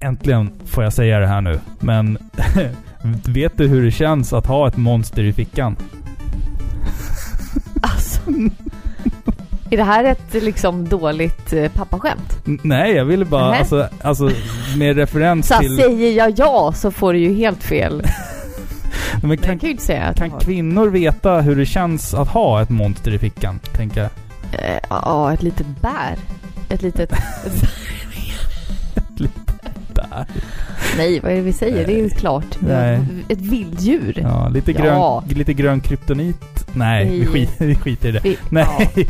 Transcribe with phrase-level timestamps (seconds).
[0.00, 1.60] Äntligen får jag säga det här nu.
[1.80, 2.18] Men
[3.26, 5.76] vet du hur det känns att ha ett monster i fickan?
[7.82, 8.20] Alltså.
[9.70, 12.40] Är det här ett liksom dåligt eh, pappaskämt?
[12.44, 13.50] Nej, jag ville bara...
[13.50, 13.58] Nähä.
[13.58, 14.30] Alltså, alltså
[14.76, 15.76] med referens Så till...
[15.76, 18.02] säger jag ja så får du ju helt fel.
[19.22, 23.60] Men kan, kan kan kvinnor veta hur det känns att ha ett monster i fickan?
[23.72, 24.10] Tänker jag.
[24.52, 26.16] Eh, Ja, ett litet bär.
[26.68, 27.12] Ett litet...
[30.96, 31.86] Nej, vad är det vi säger?
[31.86, 32.56] Det är ju klart.
[32.60, 33.00] Nej.
[33.28, 34.18] Ett vilddjur.
[34.22, 34.78] Ja, lite Ja.
[35.26, 36.66] grön, lite grön kryptonit.
[36.72, 37.26] Nej, vi, Nej.
[37.26, 38.20] skit, vi skiter i det.
[38.24, 38.66] Vi- Nej.
[38.96, 39.02] ja.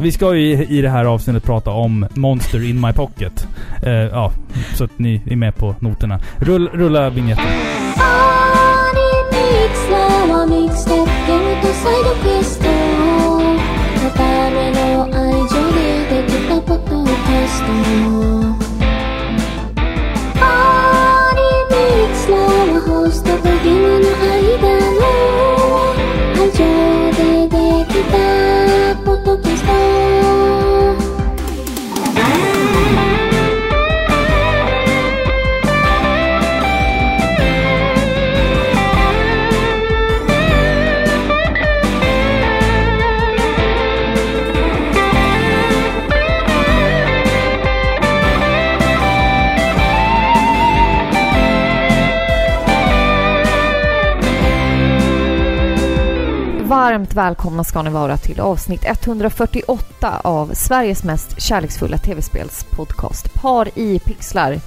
[0.00, 3.46] Vi ska ju i, det här avsnittet prata om Monster in my pocket.
[3.82, 4.32] Eh, ja,
[4.74, 6.20] så att ni är med på noterna.
[6.38, 7.44] Rull, rulla vignetten.
[7.98, 8.42] ア
[23.32, 24.21] ホス
[56.82, 63.98] Varmt välkomna ska ni vara till avsnitt 148 av Sveriges mest kärleksfulla tv-spelspodcast Par i
[63.98, 64.60] pixlar.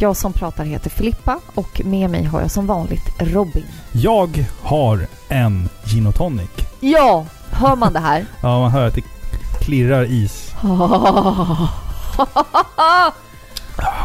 [0.00, 3.64] Jag som pratar heter Filippa och med mig har jag som vanligt Robin.
[3.92, 6.50] Jag har en gin och tonic.
[6.80, 8.26] Ja, hör man det här?
[8.42, 9.04] Ja, man hör att det
[9.60, 10.54] klirrar is.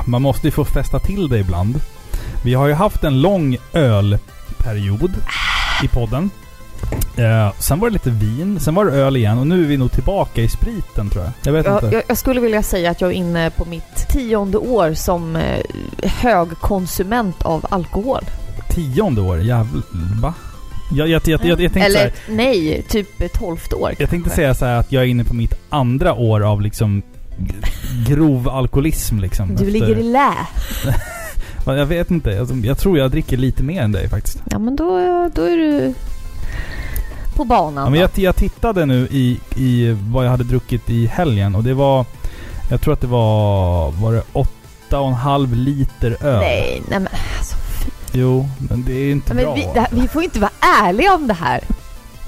[0.05, 1.79] Man måste ju få fästa till det ibland.
[2.43, 5.13] Vi har ju haft en lång ölperiod
[5.83, 6.29] i podden.
[7.17, 9.77] Eh, sen var det lite vin, sen var det öl igen och nu är vi
[9.77, 11.33] nog tillbaka i spriten tror jag.
[11.43, 11.95] Jag vet jag, inte.
[11.95, 15.59] jag, jag skulle vilja säga att jag är inne på mitt tionde år som eh,
[16.03, 18.23] högkonsument av alkohol.
[18.69, 19.83] Tionde år, jävlar.
[20.21, 20.33] Va?
[20.91, 23.89] Jag, jag, jag, jag, tänkte Eller här, nej, typ tolfte år.
[23.89, 24.35] jag tänkte kanske.
[24.35, 27.01] säga så här att jag är inne på mitt andra år av liksom
[28.07, 29.47] grov alkoholism liksom.
[29.47, 30.33] Du Efter- ligger i lä.
[31.65, 32.39] Ja, Jag vet inte.
[32.39, 34.43] Alltså, jag tror jag dricker lite mer än dig faktiskt.
[34.51, 34.85] Ja men då,
[35.35, 35.93] då är du
[37.33, 37.83] på banan.
[37.83, 41.63] Ja, men jag, jag tittade nu i, i vad jag hade druckit i helgen och
[41.63, 42.05] det var...
[42.69, 43.91] Jag tror att det var...
[43.91, 46.39] Var det åtta och en halv liter öl?
[46.39, 47.07] Nej, nej men
[47.37, 47.55] alltså.
[48.13, 49.53] Jo, men det är inte men bra.
[49.55, 50.51] vi, här- vi får inte vara
[50.83, 51.61] ärliga om det här.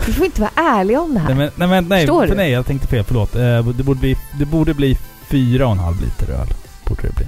[0.07, 1.27] Vi får inte vara ärliga om det här.
[1.27, 2.35] Nej, men, nej, men, nej, Förstår för du?
[2.35, 3.03] nej, jag tänkte fel.
[3.07, 3.35] Förlåt.
[3.35, 6.47] Eh, det, borde bli, det borde bli fyra och en halv liter öl.
[6.85, 7.25] Borde det bli.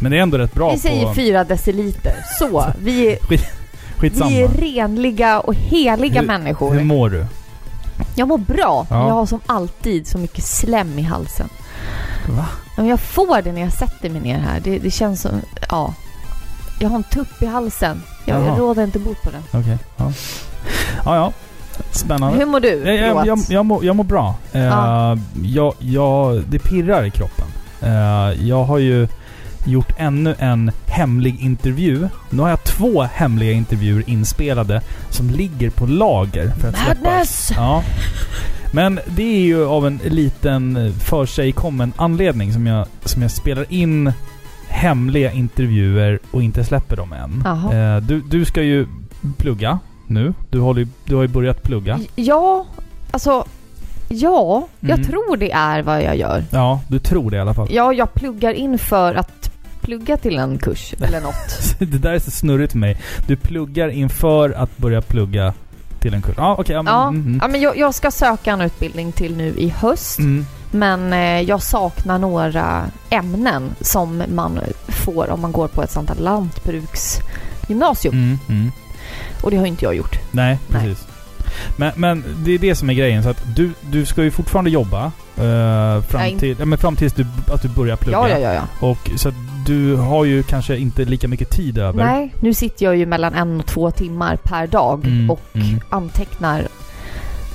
[0.00, 1.14] Men det är ändå rätt bra vi säger på...
[1.14, 2.14] fyra deciliter.
[2.38, 3.18] Så, vi
[3.98, 4.30] Skitsamma.
[4.30, 6.74] vi är renliga och heliga Hur- människor.
[6.74, 7.26] Hur mår du?
[8.16, 9.06] Jag mår bra, men Ja.
[9.08, 11.48] jag har som alltid så mycket slem i halsen.
[12.28, 12.46] Va?
[12.48, 14.60] Ja, Men jag får det när jag sätter mig ner här.
[14.64, 15.30] Det, det känns som...
[15.70, 15.94] Ja.
[16.80, 18.02] Jag har en tupp i halsen.
[18.24, 19.60] Jag, jag råder inte bot på den.
[19.62, 19.78] Okej.
[19.96, 20.12] Ja.
[21.04, 21.32] ja, ja.
[21.90, 22.38] Spännande.
[22.38, 22.68] Hur mår du?
[22.84, 24.34] Jag, jag, jag, jag, mår, jag mår bra.
[24.52, 25.18] Eh, Ja.
[25.44, 27.46] jag, jag, det pirrar i kroppen.
[27.82, 29.08] Eh, jag har ju
[29.64, 32.08] gjort ännu en hemlig intervju.
[32.30, 36.86] Nu har jag två hemliga intervjuer inspelade som ligger på lager för att.
[36.88, 37.50] Madness!
[37.56, 37.82] Ja.
[38.72, 43.30] Men det är ju av en liten för sig kommen anledning som jag, som jag
[43.30, 44.12] spelar in
[44.68, 47.46] hemliga intervjuer och inte släpper dem än.
[47.72, 48.86] Eh, du, du ska ju
[49.36, 50.34] plugga nu.
[50.50, 52.00] Du, håller, du har ju börjat plugga.
[52.14, 52.66] Ja,
[53.10, 53.44] alltså...
[54.08, 55.04] Ja, jag Mm.
[55.10, 56.44] tror det är vad jag gör.
[56.50, 57.68] Ja, du tror det i alla fall.
[57.70, 59.50] Ja, jag pluggar in för att
[59.84, 61.76] plugga till en kurs eller något.
[61.78, 62.96] det där är så snurrigt för mig.
[63.26, 65.54] Du pluggar inför att börja plugga
[66.00, 66.34] till en kurs.
[66.36, 66.74] Ja, okej.
[66.74, 70.18] ja, Ja, mm, ja men jag, jag ska söka en utbildning till nu i höst.
[70.18, 70.46] mm.
[70.70, 76.08] Men eh, jag saknar några ämnen som man får om man går på ett sånt
[76.08, 78.14] här lantbruksgymnasium.
[78.14, 78.72] Mm, mm.
[79.42, 80.18] Och det har inte jag gjort.
[80.30, 80.80] Nej, Nej.
[80.82, 81.06] precis.
[81.76, 83.22] Men, men det är det som är grejen.
[83.22, 85.04] Så att du, du ska ju fortfarande jobba
[85.36, 86.38] eh, fram, Nej.
[86.38, 88.18] till, ja, men fram tills du, att du börjar plugga.
[88.18, 88.62] Ja, ja, ja, ja.
[88.88, 89.32] Och så
[89.66, 92.04] du har ju kanske inte lika mycket tid över.
[92.04, 95.80] Nej, nu sitter jag ju mellan en och två timmar per dag Mm, och mm.
[95.90, 96.68] antecknar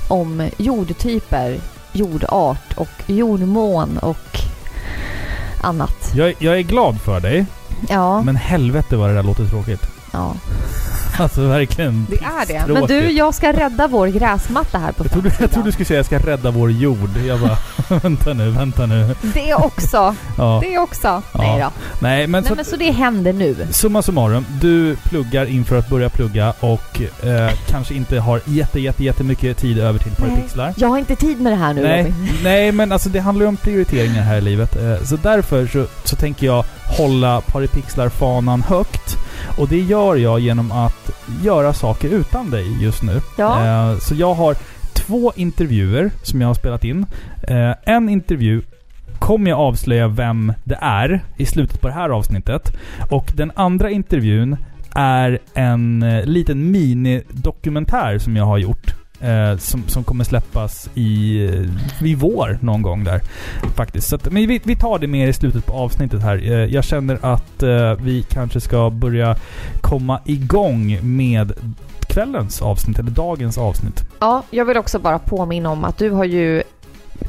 [0.08, 1.56] om jordtyper,
[1.92, 4.38] jordart och jordmån och
[5.62, 6.12] annat.
[6.14, 7.46] Jag, jag är glad för dig,
[7.88, 9.82] Ja, men helvete vad det där låter tråkigt.
[10.12, 10.34] ja.
[11.18, 12.06] Alltså verkligen.
[12.10, 12.72] Det är det.
[12.72, 15.86] Men du, jag ska rädda vår gräsmatta här på Jag trodde, jag trodde du skulle
[15.86, 17.10] säga jag ska rädda vår jord.
[17.28, 17.56] Jag bara,
[18.02, 19.14] vänta nu, vänta nu.
[19.34, 20.14] Det också.
[20.38, 20.62] Ja.
[20.62, 21.22] Det också.
[21.34, 21.70] Nej då.
[21.98, 23.56] Nej, men, Nej, så, men så det händer nu.
[23.70, 24.46] summa summarum.
[24.60, 29.78] Du pluggar inför att börja plugga och eh, kanske inte har jätte, jätte, jättemycket tid
[29.78, 30.28] över till Nej.
[30.30, 30.74] Paripixlar.
[30.76, 32.28] Jag har inte tid med det här nu Nej, Robin.
[32.44, 34.76] nej, men alltså det handlar ju om prioriteringar här i livet.
[34.76, 36.64] Eh, Så därför så, så tänker jag
[36.98, 39.16] hålla Paripixlar-fanan högt.
[39.60, 41.10] Och det gör jag genom att
[41.42, 43.20] göra saker utan dig just nu.
[43.38, 43.64] Ja.
[43.92, 44.56] Eh, Så jag har
[44.92, 47.06] två intervjuer som jag har spelat in.
[47.48, 48.62] Eh, En intervju
[49.18, 52.76] kommer jag avslöja vem det är i slutet på det här avsnittet.
[53.10, 54.56] Och den andra intervjun
[54.94, 58.94] är en eh, liten minidokumentär som jag har gjort.
[59.20, 63.20] Eh, som, som kommer släppas i, eh, i vår någon gång där.
[63.76, 64.08] Faktiskt.
[64.08, 66.36] Så att, men vi, vi tar det mer i slutet på avsnittet här.
[66.36, 69.36] Eh, jag känner att eh, vi kanske ska börja
[69.80, 71.52] komma igång med
[72.00, 74.04] kvällens avsnitt, eller dagens avsnitt.
[74.18, 76.62] Ja, jag vill också bara påminna om att du har ju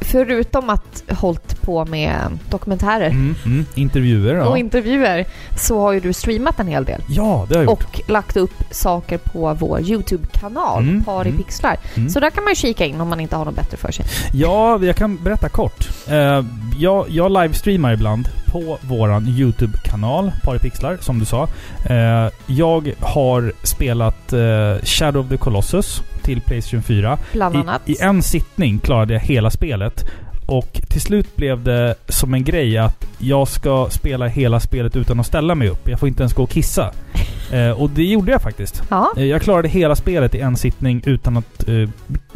[0.00, 4.44] förutom att hållit på med dokumentärer Mm, mm, intervjuer, ja.
[4.44, 5.24] och intervjuer
[5.58, 7.00] så har ju du streamat en hel del.
[7.08, 7.84] ja, det har jag gjort.
[7.84, 11.42] Och lagt upp saker på vår YouTube-kanal, Mm, Par i mm.
[11.42, 11.76] pixlar.
[11.94, 12.08] Mm.
[12.10, 14.04] Så där kan man ju kika in om man inte har något bättre för sig.
[14.32, 15.88] Ja, jag kan berätta kort.
[16.08, 16.44] Eh,
[16.78, 21.48] jag, jag livestreamar ibland på våran YouTube-kanal, Paripixlar, som du sa.
[21.84, 27.18] Eh, jag har spelat eh, Shadow of the Colossus till Playstation 4.
[27.32, 27.82] Bland annat.
[27.88, 30.04] I, I en sittning klarade jag hela spelet.
[30.46, 35.20] Och till slut blev det som en grej att jag ska spela hela spelet utan
[35.20, 35.88] att ställa mig upp.
[35.88, 36.90] Jag får inte ens gå och kissa.
[37.52, 38.82] Eh, och det gjorde jag faktiskt.
[38.90, 41.88] Ja, Eh, Jag klarade hela spelet i en sittning utan att eh,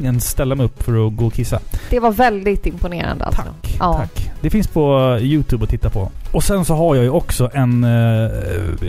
[0.05, 1.61] ens ställa mig upp för att gå och kissa.
[1.91, 3.43] det var väldigt imponerande alltså.
[3.43, 3.95] Tack, Ja.
[3.95, 4.31] tack.
[4.41, 6.11] Det finns på YouTube att titta på.
[6.33, 8.31] Och sen så har jag ju också en eh,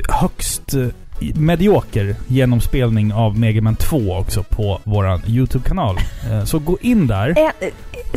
[0.10, 0.88] högst eh,
[1.20, 5.98] medioker genomspelning av Mega Man 2 också på våran YouTube-kanal.
[6.32, 7.30] Eh, så gå in där.
[7.38, 7.74] Eh, eh,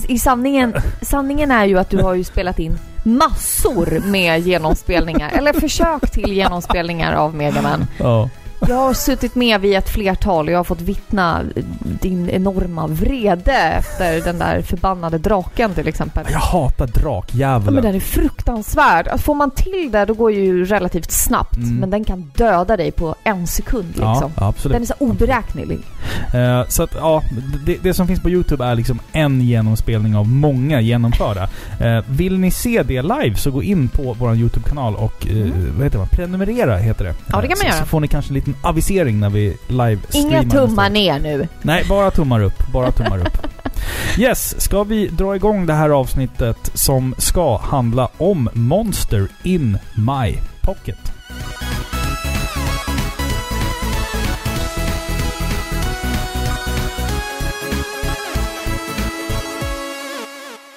[0.09, 5.53] I sanningen, sanningen är ju att du har ju spelat in massor med genomspelningar, eller
[5.53, 7.87] försök till genomspelningar av Mega Man.
[7.99, 8.29] Ja.
[8.69, 11.43] Jag har suttit med vid ett flertal och jag har fått vittna
[11.83, 16.25] din enorma vrede efter den där förbannade draken till exempel.
[16.31, 17.75] Jag hatar Ja, drakdjävulen.
[17.75, 19.09] men den är fruktansvärd.
[19.09, 21.57] Att Får man till det då går det ju relativt snabbt.
[21.57, 21.77] Mm.
[21.77, 24.33] Men den kan döda dig på en sekund liksom.
[24.37, 24.73] Ja, absolut.
[24.75, 25.79] Den är så oberäknelig.
[26.35, 27.23] Eh, så att ja,
[27.67, 31.49] det, det som finns på YouTube är liksom en genomspelning av många genomförda.
[31.81, 35.73] Eh, vill ni se det live så gå in på vår YouTube-kanal och eh, Mm.
[35.77, 36.07] vad heter det?
[36.07, 37.15] prenumerera heter det.
[37.27, 37.77] Ja, det kan man så, göra.
[37.79, 41.49] Så får ni kanske en liten avisering när vi live Inga tummar ner nu.
[41.63, 42.73] Nej, bara tummar upp.
[42.73, 43.29] Bara tummar upp.
[44.19, 50.37] Yes, ska vi dra igång det här avsnittet som ska handla om Monster in My
[50.63, 50.99] Pocket.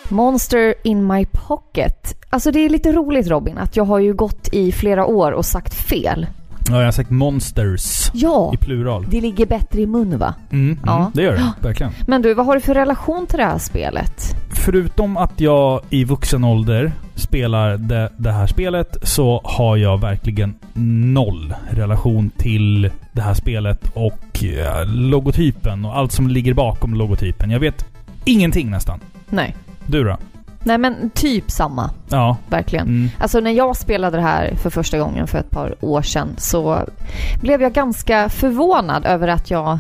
[0.10, 2.16] Monster in my pocket.
[2.30, 5.46] Alltså det är lite roligt Robin att jag har ju gått i flera år och
[5.46, 6.28] sagt fel.
[6.70, 9.06] Ja, jag har sagt Monsters Ja, i plural.
[9.10, 10.34] det ligger bättre i mun va?
[10.52, 11.12] Mm, mm, Ja.
[11.14, 11.54] det gör det.
[11.62, 11.92] Verkligen.
[12.08, 14.36] Men du, vad har du för relation till det här spelet?
[14.50, 20.56] Förutom att jag i vuxen ålder spelar det, det här spelet så har jag verkligen
[21.14, 27.50] noll relation till det här spelet och eh, logotypen och allt som ligger bakom logotypen.
[27.52, 27.86] Jag vet
[28.26, 29.00] ingenting nästan.
[29.30, 29.56] Nej.
[29.86, 30.18] Du då?
[30.64, 32.38] Nej men typ samma, Ja.
[32.50, 32.88] verkligen.
[32.88, 33.10] Mm.
[33.20, 36.80] Alltså när jag spelade det här för första gången för ett par år sedan så
[37.42, 39.80] blev jag ganska förvånad över att jag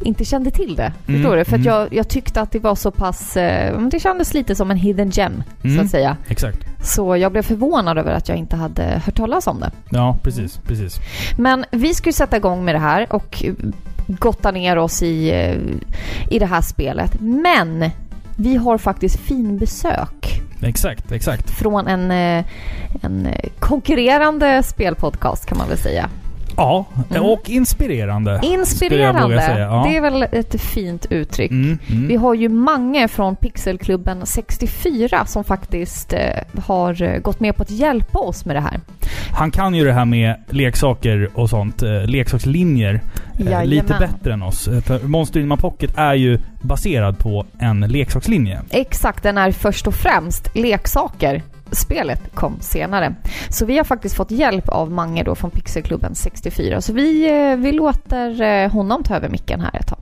[0.00, 0.92] inte kände till det.
[1.08, 1.44] Mm, Förstår du?
[1.44, 1.74] För att mm.
[1.74, 3.36] jag, jag tyckte att det var så pass...
[3.36, 5.84] Eh, det kändes lite som en hidden gem, så Mm.
[5.84, 6.16] att säga.
[6.28, 6.58] Exakt.
[6.82, 9.70] Så jag blev förvånad över att jag inte hade hört talas om det.
[9.90, 10.56] Ja, precis.
[10.66, 10.98] Precis.
[11.38, 13.44] Men vi ska ju sätta igång med det här och
[14.06, 15.56] gotta ner oss i, eh,
[16.34, 17.20] i det här spelet.
[17.20, 17.90] Men
[18.38, 21.50] vi har faktiskt fin besök Exakt, exakt.
[21.50, 22.44] från en, eh,
[23.02, 26.10] en eh, konkurrerande spelpodcast kan man väl säga.
[26.58, 27.22] Ja, Mm.
[27.22, 28.40] och inspirerande.
[28.42, 29.84] Inspirerande, säga, ja.
[29.88, 31.50] det är väl ett fint uttryck.
[31.50, 32.08] Mm, mm.
[32.08, 36.20] Vi har ju Mange från Pixelklubben 64 som faktiskt eh,
[36.64, 38.80] har eh, gått med på att hjälpa oss med det här.
[39.32, 41.82] Han kan ju det här med leksaker och sånt.
[41.82, 43.00] Eh, leksakslinjer.
[43.38, 43.68] Jajamän.
[43.68, 44.68] lite bättre än oss.
[44.84, 48.60] För Monster in My Pocket är ju baserad på en leksakslinje.
[48.70, 51.42] Exakt, den är först och främst leksaker.
[51.72, 53.14] Spelet kom senare.
[53.50, 56.80] Så vi har faktiskt fått hjälp av Mange då från Pixelklubben 64.
[56.80, 59.98] Så vi, eh, vi låter eh, honom ta över micken här ett tag.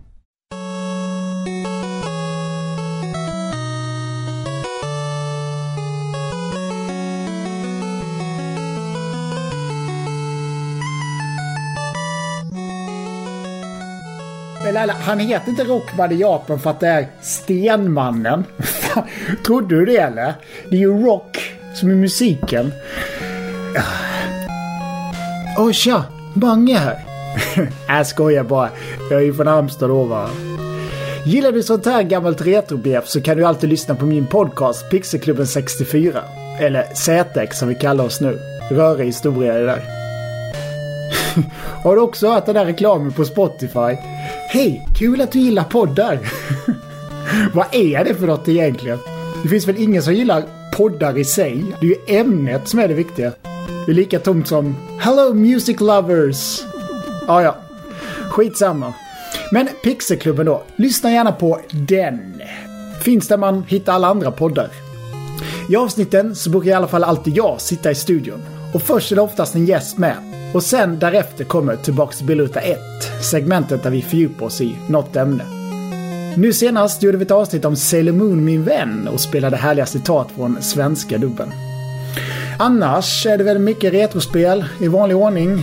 [15.06, 18.44] Han heter inte Rockman i Japan för att det är Stenmannen.
[19.46, 20.34] Trodde du det eller?
[20.70, 22.72] Det är ju rock som är musiken.
[25.58, 26.04] Åh tja,
[26.34, 26.98] Mange här.
[27.88, 28.68] Jag skojar bara.
[29.10, 30.28] Jag är ju från Halmstad då va.
[31.24, 35.46] Gillar du sånt här gammalt retrobeef så kan du alltid lyssna på min podcast Pixelklubben
[35.46, 36.22] 64.
[36.60, 38.38] Eller ZX som vi kallar oss nu.
[38.70, 39.82] Rörig historia är det där.
[41.82, 43.96] Har du också hört den där reklamen på Spotify?
[44.48, 46.18] Hej, kul att du gillar poddar!
[47.54, 48.98] Vad är det för något egentligen?
[49.42, 50.42] Det finns väl ingen som gillar
[50.76, 51.64] poddar i sig?
[51.80, 53.32] Det är ju ämnet som är det viktiga.
[53.86, 56.62] Det är lika tomt som Hello Music Lovers!
[57.26, 57.56] Ah, ja.
[58.30, 58.94] Skitsamma.
[59.52, 60.62] Men Pixelklubben då.
[60.76, 62.42] Lyssna gärna på den.
[63.02, 64.68] Finns där man hittar alla andra poddar.
[65.70, 68.42] I avsnitten så brukar i alla fall alltid jag sitta i studion.
[68.74, 70.16] Och först är det oftast en gäst med.
[70.54, 72.78] Och sen därefter kommer Tillbaks till Bilruta 1,
[73.22, 75.55] segmentet där vi fördjupar oss i något ämne.
[76.36, 76.46] Mm.
[76.46, 80.28] Nu senast gjorde vi ett avsnitt om Sailor Moon min vän och spelade härliga citat
[80.36, 81.48] från svenska dubben.
[82.58, 85.62] Annars är det väl mycket retrospel i vanlig ordning.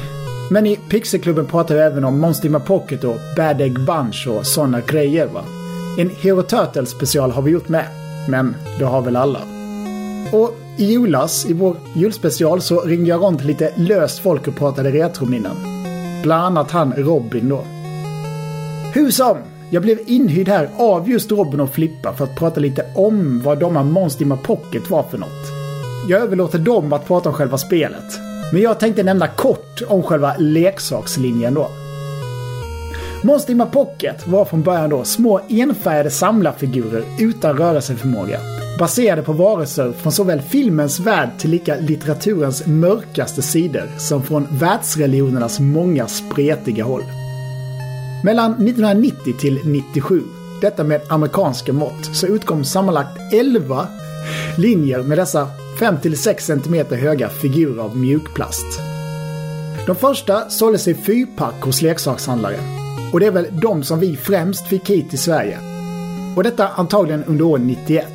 [0.51, 4.27] Men i Pixelklubben pratar vi även om Monster in My Pocket och Bad Egg Bunch
[4.27, 5.43] och sådana grejer va.
[5.97, 7.85] En Hero Turtles special har vi gjort med.
[8.29, 9.39] Men det har väl alla.
[10.31, 14.91] Och i julas, i vår julspecial, så ringde jag runt lite löst folk och pratade
[14.91, 15.55] retrominnen.
[16.23, 17.63] Bland annat han Robin då.
[18.93, 19.37] Hur som,
[19.73, 23.59] jag blev inhyrd här av just Robin och Flippa för att prata lite om vad
[23.59, 25.51] de här Monster Pocket var för något.
[26.09, 28.19] Jag överlåter dem att prata om själva spelet.
[28.51, 31.69] Men jag tänkte nämna kort om själva leksakslinjen då.
[33.23, 38.39] Monster Pocket var från början då små enfärgade samlarfigurer utan rörelseförmåga.
[38.79, 45.59] Baserade på varelser från såväl filmens värld till lika litteraturens mörkaste sidor som från världsreligionernas
[45.59, 47.03] många spretiga håll.
[48.25, 50.23] Mellan 1990 till 97,
[50.61, 53.87] detta med amerikanska mått, så utkom sammanlagt 11
[54.57, 55.47] linjer med dessa
[55.79, 58.65] 5-6 cm höga figurer av mjukplast.
[59.87, 62.57] De första såldes i fyrpack hos leksakshandlare.
[63.13, 65.59] Och det är väl de som vi främst fick hit till Sverige.
[66.35, 68.07] Och detta antagligen under år 91.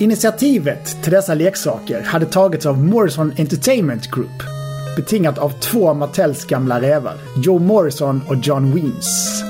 [0.00, 4.53] Initiativet till dessa leksaker hade tagits av Morrison Entertainment Group.
[4.96, 9.42] Betingat av två av Mattels gamla rävar, Joe Morrison och John Weems.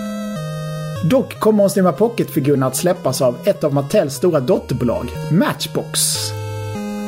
[1.11, 6.01] Dock kommer hon in My Pocket-figurerna att släppas av ett av Mattels stora dotterbolag, Matchbox.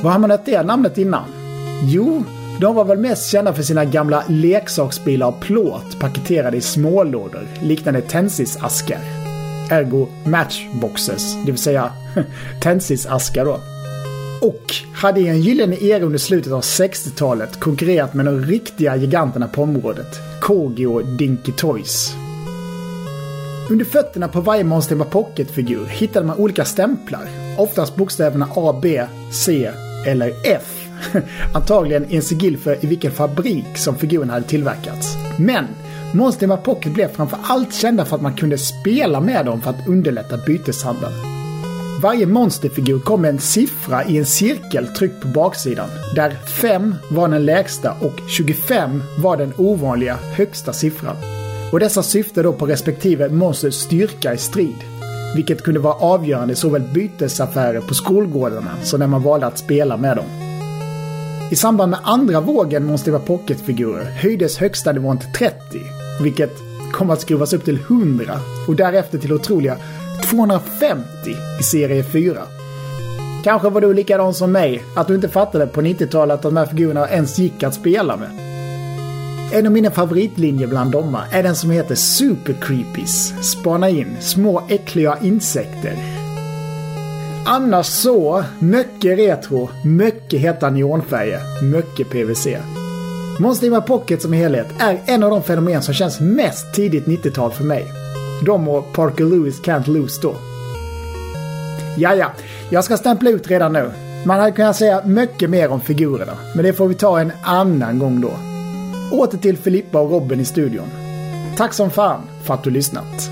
[0.03, 1.25] Vad har man hört det namnet innan?
[1.83, 2.25] Jo,
[2.61, 8.01] de var väl mest kända för sina gamla leksaksbilar av plåt paketerade i smålådor liknande
[8.01, 9.01] Tensis-askar.
[9.71, 11.93] Ergo matchboxes, det vill säga
[12.61, 13.76] Tensis-askar då.
[14.41, 19.49] Och hade i en gyllene era under slutet av 60-talet konkurrerat med de riktiga giganterna
[19.49, 22.15] på området, Kogi och Dinky Toys.
[23.71, 27.29] Under fötterna på varje Monster in Pocket-figur hittade man olika stämplar.
[27.59, 29.71] Oftast bokstäverna A, B, C
[30.07, 30.89] eller F.
[31.55, 35.17] Antagligen en sigill för i vilken fabrik som figuren hade tillverkats.
[35.39, 35.65] Men
[36.15, 39.71] Monster in Pocket blev framför allt kända för att man kunde spela med dem för
[39.71, 41.36] att underlätta byteshandeln.
[42.03, 47.29] Varje monsterfigur kom med en siffra i en cirkel tryckt på baksidan, där 5 var
[47.29, 51.17] den lägsta och 25 var den ovanliga högsta siffran.
[51.73, 54.77] Och dessa syftade då på respektive monsters styrka i strid.
[55.37, 59.97] Vilket kunde vara avgörande i såväl bytesaffärer på skolgårdarna som när man valde att spela
[59.97, 60.27] med dem.
[61.51, 65.55] I samband med andra vågen Monster pocketfigurer Pocket-figurer höjdes högsta nivån till 30,
[66.23, 66.53] vilket
[66.93, 69.77] kom att skruvas upp till 100 och därefter till otroliga
[70.23, 71.05] 250
[71.61, 72.43] i serie 4.
[73.45, 76.67] Kanske var du likadan som mig, att du inte fattade på 90-talet att de här
[76.67, 78.31] figurerna ens gick att spela med.
[79.53, 83.35] En av mina favoritlinjer bland dem är den som heter Super Creepies.
[83.51, 85.97] Spana in små äckliga insekter.
[87.47, 92.47] Annars så, mycket retro, mycket heta neonfärger, mycket PVC.
[93.39, 97.65] Monster Pocket som helhet är en av de fenomen som känns mest tidigt 90-tal för
[97.65, 97.87] mig.
[98.45, 100.35] De och Parker Lewis Can't Lose då.
[101.97, 102.31] Jaja,
[102.71, 103.91] jag ska stämpla ut redan nu.
[104.27, 107.99] Man hade kunnat säga mycket mer om figurerna, men det får vi ta en annan
[107.99, 108.31] gång då.
[109.13, 110.87] Åter till Filippa och Robin i studion.
[111.57, 113.31] Tack som fan för att du lyssnat.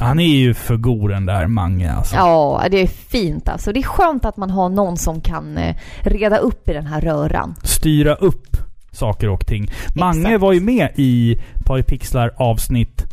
[0.00, 2.16] Han är ju för god den där Mange alltså.
[2.16, 3.72] Ja, det är fint alltså.
[3.72, 7.00] Det är skönt att man har någon som kan eh, reda upp i den här
[7.00, 7.54] röran.
[7.62, 8.55] Styra upp
[8.96, 9.70] saker och ting.
[9.94, 10.40] Mange Exakt.
[10.40, 13.04] var ju med i Paripixlar avsnitt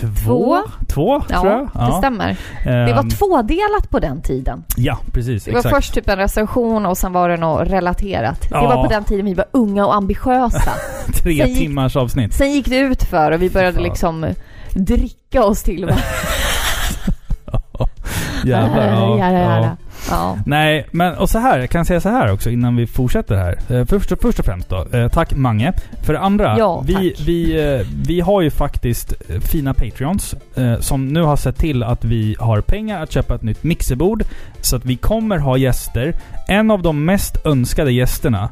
[0.00, 0.58] Två.
[0.88, 1.86] Två, Ja, tror jag.
[1.90, 2.36] det stämmer.
[2.64, 4.64] Det var Ehm, tvådelat på den tiden.
[4.76, 5.44] Ja, precis.
[5.44, 5.76] Det var exakt.
[5.76, 8.40] först typ en recension och sen var det något relaterat.
[8.40, 8.66] Det Ja.
[8.74, 10.72] var på den tiden vi var unga och ambitiösa.
[11.22, 12.34] Tre sen gick- timmars avsnitt.
[12.34, 14.26] Sen gick det ut för och vi började liksom
[14.74, 15.80] dricka oss till?
[18.44, 18.86] Jävlar.
[19.18, 19.76] Ja, ja, ja,
[20.10, 20.38] ja.
[20.46, 23.58] Nej, men och så här, jag kan säga så här också innan vi fortsätter här.
[23.68, 25.72] Eh, först, först och främst då, eh, tack Mange.
[26.02, 27.26] För det andra, Ja, vi, tack.
[27.28, 29.12] vi, eh, vi har ju faktiskt
[29.52, 30.34] fina Patreons
[30.80, 34.24] som nu har sett till att vi har pengar att köpa ett nytt mixerbord.
[34.60, 36.14] Så att vi kommer ha gäster.
[36.48, 38.50] En av de mest önskade gästerna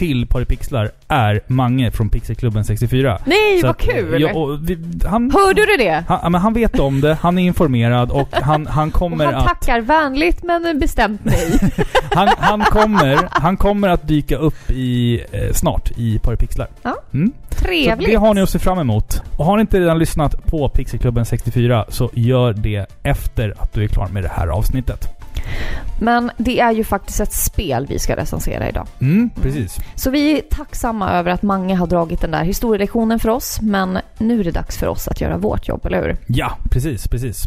[0.00, 3.18] till Paripixlar är Mange från Pixelklubben 64.
[3.24, 4.22] Nej, Så vad att, eh, kul!
[4.22, 6.04] Ja, och vi, han, Hörde du det?
[6.08, 9.34] han, men han vet om det, han är informerad och han, han Och kommer han
[9.34, 9.46] att...
[9.46, 11.60] tackar vänligt men bestämt nej.
[12.14, 16.68] Han, han, kommer, han kommer att dyka upp i, eh, snart i Paripixlar.
[16.82, 16.96] Ja.
[17.14, 17.32] Mm.
[17.50, 18.08] Så Trevligt.
[18.10, 19.22] det har ni att se fram emot.
[19.36, 23.84] Och har ni inte redan lyssnat på Pixelklubben 64 så gör det efter att du
[23.84, 25.19] är klar med det här avsnittet.
[26.00, 28.86] Men det är ju faktiskt ett spel vi ska recensera idag.
[29.00, 29.76] Mm, precis.
[29.94, 33.60] Så vi är tacksamma över att Mange har dragit den där historielektionen för oss.
[33.60, 36.16] Men nu är det dags för oss att göra vårt jobb, eller hur?
[36.26, 37.44] Ja, precis, precis.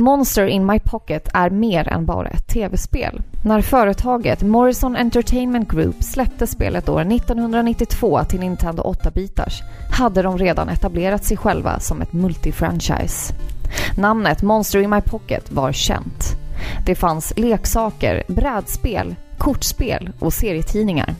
[0.00, 3.22] Monster in My Pocket är mer än bara ett tv-spel.
[3.44, 10.68] När företaget Morrison Entertainment Group släppte spelet år 1992 till Nintendo 8-bitars hade de redan
[10.68, 13.34] etablerat sig själva som ett multifranchise.
[13.96, 16.36] Namnet Monster in My Pocket var känt.
[16.86, 21.14] Det fanns leksaker, brädspel, kortspel och serietidningar.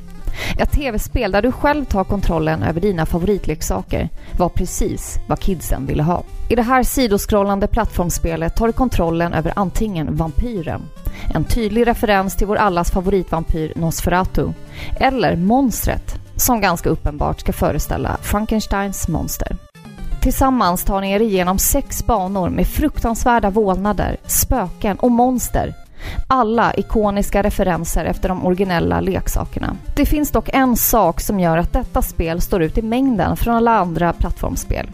[0.58, 6.02] Ett tv-spel där du själv tar kontrollen över dina favoritleksaker var precis vad kidsen ville
[6.02, 6.22] ha.
[6.48, 10.82] I det här sidoskrollande plattformsspelet tar du kontrollen över antingen vampyren,
[11.34, 14.48] en tydlig referens till vår allas favoritvampyr Nosferatu,
[14.96, 19.56] eller monstret, som ganska uppenbart ska föreställa Frankensteins monster.
[20.20, 25.74] Tillsammans tar ni er igenom sex banor med fruktansvärda vålnader, spöken och monster
[26.26, 29.76] alla ikoniska referenser efter de originella leksakerna.
[29.96, 33.54] Det finns dock en sak som gör att detta spel står ut i mängden från
[33.54, 34.86] alla andra plattformsspel.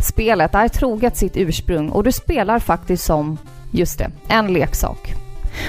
[0.00, 3.38] Spelet är troget sitt ursprung och du spelar faktiskt som,
[3.70, 5.14] just det, en leksak.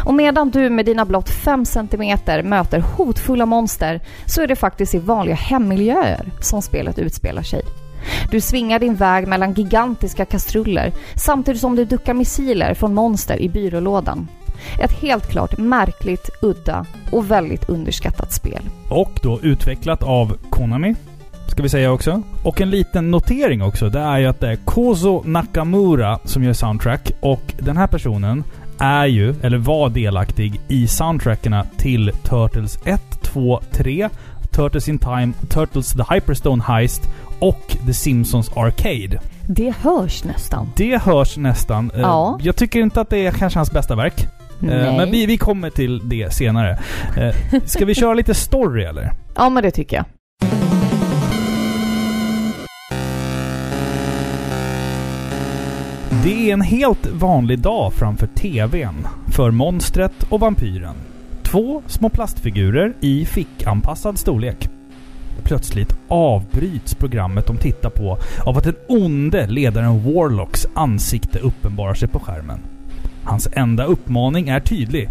[0.03, 4.95] Och medan du med dina blott 5 cm möter hotfulla monster så är det faktiskt
[4.95, 7.61] i vanliga hemmiljöer som spelet utspelar sig.
[8.31, 13.49] Du svingar din väg mellan gigantiska kastruller samtidigt som du duckar missiler från monster i
[13.49, 14.27] byrålådan.
[14.79, 18.61] Ett helt klart märkligt, udda och väldigt underskattat spel.
[18.89, 20.95] Och då utvecklat av Konami.
[21.47, 22.21] Ska vi säga också.
[22.43, 23.89] Och en liten notering också.
[23.89, 27.11] Det är ju att det är Kozo Nakamura som gör soundtrack.
[27.19, 28.43] Och den här personen
[28.79, 34.09] är ju, eller var delaktig i soundtrackerna till Turtles 1, 2, 3,
[34.51, 37.01] Turtles in Time, Turtles The Hyperstone Heist
[37.39, 39.19] och The Simpsons Arcade.
[39.47, 40.69] Det hörs nästan.
[40.75, 41.91] Det hörs nästan.
[41.95, 42.39] Eh, Ja.
[42.41, 44.27] Jag tycker inte att det är kanske hans bästa verk.
[44.61, 44.97] Eh, Nej.
[44.97, 46.79] Men vi, vi kommer till det senare.
[47.17, 49.11] Eh, Ska vi köra lite story eller?
[49.35, 50.05] Ja, men det tycker jag.
[56.23, 60.95] Det är en helt vanlig dag framför TVn för monstret och vampyren.
[61.43, 64.69] Två små plastfigurer i fickanpassad storlek.
[65.43, 72.07] Plötsligt avbryts programmet de tittar på av att den onde ledaren Warlocks ansikte uppenbarar sig
[72.07, 72.59] på skärmen.
[73.25, 75.09] Hans enda uppmaning är tydlig.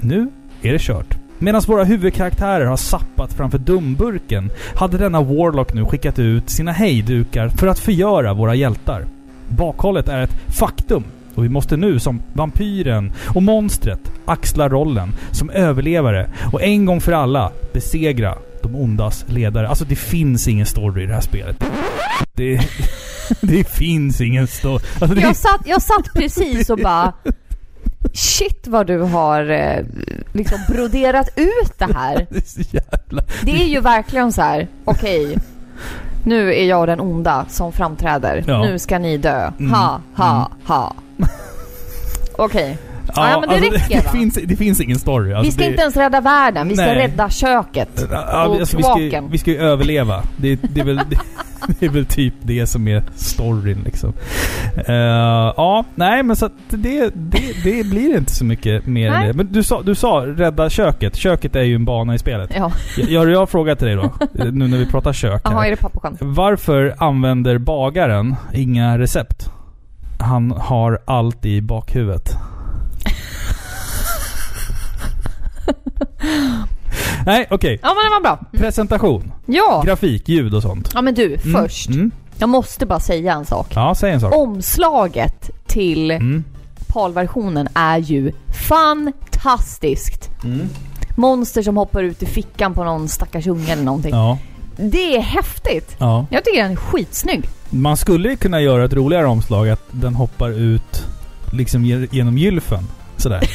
[0.00, 0.28] Nu
[0.62, 1.16] är det kört.
[1.38, 7.48] Medan våra huvudkaraktärer har sappat framför dumburken hade denna Warlock nu skickat ut sina hejdukar
[7.48, 9.06] för att förgöra våra hjältar.
[9.48, 15.50] Bakhållet är ett faktum och vi måste nu som vampyren och monstret axla rollen som
[15.50, 19.68] överlevare och en gång för alla besegra de ondas ledare.
[19.68, 21.64] Alltså det finns ingen story i det här spelet.
[22.34, 22.60] Det,
[23.40, 24.84] det finns ingen story.
[25.00, 27.12] Alltså Jag satt, jag satt precis och bara...
[28.12, 29.84] Shit vad du har eh,
[30.32, 32.26] liksom broderat ut det här.
[32.30, 33.22] det är så jävla...
[33.42, 34.68] Det är ju verkligen så här.
[34.84, 35.38] okej.
[36.24, 38.44] nu är jag den onda som framträder.
[38.46, 38.62] Ja.
[38.62, 39.52] Nu ska ni dö.
[39.58, 39.72] Mm.
[39.72, 40.94] Ha, ha, ha.
[42.38, 42.78] Okej.
[43.14, 44.10] Ja, ja, men det räcker, det, va?
[44.12, 45.32] finns, det finns ingen story.
[45.32, 46.96] Alltså, vi ska det, inte ens rädda världen, vi ska Nej.
[46.96, 48.06] rädda köket.
[48.10, 50.22] Ja, och alltså, vi, ska, vi ska ju överleva.
[50.36, 50.96] Det, det, är väl,
[51.78, 54.12] det, är väl typ det som är storyn liksom.
[54.86, 54.94] Eh,
[55.56, 59.26] ja, nej men så att det, det, det blir inte så mycket mer än Nej.
[59.26, 59.32] det.
[59.32, 61.16] Men du sa, du sa rädda köket.
[61.16, 62.50] Köket är ju en bana i spelet.
[62.56, 65.66] Ja, Jag, jag, jag har frågat till dig då, nu när vi pratar kök Jaha,
[65.66, 66.18] är det pappaskämt?
[66.20, 69.50] Varför använder bagaren inga recept?
[70.18, 72.36] Han har allt i bakhuvudet.
[77.26, 77.78] Nej, okej.
[77.82, 78.60] Ja, men det var bra.
[78.60, 79.32] Presentation.
[79.46, 80.90] Ja, Grafik, ljud och sånt.
[80.94, 81.88] ja men du, Mm, först.
[81.88, 82.10] Mm.
[82.38, 83.66] Jag måste bara säga en sak.
[83.74, 84.34] Ja, säg en sak.
[84.34, 86.44] Omslaget till Mm.
[86.86, 88.32] PAL-versionen är ju
[88.68, 90.30] fantastiskt.
[90.44, 90.68] Mm.
[91.16, 94.14] Monster som hoppar ut i fickan på någon stackars unge eller någonting.
[94.14, 94.38] Ja.
[94.76, 95.96] Det är häftigt.
[95.98, 96.26] ja.
[96.30, 97.48] Jag tycker den är skitsnygg.
[97.70, 101.04] Man skulle ju kunna göra ett roligare omslag att den hoppar ut
[101.52, 102.82] liksom ge- genom gylfen.
[103.16, 103.42] Sådär.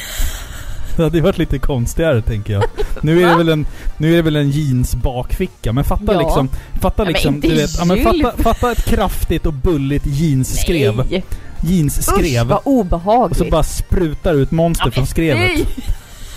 [0.96, 2.64] Det hade ju varit lite konstigare tänker jag.
[3.00, 5.72] Nu är det väl en, nu är det väl en jeans bakficka.
[5.72, 6.20] Men fatta Ja.
[6.20, 6.48] liksom...
[6.80, 7.40] Fatta liksom...
[7.40, 10.96] Du vet, ja, men fatta, fatta ett kraftigt och bulligt jeansskrev.
[11.10, 11.24] Nej!
[11.64, 12.46] Usch Jeansskrev.
[12.46, 13.50] vad Och så obehagligt.
[13.50, 15.38] bara sprutar ut monster från skrevet.
[15.38, 15.66] Nej,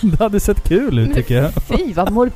[0.00, 1.52] Det hade sett kul ut tycker jag.
[1.54, 2.30] fy vad, mor-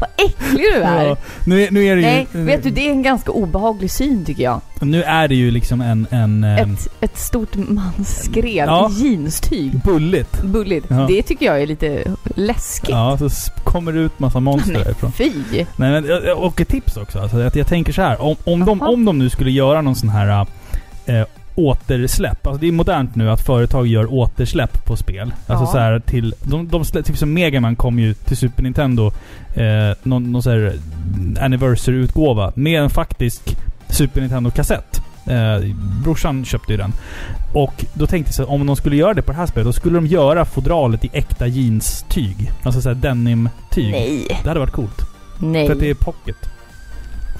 [0.00, 1.04] vad äcklig du är.
[1.06, 1.16] Ja.
[1.46, 2.06] Nu, nu är det ju...
[2.06, 4.60] Nej, vet du det är en ganska obehaglig syn tycker jag.
[4.80, 6.06] Nu är det ju liksom en...
[6.10, 8.90] en, en Ett, ett stort mansskrev Ja.
[8.90, 9.80] i jeanstyg.
[9.84, 10.42] bulligt.
[10.42, 10.86] Bulligt.
[10.90, 11.06] Ja.
[11.08, 12.04] Det tycker jag är lite
[12.36, 12.90] läskigt.
[12.90, 13.28] Ja, så
[13.64, 15.12] kommer det ut massa monster Nej, därifrån.
[15.12, 15.30] fy!
[15.52, 17.18] Nej, men, eh, och ett tips också.
[17.20, 18.22] Alltså, att jag tänker så här.
[18.22, 20.46] Om, om, de, om de nu skulle göra någon sån här
[21.06, 21.22] äh,
[21.54, 22.46] återsläpp.
[22.46, 25.32] Alltså det är modernt nu att företag gör återsläpp på spel.
[25.46, 25.72] Alltså Ja.
[25.72, 26.34] så här till...
[26.42, 29.12] De, de slä, typ som Megaman kom ju till Super Nintendo.
[29.54, 30.72] Eh, någon, någon så här
[31.40, 33.56] anniversary-utgåva med en faktisk
[33.88, 35.02] Super Nintendo-kassett.
[35.26, 36.92] Eh, brorsan köpte ju den.
[37.54, 39.66] Och då tänkte jag så här, om de skulle göra det på det här spelet,
[39.66, 42.50] då skulle de göra fodralet i äkta jeans-tyg.
[42.62, 43.90] Alltså såhär denim-tyg.
[43.92, 44.40] Nej.
[44.42, 45.00] Det hade varit coolt.
[45.38, 45.66] Nej.
[45.66, 46.36] För att det är pocket.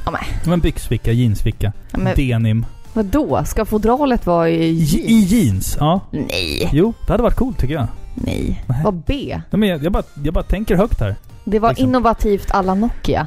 [0.05, 0.61] Ja, men.
[0.61, 1.73] Byxficka, jeansficka.
[1.91, 2.67] Ja, men Denim.
[2.93, 3.43] Vadå?
[3.47, 4.95] Ska fodralet vara i jeans?
[5.11, 6.01] I jeans, ja.
[6.11, 6.69] Nej.
[6.73, 7.87] Jo, det hade varit coolt tycker jag.
[8.15, 8.65] Nej.
[8.67, 8.81] Nej.
[8.85, 9.15] Vad B?
[9.51, 11.15] Nej, men jag, jag, bara, jag bara tänker högt här.
[11.45, 11.89] Det var Liksom.
[11.89, 13.27] innovativt alla Nokia.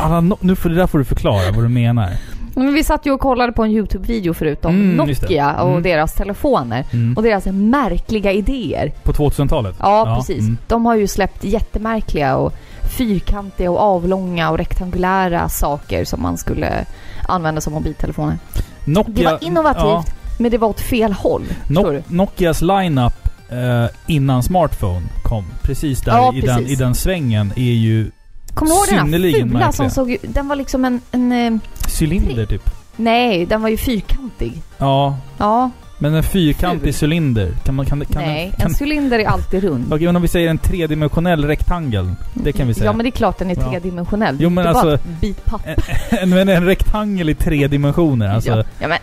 [0.00, 2.10] Alla, no, nu får, det där får du förklara vad du menar.
[2.56, 4.96] Men vi satt ju och kollade på en YouTube-video förut om Mm.
[4.96, 5.82] Nokia och Mm.
[5.82, 6.84] deras telefoner.
[6.92, 7.16] Mm.
[7.16, 8.92] Och deras märkliga idéer.
[9.02, 9.76] På 2000-talet?
[9.80, 10.40] Ja, precis.
[10.40, 10.58] mm.
[10.66, 12.52] De har ju släppt jättemärkliga och
[12.90, 16.84] fyrkantiga och avlånga och rektangulära saker som man skulle
[17.28, 18.38] använda som mobiltelefoner.
[18.84, 20.04] Nokia, Det var innovativt, ja,
[20.38, 21.44] men det var åt fel håll.
[21.68, 22.02] No?
[22.08, 26.72] Nokias lineup eh, innan smartphone kom, precis där Ja, i, den, precis.
[26.72, 28.10] i den svängen, är ju
[28.54, 31.00] Kommer du ihåg den här fula som såg Den var liksom en...
[31.10, 31.60] en eh,
[32.00, 32.70] cylinder typ.
[32.96, 34.62] nej, den var ju fyrkantig.
[34.78, 35.70] Ja, Ja,
[36.04, 37.48] men en fyrkantig cylinder.
[37.64, 37.86] Kan man...
[37.86, 38.52] Kan, kan, nej.
[38.58, 39.92] kan, en cylinder är alltid rund.
[39.92, 42.10] Okej, men om vi säger en tredimensionell rektangel.
[42.34, 42.84] Det kan vi säga.
[42.86, 43.70] Ja, men det är klart den är Ja.
[43.70, 44.36] tredimensionell.
[44.40, 45.76] Jo, men alltså- bit papper.
[46.10, 48.28] En, men en rektangel i tre dimensioner.
[48.34, 48.64] Alltså, ja.
[48.78, 48.98] ja, men...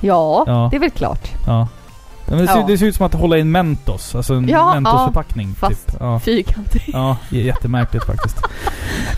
[0.00, 0.68] Ja, Ja.
[0.70, 1.28] det är väl klart.
[1.46, 1.68] Ja.
[2.26, 2.66] Ja, men det, ser, Ja.
[2.66, 4.14] det ser ut som att hålla i en Mentos.
[4.14, 5.54] Alltså en Ja, Mentos-förpackning.
[5.54, 5.96] fast- Typ.
[6.00, 6.18] Ja.
[6.20, 6.82] Fyrkantig.
[6.86, 8.36] ja, jättemärkligt faktiskt.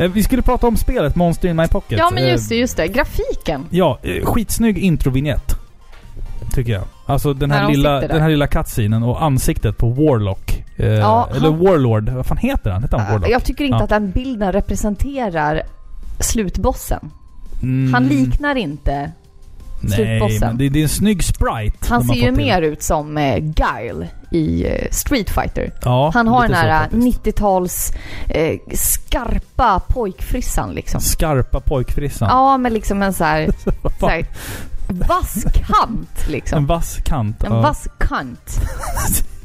[0.00, 1.98] Eh, Vi skulle prata om spelet Monster in My Pocket.
[1.98, 2.88] Ja, men Eh, just det, just det.
[2.88, 3.64] Grafiken.
[3.70, 5.55] Ja, eh, skitsnygg introvinjett.
[6.56, 6.82] Tycker jag.
[7.06, 10.64] Alltså den här, lilla, den här lilla cutscenen och ansiktet på Warlock.
[10.76, 12.08] Eh, Ja, eller han- Warlord.
[12.08, 12.82] Vad fan heter han?
[12.82, 13.30] Heter han Warlock?
[13.30, 13.82] Jag tycker inte Ja.
[13.84, 15.62] att den bilden representerar
[16.20, 17.10] slutbossen.
[17.62, 19.12] Mm, Han liknar inte...
[19.80, 20.48] Nej, slutbossen.
[20.48, 21.76] men det, det är en snygg sprite.
[21.88, 25.72] Han ser ju mer ut som eh, Guile i eh, Street Fighter.
[25.84, 27.24] Ja, Han har den här faktiskt.
[27.24, 27.92] 90-tals
[28.28, 31.00] eh, skarpa pojkfrissan liksom.
[31.00, 32.28] Skarpa pojkfrissan.
[32.28, 33.48] Ja, med liksom en så här,
[34.00, 34.26] så här
[34.88, 36.66] vass kant En liksom.
[36.66, 37.44] vass kant.
[37.44, 37.60] En ja.
[37.60, 38.60] vass kant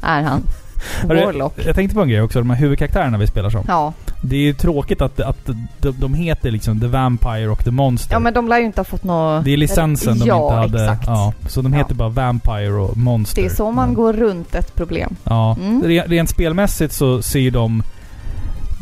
[0.02, 0.42] är han.
[1.04, 1.54] Warlock.
[1.66, 3.64] Jag tänkte på en grej också, de här huvudkaraktärerna vi spelar som.
[3.68, 3.92] Ja.
[4.24, 5.46] Det är ju tråkigt att, att
[5.78, 8.12] de, de heter liksom The Vampire och The Monster.
[8.14, 9.44] ja, men de lär ju inte ha fått något...
[9.44, 10.84] det är licensen de ja, inte hade.
[10.92, 11.06] exakt.
[11.06, 11.78] Ja, så de Ja.
[11.78, 13.42] heter bara Vampire och Monster.
[13.42, 15.16] Det är så man Men- går runt ett problem.
[15.24, 15.56] Ja.
[15.60, 15.82] Mm.
[15.82, 17.82] Re- Rent spelmässigt så ser de...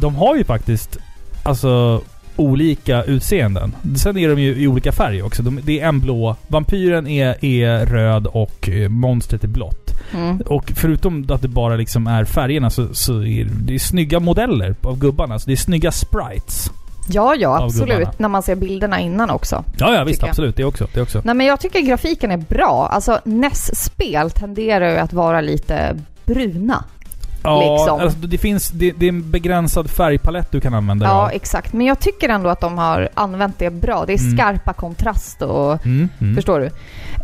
[0.00, 0.96] De har ju faktiskt
[1.42, 2.02] alltså
[2.40, 3.74] olika utseenden.
[3.96, 5.42] Sen är de ju i olika färger också.
[5.42, 6.36] De, det är en blå.
[6.48, 9.90] Vampyren är, är röd och eh, monstret är blått.
[10.14, 10.40] Mm.
[10.46, 14.74] Och förutom att det bara liksom är färgerna så, så är det är snygga modeller
[14.82, 15.38] av gubbarna.
[15.38, 16.70] Så det är snygga sprites.
[17.08, 17.98] Ja, ja, absolut.
[17.98, 18.12] gubbarna.
[18.16, 19.64] När man ser bilderna innan också.
[19.78, 20.22] Ja, ja visst.
[20.22, 20.28] Jag.
[20.28, 20.56] Absolut.
[20.56, 20.86] Det också.
[20.94, 21.22] Det också.
[21.24, 22.88] Nej, men jag tycker grafiken är bra.
[22.92, 26.84] Alltså, NES-spel tenderar ju att vara lite bruna.
[27.42, 28.00] Ja, liksom.
[28.00, 28.68] alltså, det finns...
[28.70, 31.30] Det, det är en begränsad färgpalett du kan använda Ja, av.
[31.30, 31.72] exakt.
[31.72, 34.04] Men jag tycker ändå att de har använt det bra.
[34.06, 34.36] Det är Mm.
[34.36, 35.86] skarpa kontrast och...
[35.86, 36.34] Mm, mm.
[36.34, 36.70] Förstår du?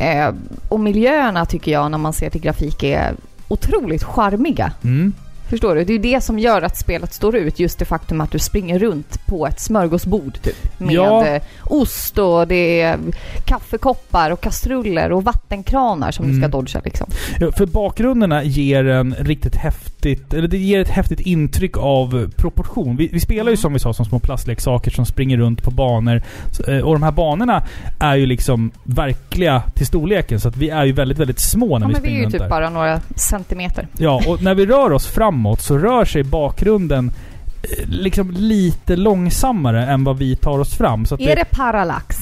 [0.05, 0.31] Eh,
[0.69, 3.15] och miljöerna tycker jag, när man ser till grafik, är
[3.49, 4.73] otroligt charmiga.
[4.85, 5.13] Mm.
[5.51, 5.85] Förstår du?
[5.85, 7.59] Det är ju det som gör att spelet står ut.
[7.59, 10.81] Just det faktum att du springer runt på ett smörgåsbord typ.
[10.81, 11.27] Med Ja.
[11.27, 12.99] eh, ost och det är
[13.45, 16.43] kaffekoppar och kastruller och vattenkranar som du Mm.
[16.43, 17.07] ska dodga liksom.
[17.41, 22.97] Ja, för bakgrunderna ger en riktigt häftigt, eller det ger ett häftigt intryck av proportion.
[22.97, 26.23] Vi, vi spelar ju som vi sa som små plastleksaker som springer runt på banor.
[26.69, 27.63] Eh, Och de här banorna
[28.01, 30.41] är ju liksom verkliga till storleken.
[30.41, 32.19] Så att vi är ju väldigt, väldigt små när Ja, vi men vi är springer
[32.19, 32.49] ju runt typ där.
[32.49, 33.89] bara några centimeter.
[33.99, 37.11] Ja, och när vi rör oss framåt så rör sig bakgrunden
[37.62, 41.07] eh, liksom lite långsammare än vad vi tar oss fram.
[41.07, 42.16] Så Är det parallax?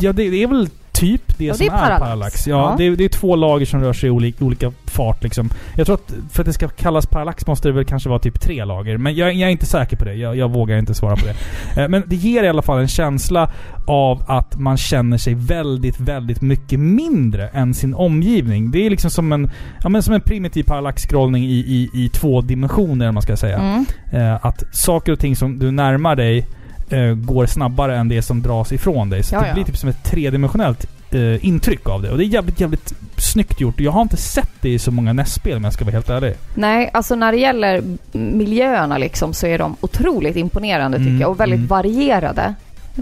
[0.00, 0.68] Ja, det, det är väl
[1.00, 2.00] typ det Ja, som det är är parallax.
[2.02, 2.46] parallax.
[2.46, 2.74] Ja, Ja.
[2.78, 5.50] Det, det är två lager som rör sig i olika, olika fart liksom.
[5.76, 8.40] Jag tror att för att det ska kallas parallax måste det väl kanske vara typ
[8.40, 8.96] tre lager.
[8.96, 10.14] Men jag, jag är inte säker på det.
[10.14, 11.34] Jag, jag vågar inte svara på det.
[11.82, 13.50] Eh, Men det ger i alla fall en känsla
[13.86, 18.70] av att man känner sig väldigt, väldigt mycket mindre än sin omgivning.
[18.70, 19.50] Det är liksom som en,
[19.82, 23.58] ja, men som en primitiv parallax-scrollning i, i, i två dimensioner, om man ska säga.
[23.58, 23.84] Mm.
[24.12, 26.46] Eh, att saker och ting som du närmar dig
[26.92, 29.22] eh, går snabbare än det som dras ifrån dig.
[29.22, 32.10] Så Ja, det blir typ som ett tredimensionellt eh, intryck av det.
[32.10, 33.80] Och det är jävligt, jävligt snyggt gjort.
[33.80, 36.34] Jag har inte sett det i så många NES-spel om jag ska vara helt ärlig.
[36.54, 41.30] Nej, alltså när det gäller miljöerna liksom så är de otroligt imponerande tycker Mm, jag
[41.30, 41.68] och väldigt mm.
[41.68, 42.54] varierade.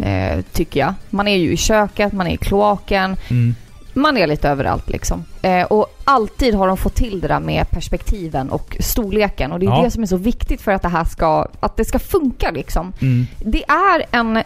[0.03, 0.95] Eh, tycker jag.
[1.11, 3.55] Man är ju i köket, man är i kloaken, Mm.
[3.99, 5.25] Man är lite överallt liksom.
[5.43, 9.67] Eh, och alltid har de fått till det där med perspektiven och storleken och det
[9.67, 9.83] är Ja.
[9.83, 12.93] det som är så viktigt för att det här ska, att det ska funka liksom.
[13.01, 13.27] Mm.
[13.39, 14.43] Det är en,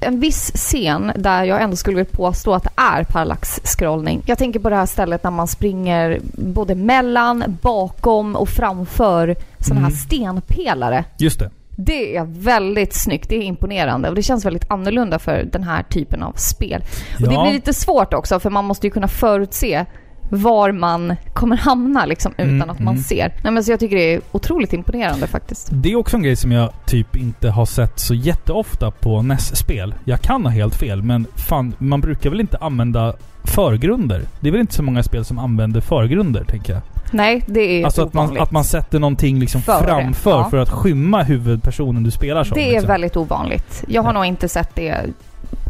[0.00, 4.22] en viss scen där jag ändå skulle vilja påstå att det är parallax-scrollning.
[4.26, 9.80] Jag tänker på det här stället när man springer både mellan, bakom och framför sådana
[9.80, 9.92] Mm.
[9.92, 11.04] här stenpelare.
[11.18, 11.50] Just det.
[11.84, 15.82] Det är väldigt snyggt, det är imponerande och det känns väldigt annorlunda för den här
[15.82, 16.82] typen av spel.
[17.14, 17.42] Och det Ja.
[17.42, 19.84] blir lite svårt också för man måste ju kunna förutse
[20.32, 23.02] var man kommer hamna liksom utan Mm, att man mm.
[23.02, 23.34] ser.
[23.44, 25.68] Nej, men så jag tycker det är otroligt imponerande faktiskt.
[25.72, 29.94] Det är också en grej som jag typ inte har sett så jätteofta på NES-spel.
[30.04, 33.14] Jag kan ha helt fel, men fan, man brukar väl inte använda
[33.44, 34.22] förgrunder?
[34.40, 36.82] Det är väl inte så många spel som använder förgrunder, tänker jag.
[37.10, 40.50] Nej, det är Alltså att man, att man sätter någonting liksom Före, framför ja.
[40.50, 42.54] för att skymma huvudpersonen du spelar som.
[42.54, 42.88] Det är liksom.
[42.88, 43.84] väldigt ovanligt.
[43.88, 44.12] Jag har Ja.
[44.14, 45.04] nog inte sett det.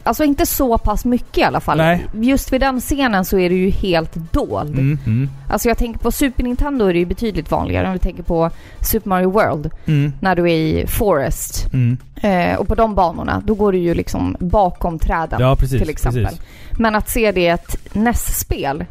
[0.04, 1.76] Alltså inte så pass mycket i alla fall.
[1.78, 2.06] Nej.
[2.20, 4.70] Just vid den scenen så är det ju helt dold.
[4.78, 7.98] Mm, mm, Alltså jag tänker på Super Nintendo är det ju betydligt vanligare om vi
[7.98, 8.50] tänker på
[8.80, 9.70] Super Mario World.
[9.86, 11.66] mm, När du är i Forest.
[11.72, 11.98] mm.
[12.22, 15.40] Eh, och på de banorna, då går du ju liksom bakom träden.
[15.40, 15.80] Ja, precis.
[15.80, 16.24] till exempel.
[16.24, 16.40] Precis.
[16.78, 18.84] Men att se det i ett NES-spel.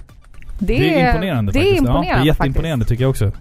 [0.60, 1.82] Det, Det är imponerande Det är faktiskt.
[1.82, 2.38] imponerande ja, det är faktiskt.
[2.40, 3.32] jätteimponerande tycker jag också.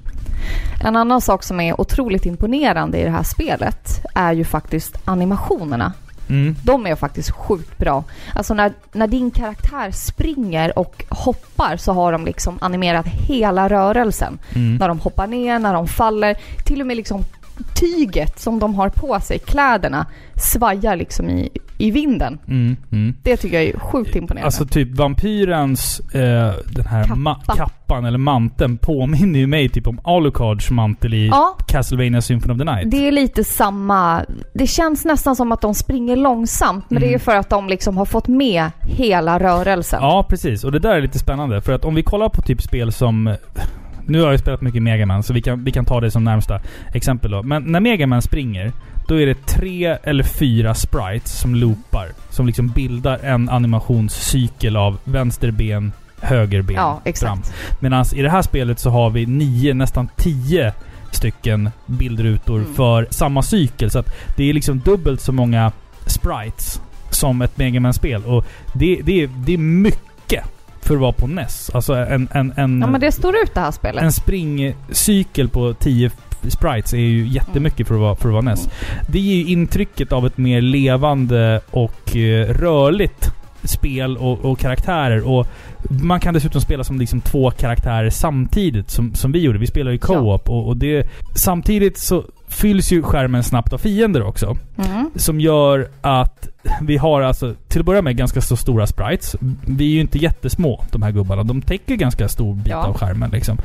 [0.85, 5.93] En annan sak som är otroligt imponerande i det här spelet är ju faktiskt animationerna.
[6.29, 6.57] Mm.
[6.63, 8.05] De är faktiskt sjukt bra.
[8.35, 14.39] Alltså när, när din karaktär springer och hoppar så har de liksom animerat hela rörelsen.
[14.55, 14.77] Mm.
[14.77, 16.37] När de hoppar ner, när de faller.
[16.65, 17.25] Till och med liksom
[17.75, 22.39] tyget som de har på sig, kläderna, svajar liksom i, i vinden.
[22.49, 22.77] Mm.
[22.93, 23.15] Mm.
[23.23, 24.47] Det tycker jag är sjukt imponerande.
[24.47, 27.55] Alltså typ vampyrens, eh, den här Kappa.
[27.57, 32.59] kappan eller manteln påminner ju mig typ om Alucards mantel i ja, Castlevania Symphony of
[32.59, 32.91] the Night.
[32.91, 34.25] det är lite samma.
[34.55, 37.09] Det känns nästan som att de springer långsamt, men Mm.
[37.09, 39.99] det är för att de liksom har fått med hela rörelsen.
[40.03, 40.65] Ja, precis.
[40.65, 41.61] Och det där är lite spännande.
[41.61, 43.35] För att om vi kollar på typ spel som...
[44.09, 46.25] Nu har jag spelat mycket Mega Man, så vi kan, vi kan ta det som
[46.25, 46.61] närmsta
[46.95, 47.43] exempel då.
[47.43, 48.73] Men när Mega Man springer,
[49.09, 52.09] då är det tre eller fyra sprites som loopar.
[52.31, 57.43] Som liksom bildar en animationscykel av vänster ben, höger ben Ja, fram.
[57.81, 60.73] Medan i det här spelet så har vi nio, nästan tio
[61.11, 62.75] stycken bildrutor Mm.
[62.75, 63.91] för samma cykel.
[63.91, 65.73] Så att det är liksom dubbelt så många
[66.07, 68.25] sprites som ett Mega Man-spel.
[68.25, 68.45] Och
[68.75, 70.03] det, det, är, det är mycket
[70.89, 71.71] för att vara på NES.
[71.75, 74.03] Alltså en, en, en, Ja, men det står ut det här spelet.
[74.03, 76.11] en springcykel på 10
[76.49, 78.69] sprites är ju jättemycket för att vara, för att vara NES.
[79.09, 83.33] Det ger ju intrycket av ett mer levande och eh, rörligt
[83.65, 85.29] spel och, och karaktärer.
[85.29, 85.47] Och
[86.03, 89.59] man kan dessutom spela som liksom två karaktärer samtidigt som, som vi gjorde.
[89.59, 91.09] Vi spelar ju co-op och, och det...
[91.35, 94.57] Samtidigt så fylls ju skärmen snabbt av fiender också.
[94.79, 95.11] Mm.
[95.17, 96.49] Som gör att
[96.83, 99.37] vi har alltså, till att börja med, ganska så stora sprites.
[99.67, 101.43] Vi är ju inte jättesmå, de här gubbarna.
[101.43, 102.87] De täcker ganska stor bit Ja.
[102.87, 103.59] av skärmen liksom.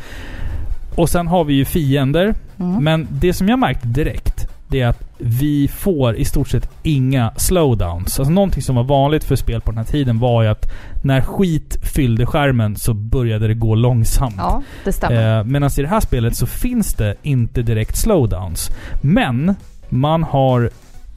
[0.95, 2.35] Och sen har vi ju fiender.
[2.59, 2.83] Mm.
[2.83, 4.32] Men det som jag märkte direkt,
[4.73, 8.19] det är att vi får i stort sett inga slowdowns.
[8.19, 10.71] Alltså någonting som var vanligt för spel på den här tiden var ju att
[11.03, 14.35] när skit fyllde skärmen så började det gå långsamt.
[14.37, 15.39] Ja, det stämmer.
[15.39, 18.71] Eh, Medan i det här spelet så finns det inte direkt slowdowns.
[19.01, 19.55] Men
[19.89, 20.69] man har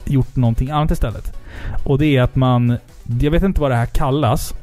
[0.05, 1.33] gjort någonting annat istället.
[1.85, 2.77] Och det är att man...
[3.21, 4.53] Jag vet inte vad det här kallas.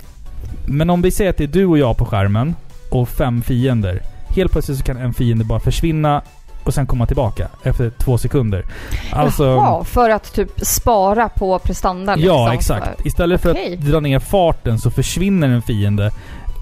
[0.66, 2.54] Men om vi säger att det är du och jag på skärmen
[2.90, 4.02] och fem fiender.
[4.28, 6.22] helt plötsligt så kan en fiende bara försvinna
[6.64, 8.64] och sen komma tillbaka efter två sekunder.
[9.12, 9.44] Alltså...
[9.44, 12.34] Jaha, för att typ spara på prestanda liksom.
[12.36, 13.06] Ja, exakt.
[13.06, 13.74] Istället för Okej.
[13.74, 16.10] att dra ner farten så försvinner en fiende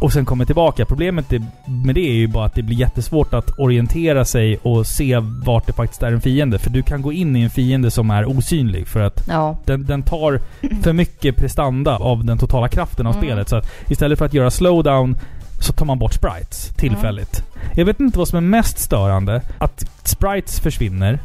[0.01, 0.85] och sen kommer tillbaka.
[0.85, 1.31] Problemet
[1.67, 5.67] med det är ju bara att det blir jättesvårt att orientera sig och se vart
[5.67, 6.59] det faktiskt är en fiende.
[6.59, 9.57] För du kan gå in i en fiende som är osynlig för att Ja.
[9.65, 10.41] den, den tar
[10.83, 13.25] för mycket prestanda av den totala kraften av Mm.
[13.25, 13.49] spelet.
[13.49, 15.17] Så att istället för att göra slowdown
[15.63, 17.45] så tar man bort sprites tillfälligt.
[17.75, 19.43] Jag vet inte vad som är mest störande.
[19.59, 21.21] Att sprites försvinner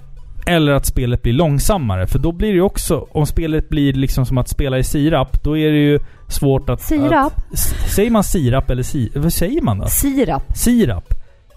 [0.47, 2.08] eller att spelet blir långsammare.
[2.08, 5.43] För då blir det ju också, om spelet blir liksom som att spela i sirap,
[5.43, 6.82] då är det ju svårt att...
[6.82, 7.34] Sirap?
[7.52, 9.88] Att, säger man sirap eller si, Vad säger man då?
[9.88, 10.43] Sirap.
[10.56, 11.13] Sirap.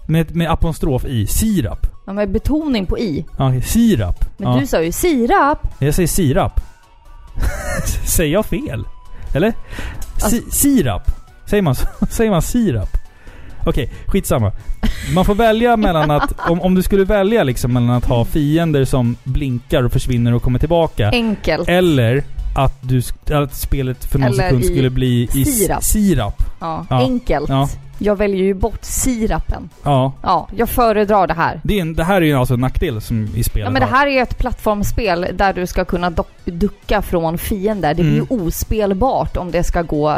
[0.07, 1.27] Med, med apostrof i.
[1.27, 1.87] Sirap.
[2.07, 3.25] Ja, med betoning på i.
[3.37, 4.25] Ja, okej, sirap.
[4.37, 4.59] Men ja.
[4.59, 5.67] du sa ju sirap.
[5.79, 6.61] Jag säger sirap.
[8.05, 8.85] säger jag fel?
[9.33, 9.51] Eller?
[9.51, 9.57] Si,
[10.23, 11.20] Alltså- sirap.
[11.45, 11.75] Säger man,
[12.09, 12.89] säger man sirap?
[13.65, 14.51] Okej, skitsamma.
[15.15, 16.33] Man får välja mellan att...
[16.49, 20.43] Om, om du skulle välja liksom mellan att ha fiender som blinkar och försvinner och
[20.43, 21.09] kommer tillbaka.
[21.09, 21.69] Enkelt.
[21.69, 22.23] Eller
[22.57, 23.01] att, du,
[23.31, 25.83] att spelet för någon Eller sekund skulle bli i sirap.
[25.83, 26.43] sirap.
[26.59, 26.99] Ja, Ja.
[26.99, 27.49] enkelt.
[27.49, 27.69] Ja.
[28.03, 29.69] Jag väljer ju bort sirapen.
[29.83, 30.13] Ja.
[30.23, 31.61] Ja, jag föredrar det här.
[31.63, 33.79] Det, är en, det här är ju alltså en nackdel som i spelet Ja, men
[33.81, 36.11] det här är ju ett plattformsspel där du ska kunna
[36.45, 37.93] ducka från fiender.
[37.93, 38.27] Det blir Mm.
[38.31, 40.17] ju ospelbart om det ska gå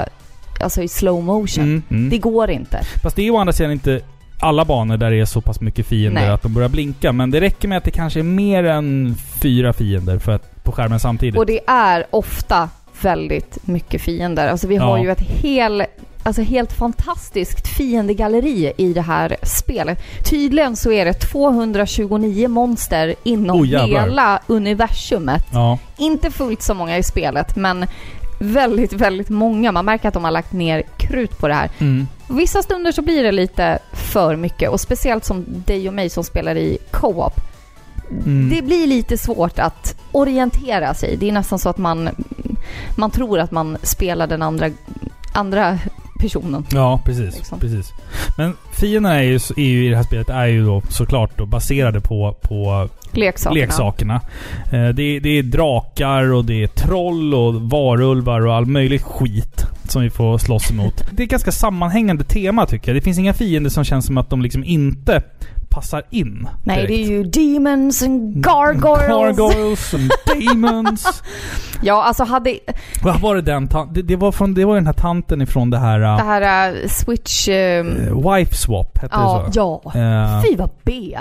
[0.62, 1.64] alltså i slow motion.
[1.64, 2.10] Mm, mm.
[2.10, 2.82] Det går inte.
[3.04, 4.02] Fast det är å andra sidan inte
[4.40, 6.30] alla banor där det är så pass mycket fiender Nej.
[6.30, 7.12] att de börjar blinka.
[7.12, 10.72] Men det räcker med att det kanske är mer än fyra fiender för att, på
[10.72, 11.38] skärmen samtidigt.
[11.38, 12.70] Och det är ofta
[13.02, 14.48] väldigt mycket fiender.
[14.48, 15.04] Alltså vi har Ja.
[15.04, 15.84] ju ett hel,
[16.24, 20.00] alltså helt fantastiskt fiendegalleri i det här spelet.
[20.30, 25.46] Tydligen så är det 229 monster inom Oh, hela universumet.
[25.54, 25.78] Ja.
[25.98, 27.86] Inte fullt så många i spelet, men
[28.44, 29.72] väldigt, väldigt många.
[29.72, 31.70] Man märker att de har lagt ner krut på det här.
[31.80, 32.08] Mm.
[32.28, 36.24] Vissa stunder så blir det lite för mycket och speciellt som dig och mig som
[36.24, 37.34] spelar i co-op.
[38.10, 38.50] Mm.
[38.50, 41.18] Det blir lite svårt att orientera sig.
[41.18, 42.10] Det är nästan så att man,
[42.98, 44.70] man tror att man spelar den andra,
[45.34, 45.80] andra
[46.24, 46.66] personen.
[46.72, 47.36] Ja, precis.
[47.36, 47.60] Liksom.
[47.60, 47.94] precis.
[48.38, 51.46] Men fienderna är ju, är ju i det här spelet är ju då såklart då
[51.46, 53.62] baserade på, på Leksakerna.
[53.62, 54.22] leksakerna.
[54.72, 59.02] Eh, det, är, det är drakar och det är troll och varulvar och all möjlig
[59.02, 61.04] skit som vi får slåss emot.
[61.12, 62.98] Det är ett ganska sammanhängande tema tycker jag.
[62.98, 65.22] Det finns inga fiender som känns som att de liksom inte
[65.74, 66.48] passar in.
[66.64, 66.88] Nej, direkt.
[66.88, 69.38] det är ju demons and gargoyles.
[69.38, 71.24] Gargoyles and demons.
[71.82, 72.60] Ja, alltså hade
[73.04, 75.78] Vad var det den det, det var från, det var den här tanten ifrån det
[75.78, 76.00] här...
[76.00, 77.48] det Uh, här uh, switch...
[77.48, 79.82] Uh, wife swap, hette ja, det så?
[79.94, 80.00] ja.
[80.00, 81.18] Eh, Fy vad B.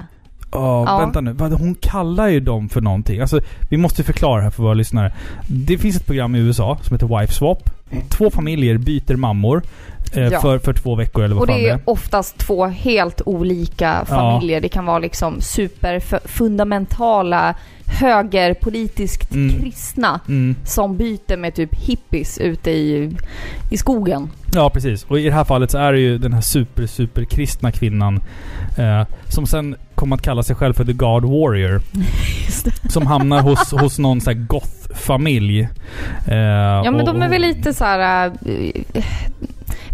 [0.53, 0.99] Ja, Ja.
[0.99, 1.37] vänta nu.
[1.39, 3.21] Hon kallar ju dem för någonting.
[3.21, 5.13] Alltså, vi måste förklara här för våra lyssnare.
[5.47, 7.71] Det finns ett program i USA som heter Wife Swap.
[8.09, 9.63] Två familjer byter mammor
[10.15, 10.41] Ja.
[10.41, 11.81] för, för två veckor eller vad Och fan det det är är.
[11.85, 14.61] oftast två helt olika familjer.
[14.61, 17.55] Det kan vara liksom superfundamentala
[17.87, 19.61] högerpolitiskt Mm.
[19.61, 20.55] kristna Mm.
[20.65, 23.17] som byter med typ hippies ute i,
[23.71, 24.31] i skogen.
[24.55, 25.05] Ja, precis.
[25.05, 28.21] Och i det här fallet så är det ju den här super, super kristna kvinnan
[28.79, 31.81] eh, som sen kom att kalla sig själv för The God Warrior.
[32.91, 35.61] Som hamnar hos, hos någon sån här goth-familj.
[36.29, 38.33] Eh, Ja men och- de är väl lite så här
[38.95, 39.05] äh,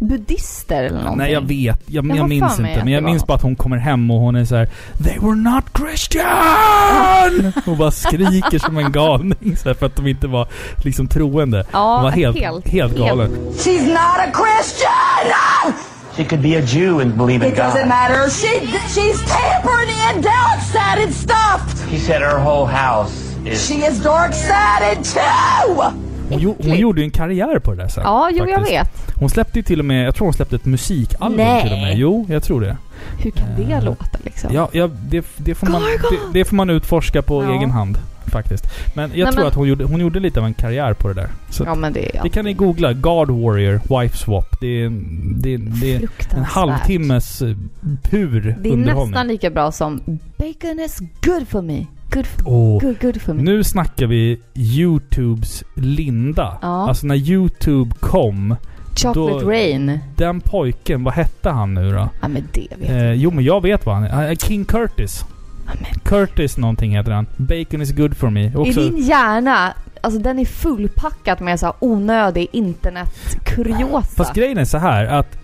[0.01, 1.19] buddister eller någonting?
[1.19, 2.73] Nej jag vet, jag, Jag jag minns inte.
[2.73, 4.69] att Men jag minns bara att hon kommer hem och hon är så här:
[5.05, 7.53] They were not Christian!
[7.67, 10.49] och bara skriker som en galning så här, för att de inte var
[10.85, 11.67] liksom troende.
[11.73, 13.31] Ja, Hon var helt, helt, helt, galen.
[13.53, 15.75] She's not a Christian!
[16.17, 17.89] She could be a Jew and believe in It doesn't God.
[17.89, 18.31] matter.
[18.31, 21.89] She she's tampering in dark sided stuff.
[21.91, 23.69] He said her whole house is.
[23.69, 26.08] She is dark sided too.
[26.29, 28.03] Hon, gjo- hon gjorde ju en karriär på det där sen.
[28.07, 28.91] Ja, jo jag vet.
[29.15, 31.63] Hon släppte ju till och med, jag tror hon släppte ett musikalbum Nej.
[31.63, 31.99] till och med.
[31.99, 32.77] Jo, jag tror det.
[33.23, 34.55] Hur kan det Eh, låta liksom?
[34.55, 37.53] Ja, ja det, det, får man, det, det får man utforska på Ja.
[37.59, 37.99] egen hand.
[38.33, 38.65] Faktiskt.
[38.95, 41.09] Men jag Nej, tror men- att hon gjorde, hon gjorde lite av en karriär på
[41.09, 41.29] det där.
[41.51, 42.93] Så Ja, men det är Det kan ni googla.
[42.93, 44.61] God Warrior Wife Swap.
[44.61, 44.91] Det är,
[45.37, 47.57] det, det är en halvtimmes eh,
[48.03, 49.11] pur Det är underhållning.
[49.11, 50.01] nästan lika bra som
[50.37, 51.87] Bacon is good for me.
[52.11, 52.81] Good for.
[52.81, 53.43] Good, good for me.
[53.43, 56.59] Nu snackar vi Youtubes Linda.
[56.63, 56.89] Ja.
[56.89, 58.57] Alltså när Youtube kom.
[58.97, 59.99] Chocolate då- Rain.
[60.17, 62.09] Den pojken, vad hette han nu då?
[62.21, 62.99] Ja men det vet jag.
[62.99, 64.35] Eh, jo men jag vet vad han är.
[64.35, 65.25] King Curtis.
[65.67, 67.27] Ja, men Curtis någonting heter han.
[67.37, 68.55] Bacon is good for me.
[68.57, 74.03] Också, I din hjärna, alltså den är fullpackad med så här onödig internetkuriosa.
[74.17, 75.39] Fast grejen är så här att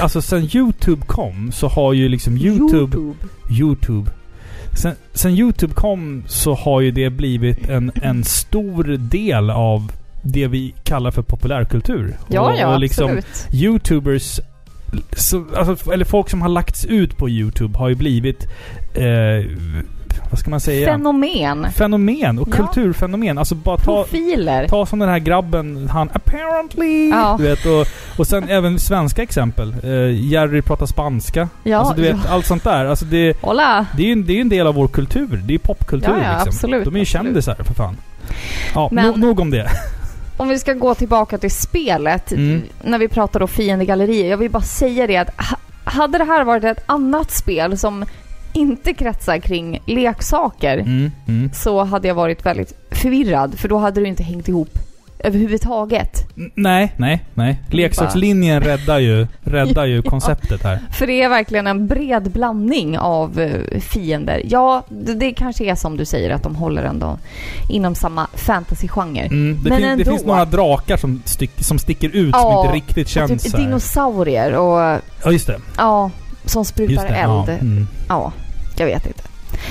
[0.00, 2.96] alltså sen Youtube kom så har ju liksom Youtube
[3.50, 4.10] Youtube.
[4.74, 10.46] Sen, sen Youtube kom så har ju det blivit en, en stor del av det
[10.46, 12.16] vi kallar för populärkultur.
[12.28, 13.48] Ja, och, ja och liksom absolut.
[13.52, 14.40] Youtubers
[15.16, 18.46] så, alltså, eller folk som har lagts ut på YouTube har ju blivit...
[18.94, 19.46] Eh,
[20.30, 20.92] vad ska man säga?
[20.92, 21.66] Fenomen.
[21.72, 22.52] Fenomen och Ja.
[22.56, 23.38] kulturfenomen.
[23.38, 23.84] Alltså bara ta...
[24.02, 24.68] Profiler.
[24.68, 27.36] Ta som den här grabben, han apparently, Ja.
[27.38, 27.66] du vet.
[27.66, 27.86] Och,
[28.18, 29.74] och sen även svenska exempel.
[29.82, 31.48] Eh, Jerry pratar spanska.
[31.62, 32.30] Ja, alltså du vet, ja.
[32.30, 32.84] allt sånt där.
[32.84, 33.86] Alltså det, Hola!
[33.96, 35.26] det är ju en, det är en del av vår kultur.
[35.44, 36.48] Det är ju popkultur Ja, ja, liksom.
[36.48, 37.08] absolut, De är ju absolut.
[37.08, 37.96] kändisar för fan.
[38.74, 39.68] Ja, Men- no, nog om det.
[40.36, 42.62] Om vi ska gå tillbaka till spelet, Mm.
[42.84, 44.30] när vi pratar då fiendegallerier.
[44.30, 48.04] Jag vill bara säga det att ha- hade det här varit ett annat spel som
[48.54, 51.50] inte kretsar kring leksaker Mm, mm.
[51.54, 54.78] så hade jag varit väldigt förvirrad för då hade du inte hängt ihop
[55.38, 56.26] överhuvudtaget.
[56.54, 57.60] Nej, nej, nej.
[57.70, 60.10] Leksakslinjen räddar ju, räddar ju Ja.
[60.10, 60.78] konceptet här.
[60.92, 64.42] För det är verkligen en bred blandning av eh, fiender.
[64.44, 67.18] Ja, det, det kanske är som du säger att de håller ändå
[67.70, 69.26] inom samma fantasy-genre.
[69.26, 70.04] Mm, det, Men fin, det ändå.
[70.04, 73.52] finns några drakar som, stick, som sticker ut Ja, som inte riktigt Och känns typ
[73.52, 73.60] här.
[73.60, 75.56] dinosaurier och Ja, just det.
[75.76, 76.10] ja,
[76.44, 77.48] som sprutar eld.
[77.48, 77.88] Ja, mm.
[78.08, 78.32] Ja,
[78.76, 79.22] jag vet inte.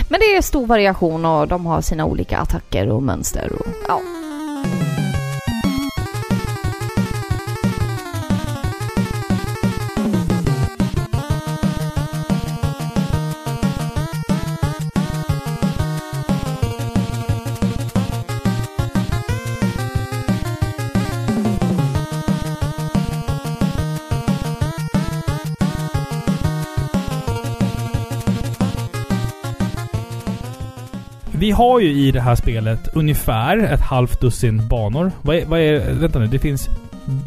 [0.10, 4.02] Men det är stor variation och de har sina olika attacker och mönster och ja.
[31.44, 35.12] Vi har ju i det här spelet ungefär ett halvt dussin banor.
[35.22, 35.94] Vad är, vad är...
[35.94, 36.70] Vänta nu, det finns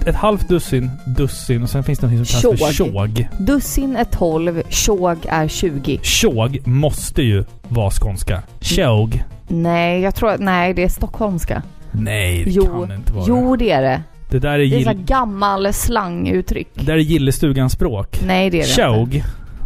[0.06, 3.28] ett halvt dussin, dussin och sen finns det något som kallas för tjog.
[3.38, 5.98] Dussin är 12, tjog är 20.
[6.02, 8.42] Tjog måste ju vara skånska.
[8.60, 9.24] Tjog.
[9.48, 11.62] Nej, jag tror att nej, det är stockholmska.
[11.90, 13.24] Nej, det Jo, kan det inte vara.
[13.28, 14.02] jo det är det.
[14.30, 16.68] Det där är, Det är gill, gammal slanguttryck.
[16.74, 18.20] det där är gillestugans språk.
[18.26, 18.68] Nej, det är det.
[18.68, 19.10] Tjog.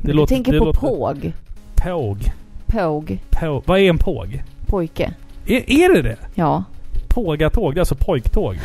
[0.03, 0.35] Det Du låter...
[0.35, 1.33] tänker det på låter, påg.
[1.75, 2.33] Påg.
[2.71, 3.19] Påg.
[3.31, 3.63] Påg.
[3.67, 4.43] Vad är en påg?
[4.67, 5.13] Pojke.
[5.47, 6.17] Är, är det det?
[6.35, 6.65] Ja.
[7.09, 8.57] Pågatåg, det är alltså pojktåg.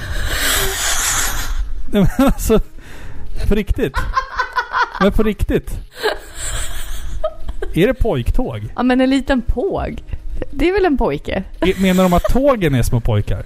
[1.92, 2.60] Nej men alltså...
[3.48, 3.98] På riktigt?
[5.02, 5.80] Men på riktigt?
[7.74, 8.62] Är det pojktåg?
[8.76, 10.04] Ja, men en liten påg.
[10.52, 11.44] Det är väl en pojke?
[11.78, 13.44] Menar de att tågen är små pojkar?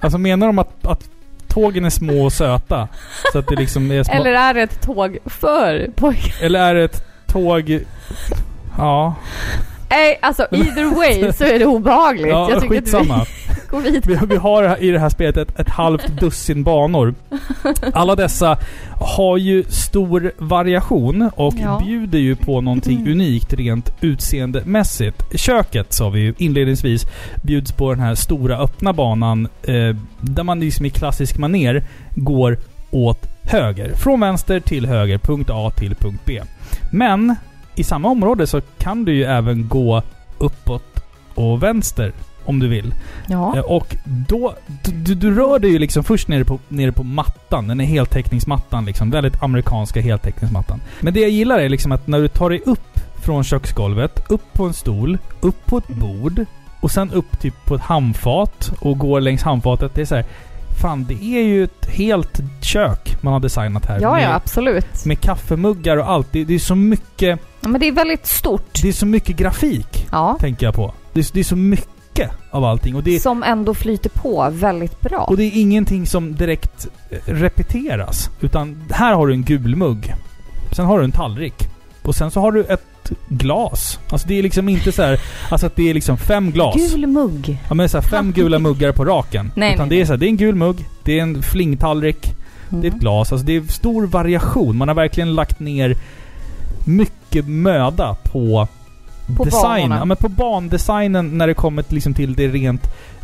[0.00, 1.10] Alltså menar de att, att
[1.48, 2.88] tågen är små och söta?
[3.32, 4.14] Så att det liksom är små...
[4.14, 6.44] Eller är det ett tåg för pojkar?
[6.44, 7.80] Eller är det ett tåg...
[8.78, 9.14] Ja,
[9.90, 12.26] Nej, alltså either way så är det obehagligt.
[12.28, 13.14] ja jag tycker skitsamma.
[13.14, 14.18] att vi går vidare.
[14.20, 17.14] Vi, vi har i det här spelet ett, ett halvt dussin banor.
[17.92, 18.58] Alla dessa
[19.00, 21.80] har ju stor variation och Ja.
[21.84, 23.12] bjuder ju på någonting Mm.
[23.12, 25.40] unikt rent utseendemässigt.
[25.40, 27.06] Köket, sa vi ju inledningsvis,
[27.42, 32.58] bjuds på den här stora öppna banan eh, där man liksom i klassisk maner går
[32.90, 33.92] åt höger.
[33.94, 36.42] Från vänster till höger, punkt A till punkt B.
[36.92, 37.36] Men
[37.78, 40.02] i samma område så kan du ju även gå
[40.38, 41.04] uppåt
[41.34, 42.12] och vänster
[42.44, 42.94] om du vill.
[43.28, 43.56] Ja.
[43.56, 44.54] Eh, Och då,
[44.84, 48.84] du, du rör dig ju liksom först nere på, nere på mattan, den är heltäckningsmattan
[48.84, 49.10] liksom.
[49.10, 50.80] Väldigt amerikanska heltäckningsmattan.
[51.00, 54.52] Men det jag gillar är liksom att när du tar dig upp från köksgolvet, upp
[54.52, 56.44] på en stol, upp på ett bord
[56.80, 59.94] och sen upp typ på ett handfat och går längs handfatet.
[59.94, 60.24] Det är så här,
[60.82, 63.98] Fan, det är ju ett helt kök man har designat här.
[64.00, 65.04] Ja, med, ja, absolut.
[65.04, 66.32] med kaffemuggar och allt.
[66.32, 68.82] Det, det är så mycket, Ja, men det är väldigt stort.
[68.82, 70.36] det är så mycket grafik, Ja.
[70.40, 70.94] tänker jag på.
[71.12, 72.94] Det är, det är så mycket av allting.
[72.96, 75.18] Och det Som ändå flyter på väldigt bra.
[75.24, 78.30] Och det är ingenting som direkt eh, repeteras.
[78.40, 80.14] Utan här har du en gul mugg.
[80.72, 81.54] Sen har du en tallrik.
[82.02, 83.98] Och sen så har du ett glas.
[84.10, 86.76] Alltså det är liksom inte så här, Alltså att det är liksom fem glas.
[86.76, 87.58] Gul mugg.
[87.68, 89.52] Ja men så här, fem gula muggar på raken.
[89.56, 91.42] Nej, utan nej, det är så här, det är en gul mugg, det är en
[91.42, 92.34] flingtallrik,
[92.68, 92.98] det är ett Mm.
[92.98, 93.32] glas.
[93.32, 94.76] Alltså det är stor variation.
[94.76, 95.96] Man har verkligen lagt ner
[96.84, 97.14] mycket
[97.46, 98.68] möda på,
[99.36, 99.90] På design.
[99.90, 102.82] Ja, men på bandesignen när det kommer till, liksom till det rent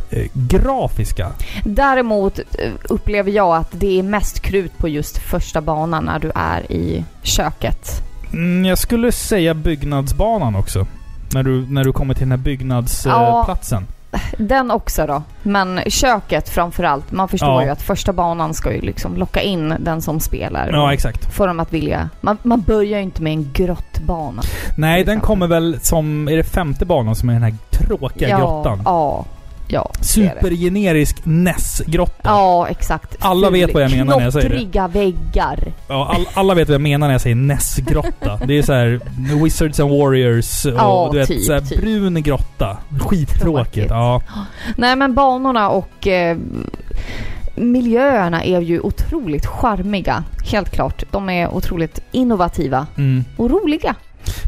[0.09, 1.31] eh, grafiska.
[1.63, 6.31] Däremot eh, upplever jag att det är mest krut på just första banan när du
[6.35, 8.01] är i köket.
[8.33, 10.87] Mm, jag skulle säga byggnadsbanan också.
[11.33, 12.37] När du, när du kommer till den här
[13.09, 13.85] Ja.
[14.37, 15.23] Den också då.
[15.43, 17.11] Men köket framförallt.
[17.11, 17.63] Man förstår Ja.
[17.63, 20.69] ju att första banan ska ju liksom locka in den som spelar.
[20.71, 21.33] Ja, exakt.
[21.35, 22.09] Få dem att vilja.
[22.21, 24.41] Man, man börjar ju inte med en grottbana.
[24.77, 25.27] Nej, den exempel.
[25.27, 26.27] kommer väl som...
[26.27, 28.81] Är det femte banan som är den här tråkiga ja, grottan?
[28.85, 29.25] Ja,
[29.67, 29.91] ja.
[30.01, 32.29] Supergenerisk NES-grotta.
[32.29, 33.15] Ja, exakt.
[33.19, 34.55] Alla vet vad jag menar när jag säger det.
[34.55, 35.59] Knottriga väggar.
[35.87, 38.39] Ja, all, alla vet vad jag menar när jag säger NES-grotta.
[38.47, 38.99] Det är så här
[39.43, 41.81] Wizards and Warriors och Ja, du vet, typ, så här typ.
[41.81, 42.77] brun grotta.
[42.99, 43.41] Skittråkigt.
[43.41, 43.85] Tråkigt.
[43.89, 44.21] Ja.
[44.77, 46.07] Nej men banorna och...
[46.07, 46.37] Eh,
[47.57, 50.23] miljöerna är ju otroligt charmiga.
[50.51, 51.03] Helt klart.
[51.11, 53.23] De är otroligt innovativa Mm.
[53.37, 53.95] och roliga.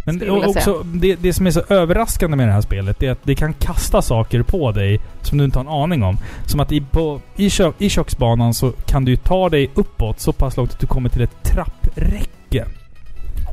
[0.05, 3.35] Men också, det, det som är så överraskande med det här spelet, är att det
[3.35, 6.17] kan kasta saker på dig som du inte har en aning om.
[6.45, 10.31] Som att i, på, i, kö, i köksbanan så kan du ta dig uppåt så
[10.31, 12.65] pass långt att du kommer till ett trappräcke.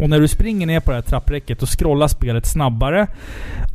[0.01, 3.07] Och när du springer ner på det här trappräcket då scrollar spelet snabbare.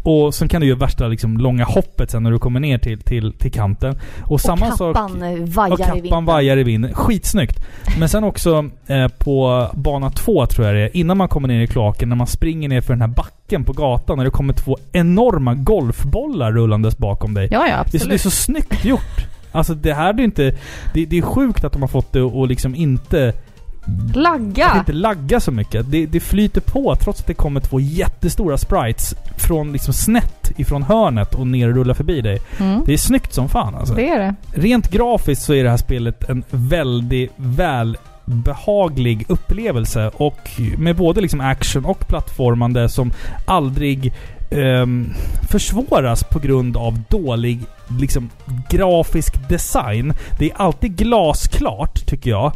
[0.03, 2.99] Och sen kan du göra värsta liksom, långa hoppet sen när du kommer ner till,
[2.99, 3.95] till, till kanten.
[4.25, 4.95] Och, samma och sak...
[4.95, 6.25] kappan eh, vajar Och i kappan vinden.
[6.25, 6.93] vajar i vinden.
[6.93, 7.65] Skitsnyggt.
[7.99, 11.61] Men sen också eh, på bana två tror jag det är, innan man kommer ner
[11.61, 14.53] i kloaken, när man springer ner för den här backen på gatan, när det kommer
[14.53, 17.47] två enorma golfbollar rullandes bakom dig.
[17.51, 19.27] Ja, ja, det, är det är så snyggt gjort.
[19.51, 20.55] Alltså det här är inte...
[20.93, 23.33] Det, det är sjukt att de har fått det att liksom inte...
[24.09, 24.75] Att Lagga!
[24.79, 25.91] inte lagga så mycket.
[25.91, 30.83] Det, det flyter på trots att det kommer två jättestora sprites från liksom snett ifrån
[30.83, 32.39] hörnet och ner och rullar förbi dig.
[32.59, 33.93] Mm, Det är snyggt som fan alltså.
[33.93, 34.35] det är det.
[34.61, 41.41] Rent grafiskt så är det här spelet en väldigt välbehaglig upplevelse och med både liksom
[41.41, 43.11] action och plattformande som
[43.45, 44.13] aldrig
[44.51, 45.13] ehm,
[45.49, 47.59] försvåras på grund av dålig
[47.99, 48.29] liksom,
[48.69, 50.13] grafisk design.
[50.39, 52.51] Det är alltid glasklart, tycker jag,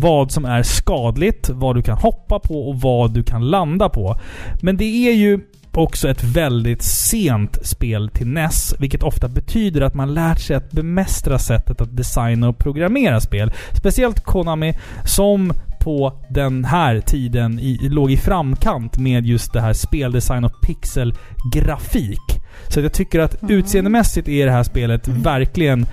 [0.00, 4.16] vad som är skadligt, vad du kan hoppa på och vad du kan landa på.
[4.62, 5.40] Men det är ju
[5.74, 10.70] också ett väldigt sent spel till NES, vilket ofta betyder att man lärt sig att
[10.70, 13.52] bemästra sättet att designa och programmera spel.
[13.72, 19.72] Speciellt Konami, som på den här tiden i, låg i framkant med just det här
[19.72, 22.40] speldesign och pixelgrafik.
[22.68, 25.86] Så jag tycker att utseendemässigt är det här spelet verkligen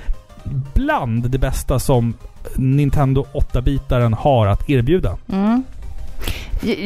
[0.73, 2.13] bland det bästa som
[2.55, 5.17] Nintendo 8-bitaren har att erbjuda.
[5.31, 5.63] Mm.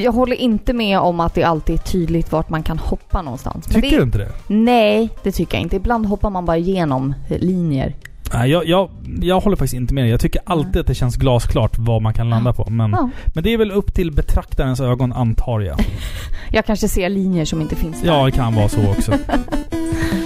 [0.04, 3.68] Jag, håller inte med om att det alltid är tydligt vart man kan hoppa någonstans.
[3.72, 4.32] Men Tycker det, du inte det?
[4.48, 5.76] Nej, det tycker jag inte.
[5.76, 7.96] Ibland hoppar man bara igenom eh, linjer.
[8.34, 8.90] Nej, jag, jag,
[9.22, 10.12] jag håller faktiskt inte med dig.
[10.12, 12.70] Jag tycker alltid att det känns glasklart vad man kan landa på.
[12.70, 13.10] Men, Ja.
[13.34, 15.80] men det är väl upp till betraktarens ögon, antar jag.
[16.52, 18.08] Jag kanske ser linjer som inte finns där.
[18.08, 19.12] Ja, det kan vara så också.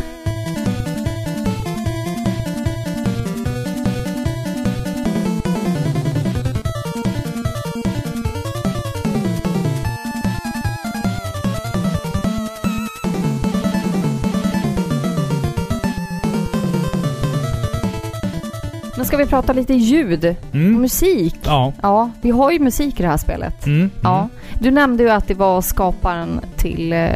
[19.13, 20.81] ska vi prata lite ljud Mm.
[20.81, 21.35] musik.
[21.45, 21.73] Ja.
[21.81, 23.65] Ja, vi har ju musik i det här spelet.
[23.65, 23.89] Mm.
[24.03, 24.27] Ja.
[24.59, 27.09] Du nämnde ju att det var skaparen till uh,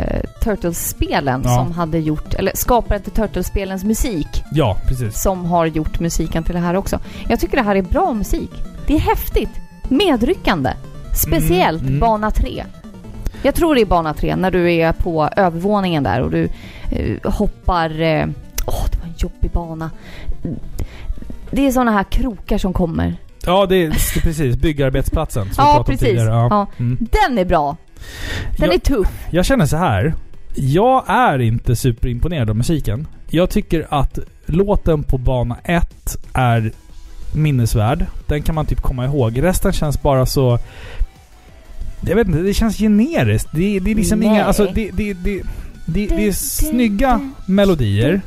[0.43, 1.55] Turtles-spelen Ja.
[1.55, 5.21] som hade gjort, eller skaparen till Turtles-spelens musik Ja, precis.
[5.21, 6.99] som har gjort musiken till det här också.
[7.29, 8.51] Jag tycker det här är bra musik.
[8.87, 9.51] Det är häftigt.
[9.89, 10.73] Medryckande.
[11.15, 11.99] Speciellt Mm, mm.
[11.99, 12.63] bana 3.
[13.41, 16.49] Jag tror det är bana 3 när du är på övervåningen där och du
[16.91, 17.89] eh, hoppar...
[18.69, 19.91] Åh, oh, det var en jobbig bana.
[21.57, 23.15] Det är såna här krokar som kommer.
[23.45, 24.55] Ja, det är, det är precis.
[24.55, 26.07] Byggarbetsplatsen som vi Ja, om precis.
[26.07, 26.29] tidigare.
[26.29, 26.47] Ja.
[26.49, 26.67] Ja.
[26.77, 26.97] Mm.
[27.11, 27.77] Den är bra.
[28.57, 29.07] Den Jag- är tuff.
[29.31, 30.13] Jag känner så här.
[30.55, 33.07] Jag är inte superimponerad av musiken.
[33.29, 36.71] Jag tycker att låten på bana 1 är
[37.35, 38.05] minnesvärd.
[38.27, 39.43] Den kan man typ komma ihåg.
[39.43, 40.59] Resten känns bara så...
[42.01, 43.49] Jag vet inte, det känns generiskt.
[43.51, 44.27] Det, det är liksom Nej.
[44.29, 44.45] inga...
[44.45, 45.41] Alltså det, det, det,
[45.85, 48.21] det, det är snygga melodier.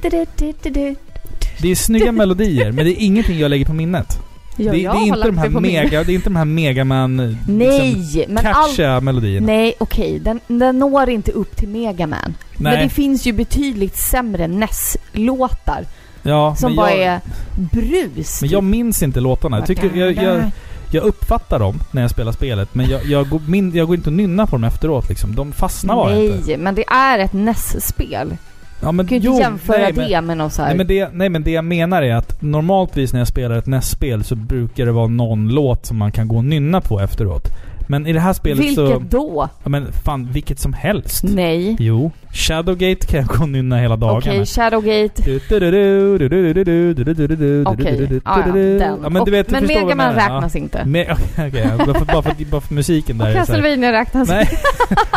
[1.62, 4.18] Det är snygga melodier, men det är ingenting jag lägger på minnet.
[4.56, 7.16] Ja, det, det, är inte de här det mega, det är inte de här megaman...
[7.16, 8.68] Liksom, Nej, men allt...
[8.68, 9.46] catchiga melodierna.
[9.46, 10.18] Nej, okej.
[10.18, 12.34] Den, den når inte upp till Mega Man.
[12.56, 12.84] Men Nej.
[12.84, 15.84] det finns ju betydligt sämre NES-låtar
[16.22, 17.20] ja, som men bara jag, är
[17.54, 18.40] brus.
[18.40, 19.58] Men jag minns inte låtarna.
[19.58, 20.50] Jag, tycker, jag, jag,
[20.92, 24.08] jag uppfattar dem när jag spelar spelet, men jag, jag, går, min, jag går inte
[24.08, 25.34] och nynnar på dem efteråt liksom.
[25.34, 26.56] De fastnar bara Nej, inte.
[26.56, 28.36] men det är ett NES-spel.
[28.82, 30.68] Ja, men, kan ju inte jämföra nej, men, det med något så här...
[30.68, 33.66] Nej men, det, nej men det jag menar är att normaltvis när jag spelar ett
[33.66, 37.48] NES-spel så brukar det vara någon låt som man kan gå och nynna på efteråt.
[37.90, 38.98] Men i det här spelet Vilket så...
[39.10, 39.48] då?
[39.62, 41.24] Ja men fan, vilket som helst.
[41.24, 41.76] Nej.
[41.78, 42.10] Jo.
[42.32, 44.18] Shadowgate kan jag gå och nynna hela dagarna.
[44.18, 45.22] Okej, Shadowgate.
[45.22, 45.40] Okej.
[47.66, 48.98] Okej, ja, ja, den.
[49.02, 50.34] Ja, men du Och- vet, du men förstår vad Mega jag Man menar.
[50.34, 50.78] räknas inte.
[50.78, 51.16] Me-
[51.48, 53.28] Okej, bara, för, bara, för, bara för musiken där.
[53.28, 54.48] Och Castlevania räknas Nej.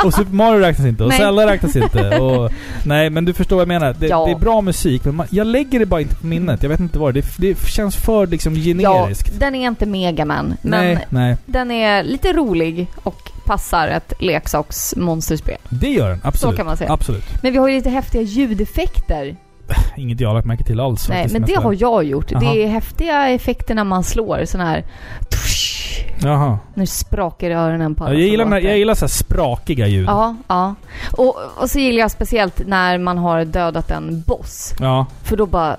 [0.05, 1.03] och Super Mario räknas inte.
[1.03, 1.13] Och.
[1.13, 2.19] Zelda räknas inte.
[2.19, 2.51] Och,
[2.85, 3.95] nej, men du förstår vad jag menar.
[3.99, 4.25] Det, Ja.
[4.25, 6.63] det är bra musik, men man, jag lägger det bara inte på minnet.
[6.63, 7.25] Jag vet inte vad det är.
[7.37, 9.39] Det känns för liksom Ja, generiskt.
[9.39, 10.53] den är inte Mega Man.
[10.61, 11.37] Men nej, nej.
[11.45, 12.62] den är lite rolig
[13.03, 15.57] och passar ett leksaksmonsterspel.
[15.69, 16.21] Det gör den.
[16.23, 16.57] Absolut.
[16.57, 16.91] kan man säga.
[16.93, 17.23] Absolut.
[17.43, 19.35] Men vi har ju lite häftiga ljudeffekter.
[19.97, 21.09] Inget jag har lagt märke till alls.
[21.09, 22.31] Nej, men det har jag gjort.
[22.31, 22.39] Jaha.
[22.41, 24.45] Det är häftiga effekter när man slår.
[24.45, 24.83] Sån här...
[25.29, 26.59] Tush, Jaha.
[26.73, 30.07] nu sprakar i öronen på alla jag, gillar, när- jag gillar så här sprakiga ljud.
[30.07, 30.75] Ja, ja.
[31.11, 34.73] Och, och så gillar jag speciellt när man har dödat en boss.
[34.79, 35.05] Ja.
[35.23, 35.77] För då bara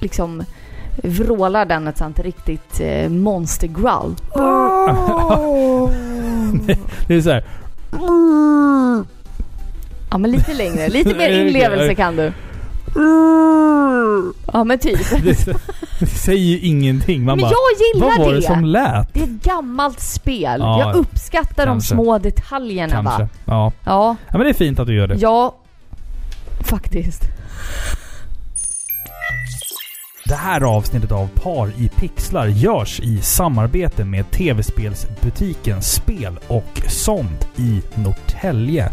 [0.00, 0.42] liksom
[1.02, 4.14] vrålar den ett sånt riktigt eh, monster growl.
[7.06, 7.44] Det är så här.
[10.10, 12.32] Ja men lite längre, lite mer inlevelse kan du.
[14.52, 14.98] Ja men typ.
[15.24, 15.46] Det,
[16.00, 17.24] det säger ju ingenting.
[17.24, 18.46] Man Men bara, jag gillar vad var det det.
[18.46, 19.14] som lät?
[19.14, 20.60] Det är ett gammalt spel.
[20.60, 21.94] Ja, jag uppskattar kanske.
[21.94, 23.22] de små detaljerna Kanske.
[23.22, 23.28] va.
[23.44, 23.72] Ja.
[23.84, 25.14] Ja, ja, men det är fint att du gör det.
[25.14, 25.56] ja.
[26.60, 27.22] Faktiskt.
[30.30, 37.48] Det här avsnittet av Par i pixlar görs i samarbete med tv-spelsbutiken Spel och sånt
[37.56, 38.90] i Norrtälje.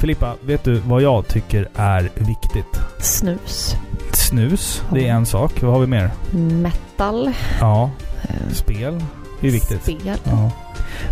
[0.00, 2.80] Filippa, vet du vad jag tycker är viktigt?
[3.00, 3.76] Snus.
[4.12, 5.62] Snus, det är en sak.
[5.62, 6.10] Vad har vi mer?
[6.32, 7.30] Metal.
[7.60, 7.90] Ja,
[8.22, 9.04] eh, spel.
[9.40, 9.82] Det är viktigt.
[9.82, 10.18] Spel.
[10.24, 10.50] Ja.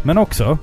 [0.02, 0.58] Men också,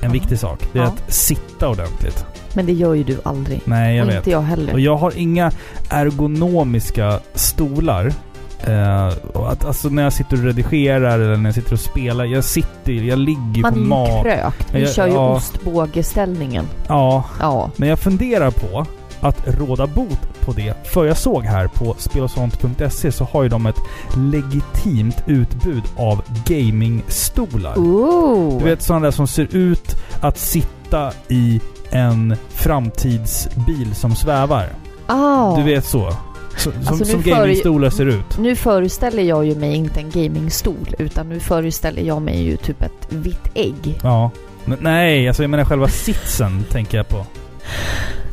[0.00, 0.60] en viktig sak.
[0.72, 0.88] Det är Ja.
[0.88, 2.24] att sitta ordentligt.
[2.54, 3.60] Men det gör ju du aldrig.
[3.64, 4.16] Nej, jag och vet.
[4.16, 4.72] inte jag heller.
[4.72, 5.50] Och jag har inga
[5.90, 8.12] ergonomiska stolar.
[9.34, 12.24] Och att, alltså när jag sitter och redigerar eller när jag sitter och spelar.
[12.24, 14.22] Jag sitter jag ligger Man på är ju mat.
[14.22, 14.74] krökt.
[14.74, 15.28] Jag- kör ju ja.
[15.34, 16.64] ostbågeställningen.
[16.88, 17.70] Ja, Ja.
[17.76, 18.86] men jag funderar på
[19.20, 20.74] att råda bot på det.
[20.86, 23.78] För jag såg här på spelosont.se så har ju de ett
[24.16, 27.78] legitimt utbud av gamingstolar.
[27.78, 28.58] Ooh.
[28.58, 34.66] Du vet sådana där som ser ut att sitta i en framtidsbil som svävar.
[35.06, 35.56] ah.
[35.56, 36.12] Du vet så.
[36.58, 38.38] Så som Alltså, som gamingstolar ser ut.
[38.38, 42.82] Nu föreställer jag ju mig inte en gamingstol utan nu föreställer jag mig ju typ
[42.82, 44.00] ett vitt ägg.
[44.02, 44.30] Ja.
[44.64, 47.26] Men, nej, alltså jag menar själva sitsen tänker jag på.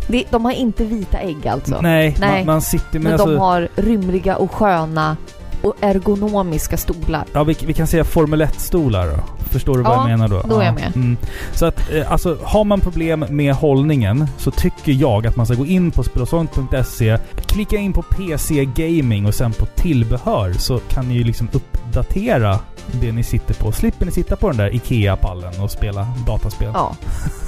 [0.08, 1.82] Det, de har inte vita ägg alltså.
[1.82, 2.38] Nej, Nej.
[2.38, 2.94] Man, man sitter...
[2.94, 5.18] Men, Men alltså, de har rymliga och sköna
[5.66, 7.24] och ergonomiska stolar.
[7.34, 9.44] Ja, vi, vi kan säga Formel 1-stolar då.
[9.50, 10.42] Förstår du vad Ja, jag menar då?
[10.50, 10.92] då är jag med.
[10.96, 11.18] Mm.
[11.54, 15.56] Så att, eh, alltså, har man problem med hållningen så tycker jag att man ska
[15.56, 21.08] gå in på spelosont.se, klicka in på PC Gaming och sen på tillbehör så kan
[21.08, 22.60] ni ju liksom uppdatera
[23.02, 23.72] det ni sitter på.
[23.72, 26.72] Slipper ni sitta på den där IKEA-pallen och spela dataspel.
[26.74, 26.96] Ja.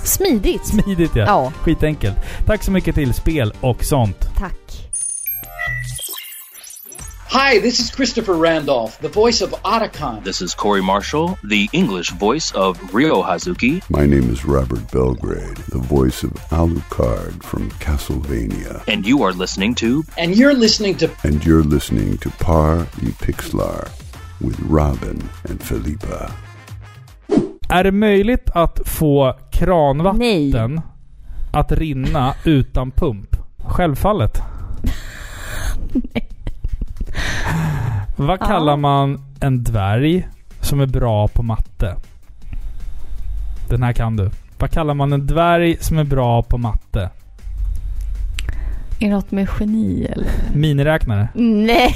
[0.04, 0.66] Smidigt.
[0.68, 1.24] Smidigt ja.
[1.28, 2.18] Ja, Skitenkelt.
[2.46, 4.30] Tack så mycket till Spel och sånt.
[4.38, 4.87] tack.
[7.30, 10.24] Hi, this is Christopher Randolph, the voice of Otacon.
[10.24, 13.82] This is Corey Marshall, the English voice of Ryo Hazuki.
[13.90, 18.82] My name is Robert Belgrade, the voice of Alucard from Castlevania.
[18.88, 23.12] And you are listening to And you're listening to And you're listening to Par y
[23.20, 23.90] Pixlar
[24.40, 26.32] with Robin and Felipa.
[27.70, 30.82] Är det möjligt att få kranvatten Nej.
[31.52, 33.36] att rinna utan pump?
[33.58, 34.42] Självfallet.
[38.16, 38.46] Vad Ja.
[38.48, 40.28] kallar man en dvärg
[40.62, 41.96] som är bra på matte?
[43.70, 44.30] Den här kan du.
[44.60, 47.10] Vad kallar man en dvärg som är bra på matte?
[49.00, 50.28] Är det något med geni eller?
[50.54, 51.28] Miniräknare.
[51.36, 51.96] Nej.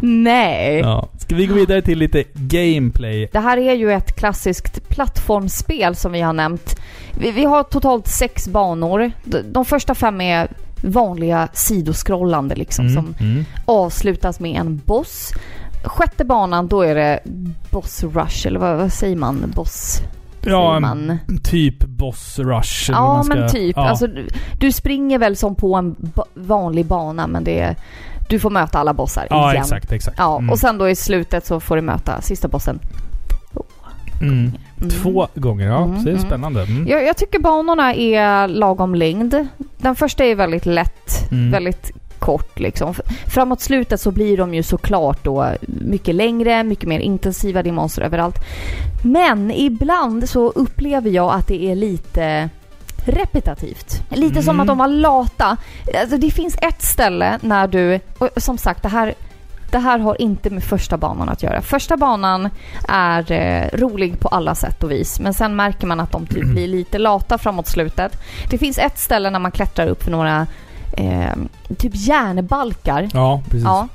[0.00, 0.78] Nej.
[0.78, 1.08] Ja.
[1.28, 3.28] Ska vi gå vidare till lite gameplay?
[3.32, 6.80] Det här är ju ett klassiskt plattformsspel som vi har nämnt.
[7.20, 9.10] Vi, vi har totalt sex banor.
[9.24, 10.48] De, de första fem är
[10.82, 13.44] vanliga sidoskrollande liksom Mm, som mm.
[13.64, 15.32] avslutas med en boss.
[15.84, 17.20] Sjätte banan då är det
[17.70, 19.52] boss rush eller vad, vad säger man?
[19.56, 20.00] Boss...
[20.42, 21.18] Ja, man.
[21.44, 22.90] typ boss rush.
[22.90, 23.76] Ja ska- men typ.
[23.76, 23.88] Ja.
[23.88, 24.28] Alltså, du,
[24.60, 27.76] du springer väl som på en ba- vanlig bana men det är,
[28.28, 29.62] du får möta alla bossar ja, igen.
[29.62, 30.18] exakt, exakt.
[30.18, 30.50] Ja, Mm.
[30.50, 32.78] och sen då i slutet så får du möta sista bossen.
[34.20, 34.52] Mm.
[34.80, 34.90] Mm.
[34.90, 35.84] Två gånger, ja.
[35.84, 36.18] Mm, är mm.
[36.22, 36.62] spännande.
[36.62, 36.86] Mm.
[36.88, 39.46] Jag, jag tycker banorna är lagom längd.
[39.78, 41.50] Den första är väldigt lätt, Mm.
[41.50, 42.94] väldigt kort liksom.
[43.26, 47.72] Framåt slutet så blir de ju såklart då mycket längre, mycket mer intensiva, det är
[47.72, 48.36] monster överallt.
[49.02, 52.48] Men ibland så upplever jag att det är lite
[53.04, 54.02] repetitivt.
[54.10, 54.60] Lite som Mm.
[54.60, 55.56] att de var lata.
[56.00, 59.14] Alltså det finns ett ställe när du, och som sagt det här
[59.70, 61.62] det här har inte med första banan att göra.
[61.62, 62.48] Första banan
[62.88, 65.20] är eh, rolig på alla sätt och vis.
[65.20, 68.12] Men sen märker man att de typ blir lite lata framåt slutet.
[68.50, 70.46] Det finns ett ställe när man klättrar upp för några
[70.96, 71.32] eh,
[71.78, 73.08] typ järnbalkar.
[73.12, 73.64] Ja, precis.
[73.64, 73.88] Ja.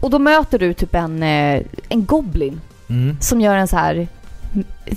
[0.00, 3.16] Och då möter du typ en, eh, en goblin Mm.
[3.20, 4.08] som gör en så här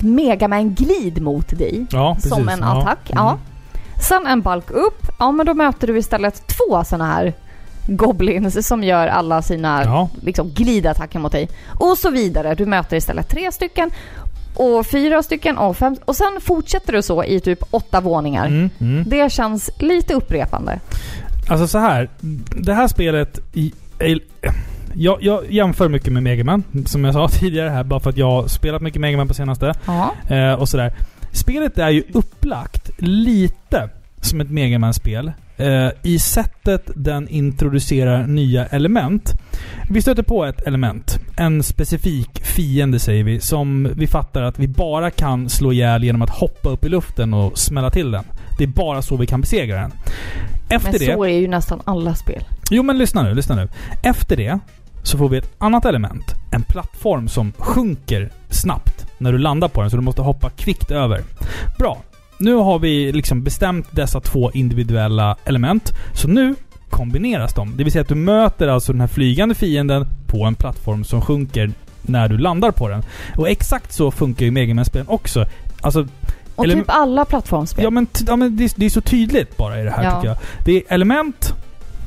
[0.01, 1.85] megaman-glid mot dig.
[1.91, 2.31] Ja, precis.
[2.31, 2.81] Som en Ja.
[2.81, 3.11] attack.
[3.11, 3.23] Mm.
[3.23, 3.37] Ja.
[4.07, 5.07] Sen en balk upp.
[5.19, 7.33] Ja, men då möter du istället två såna här
[7.87, 10.09] goblins som gör alla sina Ja.
[10.21, 11.49] liksom, glidattacker mot dig.
[11.79, 12.55] Och så vidare.
[12.55, 13.91] Du möter istället tre stycken
[14.55, 15.95] och fyra stycken och fem.
[16.05, 18.45] Och sen fortsätter du så i typ åtta våningar.
[18.47, 18.69] Mm.
[18.79, 19.03] Mm.
[19.07, 20.79] Det känns lite upprepande.
[21.49, 22.09] Alltså så här.
[22.61, 23.39] Det här spelet...
[23.53, 24.19] I, är-
[24.95, 28.17] jag, jag jämför mycket med Mega Man, som jag sa tidigare här, bara för att
[28.17, 29.73] jag har spelat mycket Mega Man på senaste.
[30.27, 30.93] Eh, och sådär.
[31.31, 33.89] Spelet är ju upplagt lite
[34.21, 39.33] som ett Mega Man spel eh, i sättet den introducerar nya element.
[39.89, 44.67] Vi stöter på ett element, en specifik fiende säger vi, som vi fattar att vi
[44.67, 48.23] bara kan slå ihjäl genom att hoppa upp i luften och smälla till den.
[48.57, 49.91] Det är bara så vi kan besegra den.
[50.69, 51.13] Efter Men det...
[51.13, 52.43] så är ju nästan alla spel.
[52.71, 53.67] Jo men lyssna nu, lyssna nu.
[54.03, 54.59] Efter det
[55.05, 56.33] så får vi ett annat element.
[56.51, 60.91] En plattform som sjunker snabbt när du landar på den, så du måste hoppa kvickt
[60.91, 61.21] över.
[61.79, 61.97] Bra.
[62.37, 65.91] Nu har vi liksom bestämt dessa två individuella element.
[66.13, 66.55] Så nu
[66.89, 67.77] kombineras de.
[67.77, 71.21] Det vill säga att du möter alltså den här flygande fienden på en plattform som
[71.21, 73.03] sjunker när du landar på den.
[73.37, 75.45] Och exakt så funkar ju Mega Man-spelen också.
[75.81, 76.07] Alltså,
[76.55, 77.83] Och Eller- typ alla plattformsspel.
[77.83, 80.11] Ja men, ja, men det, det är så tydligt bara i det här Ja.
[80.15, 80.37] tycker jag.
[80.65, 81.53] Det är element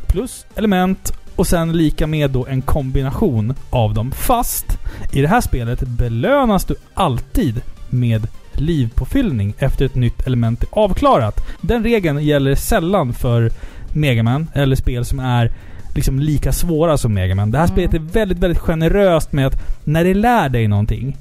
[0.06, 4.12] plus element och sen lika med då en kombination av dem.
[4.12, 4.66] Fast
[5.12, 7.60] i det här spelet belönas du alltid
[7.90, 11.46] med livpåfyllning efter ett nytt element är avklarat.
[11.60, 13.50] Den regeln gäller sällan för
[13.92, 15.52] Mega Man eller spel som är
[15.94, 17.50] liksom lika svåra som Mega Man.
[17.50, 17.74] Det här Mm.
[17.74, 21.16] spelet är väldigt, väldigt generöst med att när det lär dig någonting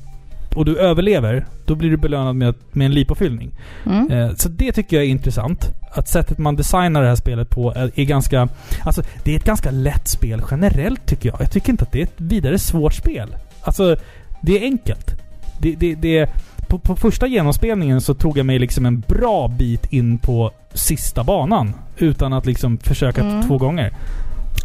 [0.54, 3.52] och du överlever, då blir du belönad med, med en livpåfyllning.
[3.86, 4.12] Mm.
[4.12, 5.68] Eh, Så det tycker jag är intressant.
[5.92, 8.48] Att sättet man designar det här spelet på är, är ganska...
[8.84, 11.42] Alltså, det är ett ganska lätt spel generellt tycker jag.
[11.42, 13.36] Jag tycker inte att det är ett vidare svårt spel.
[13.62, 13.96] Alltså,
[14.42, 15.16] det är enkelt.
[15.60, 16.30] Det, det, det,
[16.70, 21.24] på, på första genomspelningen så tog jag mig liksom en bra bit in på sista
[21.24, 21.74] banan.
[21.98, 23.48] Utan att liksom försöka Mm.
[23.48, 23.94] två gånger.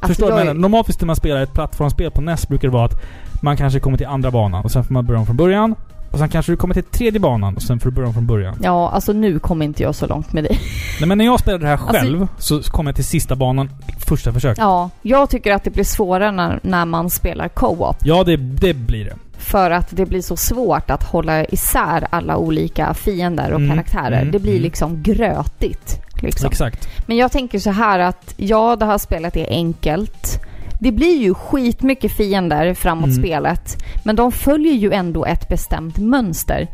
[0.03, 0.61] Alltså, Förstår du jag menar?
[0.61, 3.03] Normalt när man spelar ett plattformsspel på NES brukar det vara att
[3.43, 5.75] man kanske kommer till andra banan och sen får man börja om från början.
[6.11, 8.27] Och sen kanske du kommer till tredje banan och sen får du börja om från
[8.27, 8.55] början.
[8.63, 10.59] Ja, alltså nu kommer inte jag så långt med dig.
[11.01, 13.71] Nej men när jag spelade det här Alltså- själv så kom jag till sista banan
[14.09, 14.59] första försöket.
[14.59, 17.97] Ja, Ja, jag tycker att det blir svårare när, när man spelar co-op.
[18.27, 19.15] det, det blir det.
[19.39, 24.21] För att det blir så svårt att hålla isär alla olika fiender och Mm, karaktärer.
[24.21, 24.63] mm, det blir mm.
[24.63, 25.99] liksom grötigt.
[26.23, 26.47] Liksom.
[26.51, 26.89] Exakt.
[27.07, 30.39] Men jag tänker så här att ja, det här spelet är enkelt.
[30.81, 33.19] Det blir ju skitmycket fiender framåt Mm.
[33.23, 33.77] spelet.
[34.05, 36.69] Men de följer ju ändå ett bestämt mönster.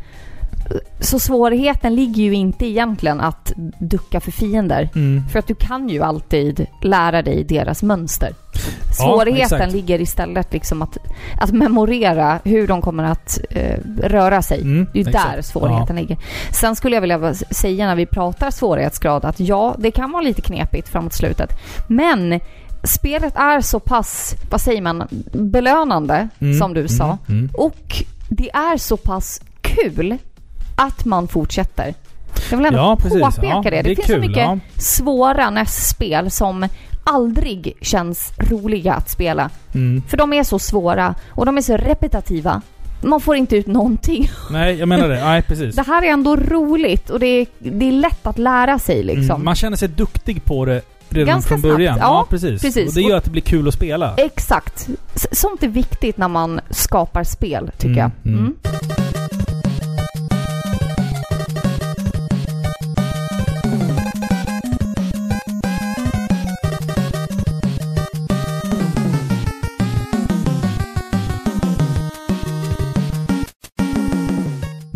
[0.99, 4.89] Så svårigheten ligger ju inte egentligen att ducka för fiender.
[4.95, 5.23] Mm.
[5.31, 8.33] För att du kan ju alltid lära dig deras mönster.
[8.97, 9.73] Svårigheten exakt.
[9.73, 10.97] ligger istället liksom att,
[11.39, 14.61] att memorera hur de kommer att eh, röra sig.
[14.61, 15.35] Mm, Det är ju exakt.
[15.35, 16.17] där svårigheten ligger.
[16.51, 20.41] Sen skulle jag vilja säga när vi pratar svårighetsgrad att ja, det kan vara lite
[20.41, 21.49] knepigt framåt slutet.
[21.87, 22.39] Men
[22.83, 27.17] spelet är så pass, vad säger man, belönande Mm, som du sa.
[27.27, 27.49] Mm, mm.
[27.53, 30.17] Och det är så pass kul
[30.79, 31.93] att man fortsätter.
[32.49, 33.69] Jag vill ändå Ja, påpeka Ja, det.
[33.69, 34.59] Det, det finns så kul, mycket ja.
[34.77, 36.67] svåra NES-spel som
[37.03, 39.49] aldrig känns roliga att spela.
[39.73, 40.03] Mm.
[40.07, 42.61] För de är så svåra och de är så repetitiva.
[43.01, 44.29] Man får inte ut någonting.
[44.51, 45.23] Nej, jag menar det.
[45.23, 45.75] Nej, precis.
[45.75, 49.29] Det här är ändå roligt och det är, det är lätt att lära sig liksom.
[49.35, 51.95] Mm, man känner sig duktig på det redan Ganska från början.
[51.97, 52.09] snabbt.
[52.09, 52.61] Ja, precis.
[52.61, 52.87] precis.
[52.89, 54.13] Och det gör att det blir kul att spela.
[54.17, 54.87] Exakt.
[55.31, 59.18] Sånt är viktigt när man skapar spel, tycker Mm, jag.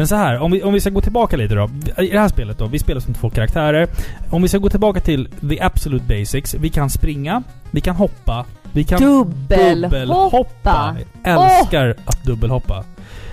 [0.03, 1.69] Men så här, om vi, om vi ska gå tillbaka lite då.
[1.97, 3.87] I det här spelet då, vi spelar som två karaktärer.
[4.29, 6.53] Om vi ska gå tillbaka till the absolute basics.
[6.53, 10.95] Vi kan springa, vi kan hoppa, vi kan Dubbelhoppa!
[11.23, 12.83] Jag älskar att dubbelhoppa.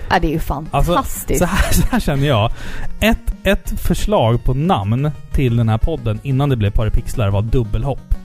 [0.09, 1.39] Ja, det är ju Alltså, fantastiskt.
[1.39, 2.51] så, här, så här känner jag.
[2.99, 8.15] Ett, ett förslag på namn till den här podden innan det blev Paripixlar var dubbelhopp.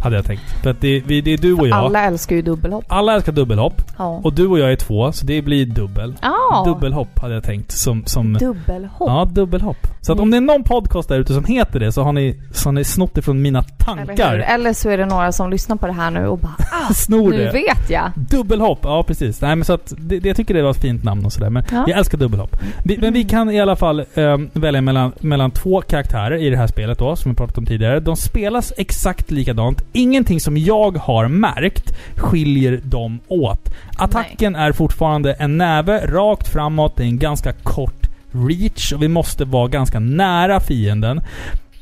[0.00, 0.42] Hade jag tänkt.
[0.62, 1.78] För att det, vi, det är du och jag.
[1.78, 2.84] Alla älskar ju dubbelhopp.
[2.88, 3.82] Alla älskar dubbelhopp.
[3.98, 4.20] Ja.
[4.24, 6.14] Och du och jag är två, så det blir dubbel.
[6.22, 6.62] Ja.
[6.66, 7.72] Dubbelhopp hade jag tänkt.
[7.72, 9.08] Som, som, Dubbelhopp.
[9.08, 9.76] Ja, dubbelhopp.
[10.00, 10.22] Så att Mm.
[10.22, 12.72] om det är någon podcast där ute som heter det så har ni, så har
[12.72, 14.06] ni snott det från mina Eller, hur?
[14.06, 14.38] tankar.
[14.38, 16.54] Eller så är det några som lyssnar på det här nu och bara
[16.88, 17.50] ah, Snor nu det.
[17.52, 18.10] vet jag.
[18.14, 19.40] Dubbelhopp, ja precis.
[19.40, 21.50] Nej men så att det, det, jag tycker det var ett fint namn och sådär.
[21.50, 21.84] Men Ja.
[21.88, 22.56] jag älskar dubbelhopp.
[22.84, 26.56] Vi, men vi kan i alla fall ehm, välja mellan, mellan två karaktärer i det
[26.56, 28.00] här spelet då, som vi pratat om tidigare.
[28.00, 29.82] De spelas exakt likadant.
[29.92, 33.70] Ingenting som jag har märkt skiljer dem åt.
[33.98, 36.96] Attacken är fortfarande en näve rakt framåt.
[36.96, 41.20] Det är en ganska kort reach och vi måste vara ganska nära fienden.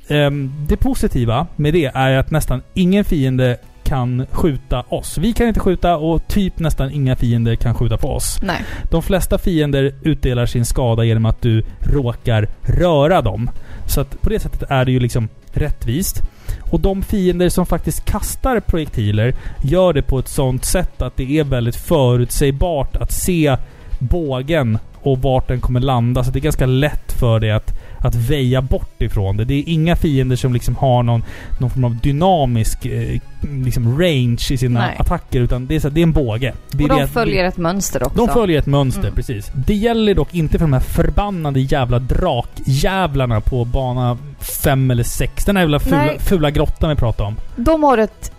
[0.08, 5.18] Ehm, det positiva med det är att nästan ingen fiende kan skjuta oss.
[5.18, 8.38] Vi kan inte skjuta och typ nästan inga fiender kan skjuta på oss.
[8.42, 8.62] Nej.
[8.90, 13.50] De flesta fiender utdelar sin skada genom att du råkar röra dem.
[13.86, 16.22] Så att på det sättet är det ju liksom rättvist.
[16.70, 21.38] Och de fiender som faktiskt kastar projektiler gör det på ett sånt sätt att det
[21.38, 23.56] är väldigt förutsägbart att se
[23.98, 26.24] bågen och vart den kommer landa.
[26.24, 29.44] Så det är ganska lätt för dig att, att väja bort ifrån det.
[29.44, 31.24] Det är inga fiender som liksom har någon,
[31.60, 33.20] någon form av dynamisk eh,
[33.64, 34.96] liksom range i sina Nej.
[34.98, 35.40] attacker.
[35.40, 36.52] Utan det är, så, det är en båge.
[36.70, 38.26] Det Och det de att- följer ett mönster också.
[38.26, 39.14] de följer ett mönster, Mm.
[39.14, 39.50] precis.
[39.66, 44.18] Det gäller dock inte för de här förbannade jävla drakjävlarna på bana
[44.62, 45.44] 5 eller 6.
[45.44, 46.16] Den här jävla fula, Nej.
[46.20, 47.36] fula grottan vi pratade om.
[47.56, 48.32] De har ett...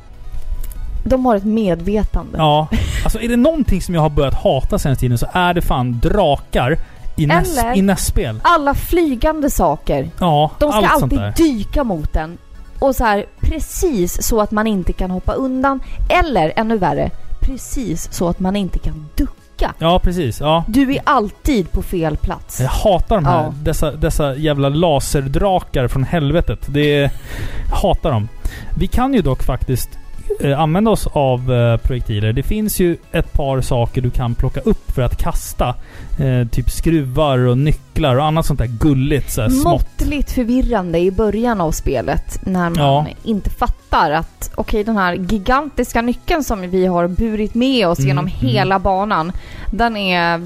[1.03, 2.37] De har ett medvetande.
[2.37, 2.67] Ja.
[3.03, 5.99] Alltså är det någonting som jag har börjat hata senaste tiden så är det fan
[6.03, 6.77] drakar
[7.17, 8.39] i, näs, Eller- i nästspel.
[8.43, 10.09] Alla flygande saker.
[10.19, 11.33] Ja, De ska allt sånt alltid där.
[11.37, 12.37] dyka mot den.
[12.79, 15.79] Och så här precis så att man inte kan hoppa undan.
[16.09, 17.11] Eller ännu värre,
[17.41, 19.73] precis så att man inte kan ducka.
[19.79, 20.39] Ja, precis.
[20.39, 20.63] Ja.
[20.67, 22.59] Du är alltid på fel plats.
[22.61, 23.53] Jag hatar de här, Ja.
[23.61, 26.59] dessa, dessa jävla laserdrakar från helvetet.
[26.67, 27.11] Det är,
[27.69, 28.29] jag hatar dem.
[28.77, 29.89] Vi kan ju dock faktiskt
[30.57, 32.33] använda oss av eh, projektiler.
[32.33, 35.75] Det finns ju ett par saker du kan plocka upp för att kasta.
[36.19, 39.31] Eh, typ skruvar och nycklar och annat sånt där gulligt.
[39.31, 39.81] Så här, smått.
[39.99, 43.05] Måttligt förvirrande i början av spelet när man Ja.
[43.23, 48.07] inte fattar att okej den här gigantiska nyckeln som vi har burit med oss Mm,
[48.07, 48.37] genom mm.
[48.39, 49.31] hela banan.
[49.71, 50.41] Den är eh,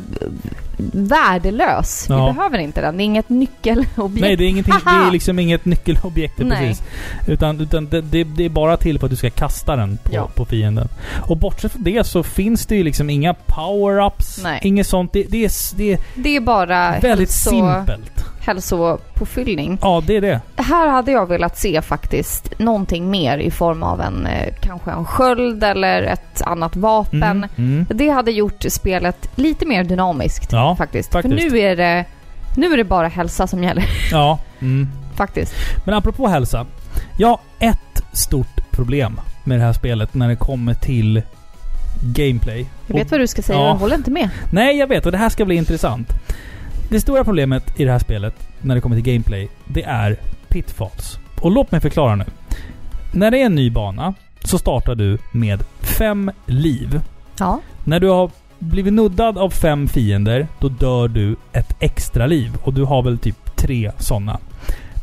[0.94, 2.06] värdelös.
[2.10, 2.28] Ja.
[2.28, 2.98] Vi behöver inte den.
[2.98, 4.22] Det är inget nyckelobjekt.
[4.22, 6.38] Nej, det är, ingenting, det är liksom inget nyckelobjekt.
[6.38, 6.84] Precis.
[7.28, 10.12] Utan, utan det, det, det är bara till för att du ska kasta den på,
[10.14, 10.30] Ja.
[10.36, 10.88] på fienden.
[11.28, 14.58] Och bortsett från det så finns det ju liksom inga power-ups.
[14.62, 15.14] Inget sånt.
[15.14, 18.26] Det, det, är, det är Det är bara väldigt hälso, simpelt.
[18.46, 19.78] Hälsopåfyllning.
[19.82, 20.42] Ja, det är det.
[20.56, 25.06] Här hade jag velat se faktiskt någonting mer i form av en eh, kanske en
[25.06, 27.22] sköld eller ett annat vapen.
[27.24, 27.86] Mm, mm.
[27.90, 31.12] Det hade gjort spelet lite mer dynamiskt Ja, faktiskt.
[31.12, 31.42] faktiskt.
[31.44, 32.06] För nu är det
[32.58, 34.40] nu är det bara hälsa som gäller Ja.
[34.60, 34.88] Mm.
[35.16, 35.54] faktiskt.
[35.86, 36.66] Men apropå hälsa.
[37.18, 41.22] Jag har ett stort problem med det här spelet när det kommer till
[42.16, 42.66] gameplay.
[42.88, 43.68] Jag vet Och- vad du ska säga, Ja.
[43.68, 44.30] jag håller inte med.
[44.52, 46.08] Nej, jag vet och det här ska bli intressant.
[46.92, 50.18] Det stora problemet i det här spelet, när det kommer till gameplay, det är
[50.48, 51.20] pitfalls.
[51.42, 52.26] Och låt mig förklara nu.
[53.14, 54.14] När det är en ny bana
[54.44, 57.02] så startar du med fem liv.
[57.40, 57.60] Ja.
[57.84, 62.52] När du har blivit nuddad av fem fiender, då dör du ett extra liv.
[62.64, 64.40] Och du har väl typ tre sådana.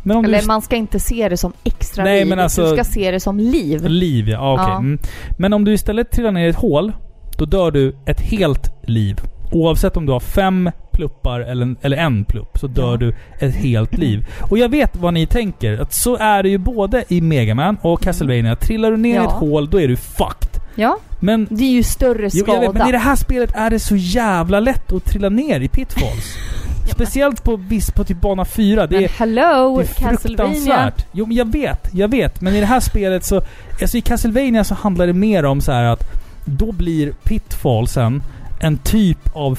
[0.03, 2.29] Men Eller du man ska inte se det som extra Nej, liv.
[2.29, 3.85] men alltså- Du ska se det som liv.
[3.89, 4.67] Liv ja, okej.
[4.69, 4.79] Ja.
[4.79, 4.99] Mm.
[5.39, 6.93] Men om du istället trillar ner i ett hål,
[7.39, 9.21] då dör du ett helt liv.
[9.53, 12.97] Oavsett om du har fem pluppar eller, eller en plupp, så dör Ja.
[12.97, 14.27] du ett helt liv.
[14.51, 17.77] Och jag vet vad ni tänker, att så är det ju både i Mega Man
[17.83, 18.57] och Castlevania.
[18.57, 19.25] Trillar du ner i Mm.
[19.25, 19.31] Ja.
[19.31, 20.61] ett hål, då är du fucked.
[20.75, 22.53] Ja, Men, det är ju större jo, skada.
[22.53, 25.61] jag vet, men i det här spelet är det så jävla lätt att trilla ner
[25.61, 26.35] i pitfalls.
[26.93, 28.87] Speciellt på, viss, på typ bana 4.
[28.87, 29.87] Det men är, hello, det är
[30.17, 31.07] fruktansvärt.
[31.13, 32.41] Jo men jag vet, jag vet.
[32.41, 33.43] Men i det här spelet så...
[33.83, 36.03] Alltså i Castlevania så handlar det mer om så att
[36.45, 38.23] då blir pitfallsen
[38.61, 39.59] en typ av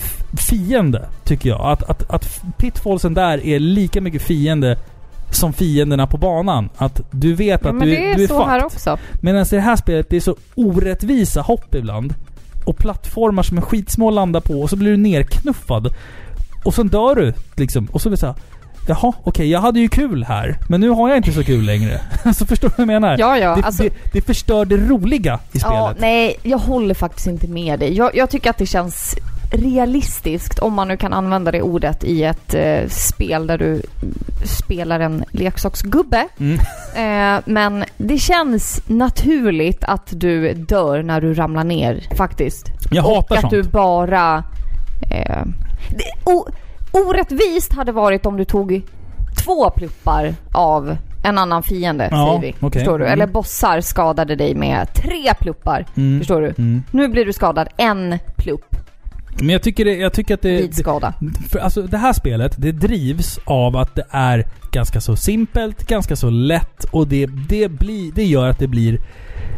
[0.50, 1.62] fiende, tycker jag.
[1.62, 4.78] Att, att, att pitfallsen där är lika mycket fiende
[5.32, 6.70] som fienderna på banan.
[6.78, 8.66] Att du vet Ja, att men du, är du är så här fucked.
[8.66, 8.98] också.
[9.22, 12.14] Medan i det här spelet, det är så orättvisa hopp ibland.
[12.66, 15.94] Och plattformar som är skitsmå att landa på och så blir du nerknuffad.
[16.66, 17.86] Och sen dör du liksom.
[17.92, 18.36] Och så blir det såhär...
[18.90, 20.58] Jaha, okej, jag hade ju kul här.
[20.68, 22.02] Men nu har jag inte så kul längre.
[22.24, 23.18] alltså förstår du vad jag menar?
[23.20, 23.56] Ja, ja.
[23.56, 25.76] det, alltså, det, det förstör det roliga i spelet.
[25.76, 27.94] ja, nej, jag håller faktiskt inte med dig.
[27.94, 29.16] Jag, jag tycker att det känns
[29.52, 33.82] realistiskt, om man nu kan använda det ordet, i ett eh, spel där du
[34.44, 36.28] spelar en leksaksgubbe.
[36.40, 36.60] Mm.
[36.90, 42.66] Eh, men det känns naturligt att du dör när du ramlar ner, faktiskt.
[42.92, 43.52] Jag och hatar att sånt.
[43.52, 44.44] du bara...
[45.12, 45.44] Eh,
[45.90, 46.48] det, o,
[46.92, 48.82] orättvist hade varit om du tog
[49.46, 52.56] två pluppar av en annan fiende, Ja, säger vi.
[52.68, 52.80] okej.
[52.82, 53.06] Förstår du?
[53.06, 53.14] Mm.
[53.14, 55.86] Eller bossar skadade dig med tre pluppar.
[55.98, 56.20] Mm.
[56.20, 56.48] Förstår du?
[56.58, 56.84] Mm.
[56.92, 58.76] Nu blir du skadad en plupp
[59.40, 60.50] Men jag tycker, det, jag tycker att det...
[60.58, 61.14] vid det skada.
[61.50, 66.16] för alltså det här spelet, det drivs av att det är ganska så simpelt, ganska
[66.16, 69.00] så lätt och det, det, blir, det gör att det blir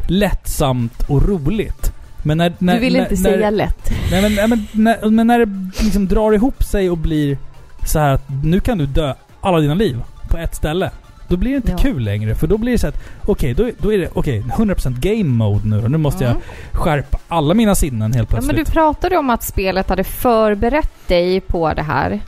[0.07, 1.93] lättsamt och roligt.
[2.23, 3.91] Men när, när, Du vill när, inte när, säga lätt.
[4.11, 7.37] Nej men, nej, men, när, men när det liksom drar ihop sig och blir
[7.85, 9.97] så här att nu kan du dö alla dina liv
[10.29, 10.91] på ett ställe.
[11.27, 11.77] Då blir det inte Ja.
[11.77, 12.35] kul längre.
[12.35, 15.67] För då blir det så att okej, då, då är det okej 100% game mode
[15.67, 16.37] nu och Nu måste Mm.
[16.71, 18.67] jag skärpa alla mina sinnen helt Ja, men plötsligt.
[18.67, 22.19] du pratade om att spelet hade förberett dig på det här.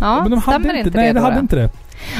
[0.00, 1.24] Ja, men de stämmer hade inte inte, nej, det det då?
[1.24, 1.40] hade då?
[1.40, 1.70] inte det.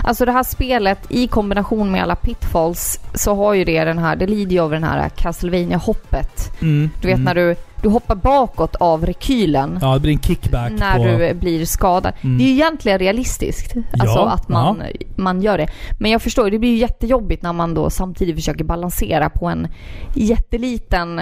[0.05, 4.17] Alltså det här spelet i kombination med alla pitfalls så har ju det den här,
[4.17, 7.25] det lider ju av den här castlevania hoppet Mm, Du vet mm.
[7.25, 11.05] när du, du hoppar bakåt av rekylen Ja, det blir en kickback när på...
[11.05, 12.13] du blir skadad.
[12.21, 12.39] Mm.
[12.39, 13.75] Det är ju egentligen realistiskt.
[13.93, 14.83] Alltså Ja, att man,
[15.17, 15.69] man gör det.
[15.99, 19.69] Men jag förstår, det blir ju jättejobbigt när man då samtidigt försöker balansera på en
[20.15, 21.21] jätteliten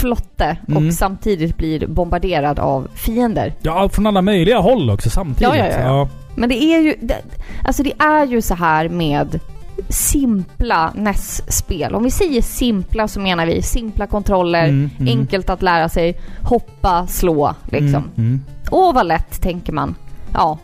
[0.00, 0.86] flotte Mm.
[0.88, 3.54] och samtidigt blir bombarderad av fiender.
[3.62, 5.42] Ja, från alla möjliga håll också samtidigt.
[5.42, 6.08] Ja, ja, ja, ja.
[6.38, 7.22] Men det är ju, det,
[7.64, 9.40] alltså det är ju så här med
[9.88, 11.94] simpla NES-spel.
[11.94, 15.18] Om vi säger simpla så menar vi simpla kontroller, Mm, mm.
[15.18, 17.88] enkelt att lära sig, hoppa, slå liksom.
[17.94, 18.40] Mm, mm.
[18.70, 19.94] Åh vad lätt tänker man.
[20.34, 20.58] Ja.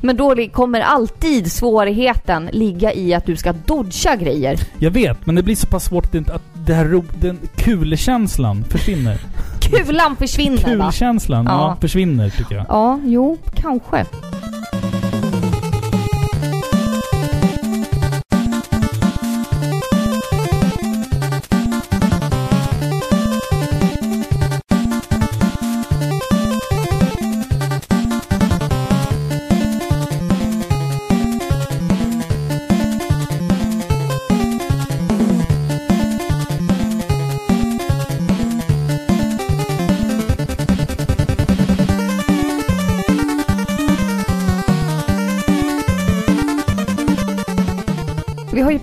[0.00, 4.58] Men då kommer alltid svårigheten ligga i att du ska dodga grejer.
[4.78, 9.20] Jag vet, men det blir så pass svårt att, det här, ro- den kulkänslan försvinner.
[9.60, 10.84] Kulan försvinner va?
[10.84, 11.52] Kulkänslan, ja.
[11.52, 11.76] Ja.
[11.80, 12.66] försvinner tycker jag.
[12.68, 14.04] Ja, jo, kanske.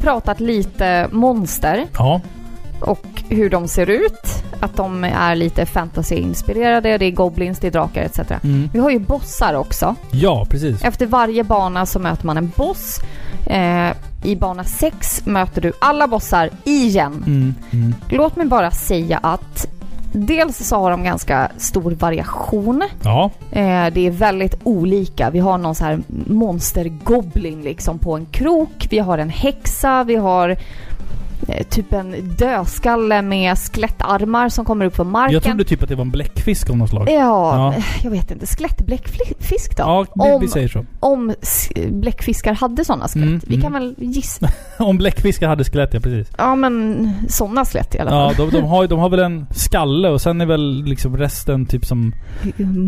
[0.04, 2.22] Pratat lite monster Ja.
[2.80, 4.44] och hur de ser ut.
[4.60, 6.98] Att de är lite fantasy-inspirerade.
[6.98, 8.20] Det är goblins, det är drakar etc.
[8.44, 8.70] Mm.
[8.74, 9.96] Vi har ju bossar också.
[10.12, 10.84] Ja, precis.
[10.84, 13.00] Efter varje bana så möter man en boss.
[13.48, 13.90] Eh,
[14.24, 17.24] I bana 6 möter du alla bossar igen.
[17.28, 17.96] Mm, mm.
[18.10, 19.68] Låt mig bara säga att
[20.14, 22.84] dels så har de ganska stor variation.
[23.04, 23.32] Ja.
[23.52, 25.30] Eh, det är väldigt olika.
[25.30, 28.88] Vi har någon så här monstergoblin liksom på en krok.
[28.90, 30.04] Vi har en häxa.
[30.04, 30.58] Vi har
[31.70, 35.34] typ en dödskalle med skelettarmar som kommer upp från marken.
[35.34, 37.10] Jag trodde typ att det var en bläckfisk av något slag.
[37.10, 37.14] Ja,
[37.56, 37.74] Ja.
[38.04, 38.46] jag vet inte.
[38.46, 39.84] Skelettbläckfisk då?
[39.84, 40.86] Ja, vi, om, vi säger så.
[41.00, 41.34] om
[41.90, 43.28] bläckfiskar hade sådana skelett.
[43.28, 43.82] Mm, vi kan mm.
[43.82, 44.50] väl gissa.
[44.80, 46.34] Om bläckfiskar hade skelett, ja precis.
[46.38, 48.34] Ja, men sådana skelett i alla fall.
[48.38, 51.66] Ja, de, de, har, de har väl en skalle och sen är väl liksom resten
[51.66, 52.14] typ som...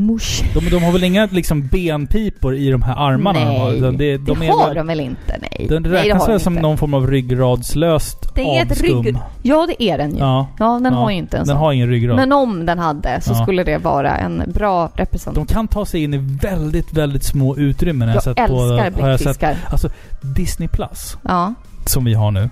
[0.07, 0.43] Mush.
[0.53, 3.39] De, de har väl inga liksom benpipor i de här armarna?
[3.39, 5.37] Nej, Utan det, de det har väl, de väl inte?
[5.41, 5.67] Nej.
[5.69, 6.61] Den nej, det räknas de väl som inte.
[6.61, 9.17] någon form av ryggradslöst Det är ett rygg...
[9.41, 10.17] Ja, det är den ju.
[10.19, 10.99] Ja, Ja, den ja.
[10.99, 11.57] har ju inte en den sån.
[11.57, 12.15] har ingen ryggrad.
[12.15, 13.43] Men om den hade så Ja.
[13.43, 15.47] skulle det vara en bra representant.
[15.47, 18.07] De kan ta sig in i väldigt, väldigt små utrymmen.
[18.07, 19.89] har Jag sett älskar på, jag sett, alltså
[20.21, 21.53] Disney Plus, Ja.
[21.85, 22.49] som vi har nu.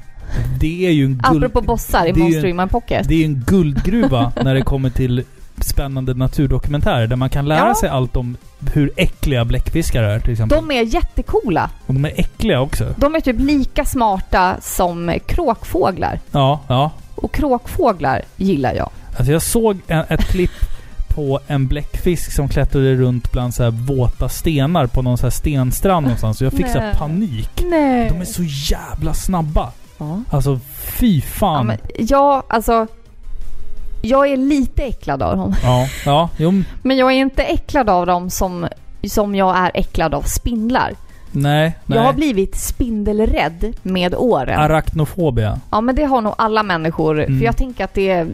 [0.59, 1.43] Det är ju en guld...
[1.43, 3.07] Apropå bossar i Monster in My Pocket.
[3.07, 5.23] Det är ju en guldgruva när det kommer till
[5.69, 7.75] spännande naturdokumentärer där man kan lära Ja.
[7.79, 8.37] sig allt om
[8.73, 10.55] hur äckliga bläckfiskar är till exempel.
[10.67, 11.69] De är jättecoola.
[11.87, 12.93] Och de är äckliga också.
[12.97, 16.19] De är typ lika smarta som kråkfåglar.
[16.31, 16.91] Ja, ja.
[17.15, 18.89] Och kråkfåglar gillar jag.
[19.17, 20.51] Alltså jag såg en, ett klipp
[21.07, 25.31] på en bläckfisk som klättrade runt bland så här våta stenar på någon så här
[25.31, 26.41] stenstrand någonstans.
[26.41, 26.95] Och jag fick så här Nej.
[26.95, 27.63] panik.
[27.69, 28.09] Nej.
[28.09, 28.43] De är så
[28.73, 29.71] jävla snabba.
[29.97, 30.21] Ja.
[30.29, 31.67] Alltså fy Ja, fan.
[31.67, 32.87] men, ja, alltså...
[34.05, 35.55] Jag är lite äcklad av dem.
[35.63, 38.67] Ja, ja, jo, Men jag är inte äcklad av dem som,
[39.07, 40.93] som jag är äcklad av spindlar.
[41.31, 41.97] nej, nej.
[41.97, 44.59] Jag har blivit spindelrädd med åren.
[44.59, 45.59] Arachnofobia.
[45.71, 47.19] Ja, men det har nog alla människor.
[47.23, 47.39] Mm.
[47.39, 48.27] För jag tänker att det är...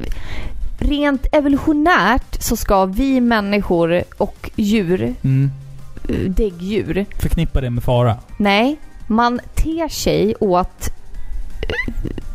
[0.81, 5.51] Rent evolutionärt så ska vi människor och djur, Mm.
[6.09, 8.15] eh, däggdjur, Förknippa det med fara.
[8.37, 10.89] nej, man ter sig åt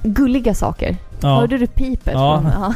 [0.03, 0.97] gulliga saker.
[1.21, 1.29] Ja.
[1.41, 2.15] Hörde du pipet?
[2.15, 2.75] Ja.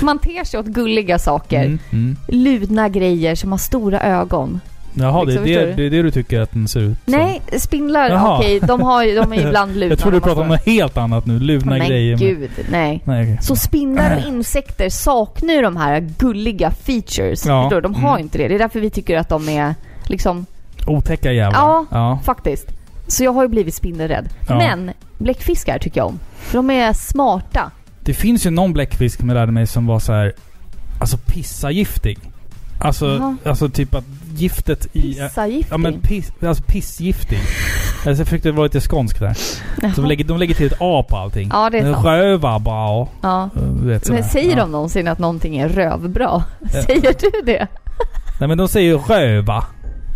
[0.00, 1.64] Man ter sig åt gulliga saker.
[1.64, 2.16] Mm, mm.
[2.28, 4.60] Ludna grejer som har stora ögon.
[4.98, 7.12] Jaha, Liksom, det, är det, är det du tycker att den ser ut som.
[7.14, 8.38] Nej, spindlar, Jaha.
[8.38, 9.86] okej, de, har, ju- de är ju ibland ludna.
[9.92, 11.38] Jag tror du pratar om något helt annat nu.
[11.38, 12.10] Luvna Men grejer.
[12.16, 13.00] med- gud, nej.
[13.04, 13.38] Nej, okej.
[13.42, 17.46] Så spindlar och insekter saknar ju de här gulliga features.
[17.46, 17.80] Ja.
[17.82, 18.20] De har Mm.
[18.22, 18.48] inte det.
[18.48, 19.74] Det är därför vi tycker att de är
[20.08, 20.46] liksom,
[20.86, 21.60] Otäcka jävlar.
[21.60, 21.84] Ja.
[21.90, 22.18] ja.
[22.24, 22.66] faktiskt.
[23.06, 24.28] Så jag har ju blivit spindelrädd.
[24.48, 24.58] Ja.
[24.58, 26.18] Men bläckfiskar tycker jag om.
[26.36, 27.70] För de är smarta.
[28.00, 30.32] Det finns ju någon bläckfisk som jag lärde mig som var så här,
[31.00, 32.18] Alltså pissagiftig.
[32.80, 33.36] Alltså, Jaha.
[33.44, 34.04] alltså typ att
[34.34, 35.00] giftet i...
[35.14, 35.72] Pissagiftig.
[35.72, 37.38] Ja men piss, alltså pissgiftig.
[38.06, 39.34] Alltså jag försökte vara lite skånsk där.
[39.34, 40.06] Så de Jaha.
[40.06, 41.50] lägger, de lägger till ett A på allting.
[41.52, 42.06] Ja, det är sant.
[42.06, 43.06] Rövarbra.
[43.22, 43.50] Ja.
[43.82, 44.10] Vet.
[44.10, 44.56] Men säger ja.
[44.56, 46.44] de någonsin att någonting är rövbra?
[46.86, 47.66] Säger du det?
[48.40, 49.64] Nej men de säger röva.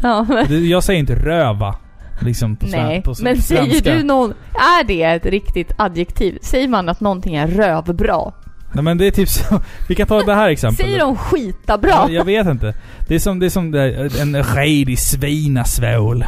[0.02, 1.74] Ja, men, Jag säger inte röva.
[2.22, 3.02] Liksom på, nej.
[3.02, 3.54] på Men svenska.
[3.54, 4.30] säger du någon...
[4.54, 6.38] Är det ett riktigt adjektiv?
[6.42, 8.32] Säger man att någonting är rövbra?
[8.72, 9.60] Nej men det är typ så.
[9.88, 10.86] Vi kan ta det här exemplet.
[10.86, 11.90] Säger de skita bra?
[11.90, 12.74] Ja, jag vet inte.
[13.08, 16.24] Det är som, det är som det här, en redig svinasvål.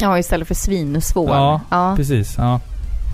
[0.00, 1.28] Ja, istället för svinsvår.
[1.30, 1.94] Ja, Ja.
[1.96, 2.34] precis.
[2.38, 2.60] Ja.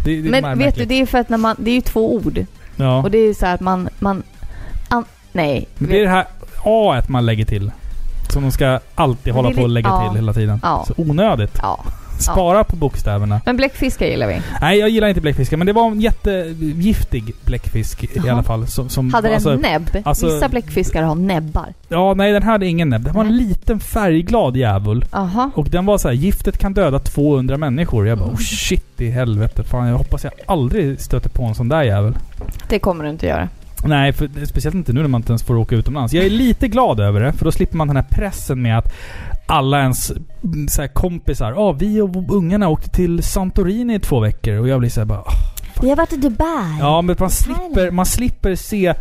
[0.04, 1.80] Det, det är Men vet du, det är för att när man, det är ju
[1.80, 2.44] två ord.
[2.76, 3.02] Ja.
[3.02, 4.22] Och det är så här att man, man
[4.88, 5.68] an, nej.
[5.78, 6.26] Men det är det här
[6.64, 7.72] A man lägger till.
[8.34, 10.08] Som de ska alltid hålla på och lägga ja.
[10.08, 10.60] till hela tiden.
[10.62, 10.84] Ja.
[10.86, 11.58] Så onödigt.
[11.62, 11.84] Ja.
[12.18, 13.40] Spara på bokstäverna.
[13.44, 14.42] Men bläckfiskar gillar vi.
[14.60, 15.56] Nej, jag gillar inte bläckfiskar.
[15.56, 18.32] Men det var en jättegiftig bläckfisk i Jaha.
[18.32, 18.66] alla fall.
[18.66, 19.90] Som, som, Hade den alltså- näbb?
[20.04, 21.66] alltså- Vissa bläckfiskar har näbbar.
[21.88, 23.04] Ja, nej den hade ingen näbb.
[23.04, 25.04] Den var en liten färgglad djävul.
[25.10, 25.50] Aha.
[25.54, 28.08] Och den var så här, giftet kan döda 200 människor.
[28.08, 28.34] Jag bara, Mm.
[28.34, 29.62] oh shit i helvete.
[29.64, 32.14] Fan, jag hoppas jag aldrig stöter på en sån där jävel.
[32.68, 33.48] Det kommer du inte göra.
[33.84, 36.12] Nej, för, speciellt inte nu när man inte ens får åka utomlands.
[36.12, 38.92] Jag är lite glad över det, för då slipper man den här pressen med att
[39.46, 40.12] alla ens
[40.44, 44.54] mm, så kompisar, ja vi och ungarna åkte till Santorini i två veckor.
[44.56, 45.32] Och jag blir såhär bara, "Ah."
[45.82, 46.78] Vi har varit i Dubai.
[46.80, 48.94] ja men man slipper, man slipper se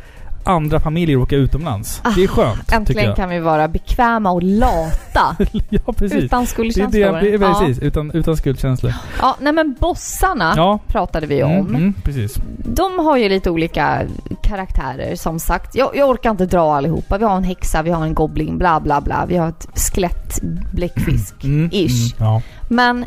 [0.45, 2.01] andra familjer åka utomlands.
[2.15, 5.35] Det är skönt, Ah, Äntligen kan vi vara bekväma och lata.
[5.69, 6.23] ja, precis.
[6.23, 7.01] Utan skuldkänslor.
[7.13, 7.59] det, det är ja.
[7.59, 7.79] precis.
[7.83, 8.93] Utan, utan skuldkänslor.
[9.21, 10.79] ja, nej men bossarna Ja.
[10.87, 11.51] pratade vi om.
[11.51, 12.35] Mm, mm, precis.
[12.57, 14.01] De har ju lite olika
[14.43, 15.75] karaktärer som sagt.
[15.75, 17.17] Jag, jag orkar inte dra allihopa.
[17.17, 19.25] Vi har en häxa, vi har en goblin, bla bla bla.
[19.27, 20.39] Vi har ett skelett
[20.73, 21.43] bläckfisk.
[21.43, 21.69] Mm.
[21.73, 21.87] Mm,
[22.19, 22.41] ja.
[22.69, 23.05] Men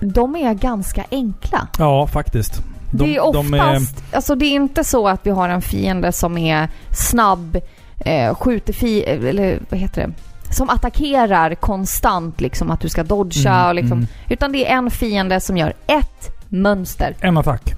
[0.00, 1.68] de är ganska enkla.
[1.78, 2.62] ja, faktiskt.
[2.90, 6.12] De, det är de oftast, alltså det är inte så att vi har en fiende
[6.12, 7.58] som är snabb,
[7.98, 10.12] eh, skjuter fi, eller vad heter det?
[10.54, 13.98] Som attackerar konstant liksom att du ska dodga Mm, och liksom.
[13.98, 14.08] mm.
[14.28, 17.16] Utan det är en fiende som gör ett mönster.
[17.20, 17.74] En attack.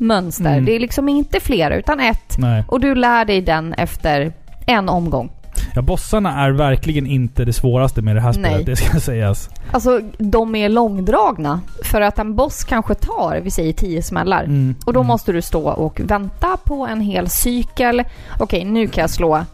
[0.00, 0.52] Mönster.
[0.52, 0.64] Mm.
[0.64, 2.38] Det är liksom inte flera utan ett.
[2.38, 2.64] Nej.
[2.68, 4.32] Och du lär dig den efter
[4.66, 5.30] en omgång.
[5.74, 8.64] Ja, bossarna är verkligen inte det svåraste med det här spelet, Nej.
[8.64, 9.50] det ska sägas.
[9.72, 11.60] Alltså de är långdragna.
[11.84, 14.44] För att en boss kanske tar, vi säger tio smällar.
[14.44, 15.08] Mm, Och då mm.
[15.08, 18.02] måste du stå och vänta på en hel cykel.
[18.38, 19.44] Okej, nu kan jag slå.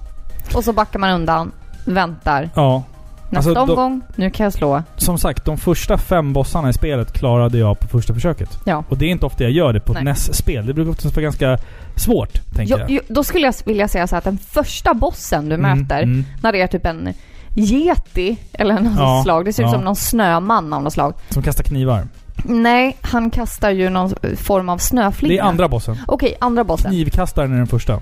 [0.54, 1.52] Och så backar man undan,
[1.84, 2.50] väntar.
[2.54, 2.82] Ja.
[3.31, 4.83] Nästa Alltså, omgång, nu kan jag slå.
[4.97, 8.59] Som sagt, de första fem bossarna i spelet klarade jag på första försöket.
[8.64, 8.85] Ja.
[8.89, 10.05] Och det är inte ofta jag gör det på ett Nej.
[10.05, 10.66] NES-spel.
[10.66, 11.59] Det brukar ofta vara ganska
[11.97, 12.91] svårt, tänker Jo, jag.
[12.91, 16.24] jo, då skulle jag vilja säga så att den första bossen du Mm, möter, mm.
[16.43, 17.14] när det är typ en
[17.57, 19.45] yeti eller något Ja, slag.
[19.45, 19.72] Det ser ut ja.
[19.72, 21.14] som någon snöman av något slag.
[21.29, 22.09] Som kastar knivar.
[22.45, 25.33] Nej, han kastar ju någon form av snöflinga.
[25.35, 25.97] Det är andra bossen.
[26.07, 26.91] Okej, andra bossen.
[26.91, 28.01] Knivkastaren är den första.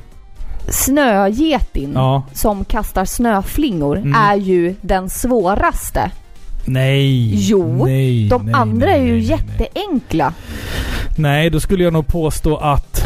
[0.68, 2.22] Snögetin Ja.
[2.32, 4.14] som kastar snöflingor Mm.
[4.14, 6.10] är ju den svåraste.
[6.64, 7.34] Nej.
[7.34, 10.32] Jo, nej, De nej, andra nej, är ju jätteenkla.
[11.16, 11.50] Nej.
[11.50, 13.00] då skulle jag nog påstå att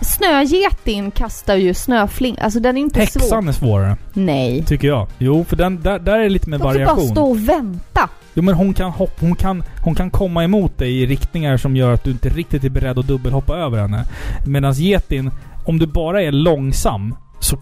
[0.00, 2.36] Snögetin kastar ju snöfling.
[2.40, 3.20] Alltså den är inte svår.
[3.20, 3.96] häxan är svårare.
[4.12, 4.64] Nej.
[4.66, 5.06] Tycker jag.
[5.18, 7.08] Jo, för den, där, där är det lite mer De får bara variation.
[7.08, 8.08] stå och vänta.
[8.34, 11.76] Jo men hon kan, hopp, hon, kan, hon kan komma emot dig i riktningar som
[11.76, 14.04] gör att du inte riktigt är beredd att dubbelhoppa över henne.
[14.46, 15.30] Medan getin,
[15.64, 17.56] om du bara är långsam så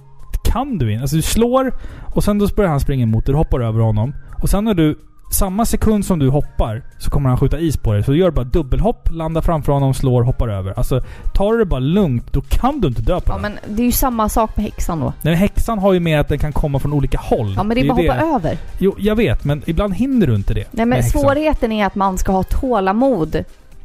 [0.44, 1.02] kan du inte.
[1.02, 1.74] Alltså du slår
[2.14, 3.32] och sen då börjar han springa emot dig.
[3.32, 4.14] Du hoppar över honom.
[4.42, 4.98] Och sen när du...
[5.32, 8.02] Samma sekund som du hoppar så kommer han skjuta is på dig.
[8.02, 10.72] Så du gör bara dubbelhopp, landar framför honom, slår, hoppar över.
[10.76, 11.00] Alltså
[11.34, 13.42] tar du det bara lugnt, då kan du inte dö på Ja den.
[13.42, 15.12] men det är ju samma sak med häxan då.
[15.22, 17.54] Nej, häxan har ju mer att den kan komma från olika håll.
[17.56, 18.58] Ja men det är bara att hoppa över.
[18.78, 19.44] Jo, jag vet.
[19.44, 20.60] Men ibland hinner du inte det.
[20.60, 21.22] Nej med men häxan.
[21.22, 23.44] svårigheten är att man ska ha tålamod.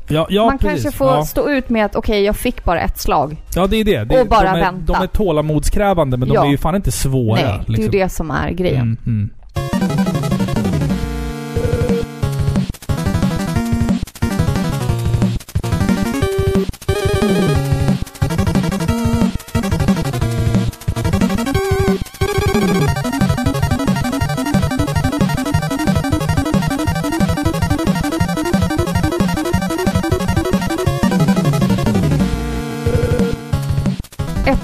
[0.10, 0.84] Ja, ja, man precis.
[0.84, 1.26] kanske får ja.
[1.26, 3.38] stå ut med att okej, jag fick bara ett slag.
[3.56, 4.04] Ja, det är det.
[4.04, 4.94] det Och bara de är, vänta.
[4.94, 7.42] De är tålamodskrävande, men de är ju fan inte svåra.
[7.42, 7.92] Nej, det är ju liksom.
[7.92, 8.82] det som är grejen.
[8.82, 9.30] Mm, mm.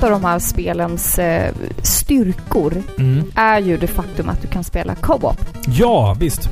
[0.03, 3.23] Av de här spelens eh, styrkor Mm.
[3.35, 5.37] är ju det faktum att du kan spela co-op.
[5.67, 6.49] Ja, visst.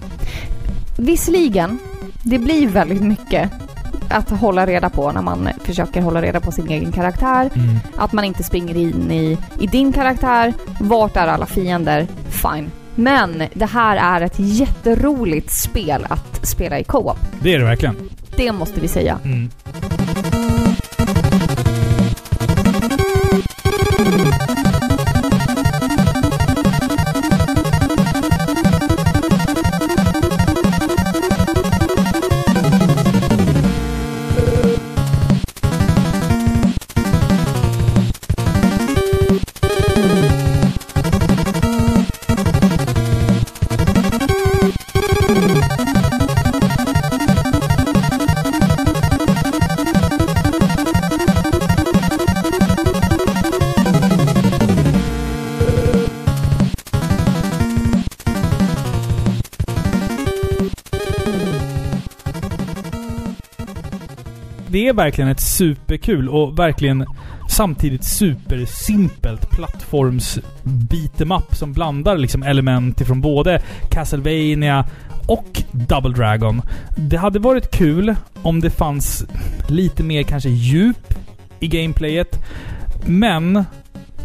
[0.97, 1.79] Visserligen,
[2.23, 3.49] det blir väldigt mycket
[4.09, 7.49] att hålla reda på när man försöker hålla reda på sin egen karaktär.
[7.55, 7.79] Mm.
[7.97, 10.53] Att man inte springer in i, i din karaktär.
[10.79, 12.07] Vart är alla fiender?
[12.29, 12.71] Fine.
[12.95, 17.17] Men det här är ett jätteroligt spel att spela i co-op.
[17.41, 17.95] Det är det verkligen.
[18.37, 19.17] Det måste vi säga.
[19.23, 19.49] Mm.
[24.03, 24.60] Thank you.
[64.81, 67.05] Det är verkligen ett superkul och verkligen
[67.49, 74.85] samtidigt supersimpelt plattforms beat'em up som blandar liksom element ifrån både Castlevania
[75.27, 76.61] och Double Dragon.
[76.95, 79.25] Det hade varit kul om det fanns
[79.67, 81.13] lite mer kanske djup
[81.59, 82.39] i gameplayet.
[83.05, 83.63] Men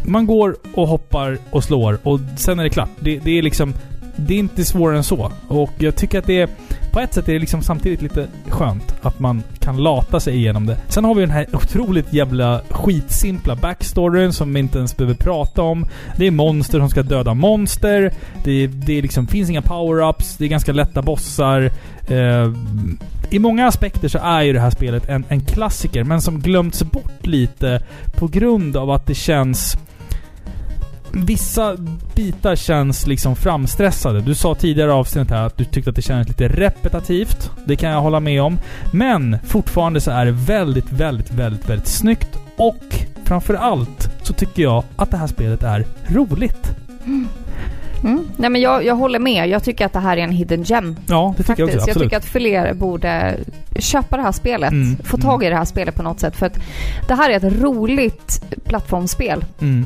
[0.03, 2.89] man går och hoppar och slår och sen är det klart.
[2.99, 3.73] Det, det är liksom...
[4.15, 5.31] Det är inte svårare än så.
[5.47, 6.49] Och jag tycker att det är...
[6.97, 10.65] På ett sätt är det liksom samtidigt lite skönt att man kan lata sig igenom
[10.65, 10.77] det.
[10.87, 15.61] Sen har vi den här otroligt jävla skitsimpla backstoryn som vi inte ens behöver prata
[15.61, 15.85] om.
[16.17, 18.13] Det är monster som ska döda monster.
[18.43, 20.35] Det, det är liksom, finns inga power-ups.
[20.37, 21.71] Det är ganska lätta bossar.
[22.07, 22.53] Eh,
[23.29, 26.83] I många aspekter så är ju det här spelet en, en klassiker, men som glömts
[26.83, 27.83] bort lite
[28.15, 29.77] på grund av att det känns
[31.25, 31.75] Vissa
[32.15, 34.21] bitar känns liksom framstressade.
[34.21, 37.51] Du sa tidigare i avsnittet här att du tyckte att det kändes lite repetitivt.
[37.65, 38.59] Det kan jag hålla med om.
[38.93, 42.37] Men fortfarande så är det väldigt, väldigt, väldigt, väldigt snyggt.
[42.57, 46.69] Och framförallt så tycker jag att det här spelet är roligt.
[47.05, 47.27] Mm.
[48.37, 49.47] Nej men jag, jag håller med.
[49.47, 50.95] Jag tycker att det här är en hidden gem.
[51.07, 51.59] Ja, det tycker Faktiskt.
[51.59, 51.79] jag också.
[51.79, 52.05] Jag Absolut.
[52.05, 53.35] tycker att fler borde
[53.79, 54.71] köpa det här spelet.
[54.71, 56.35] Mm, Få tag i det här spelet på något sätt.
[56.35, 56.59] För att
[57.07, 59.45] det här är ett roligt plattformsspel.
[59.61, 59.85] Mm.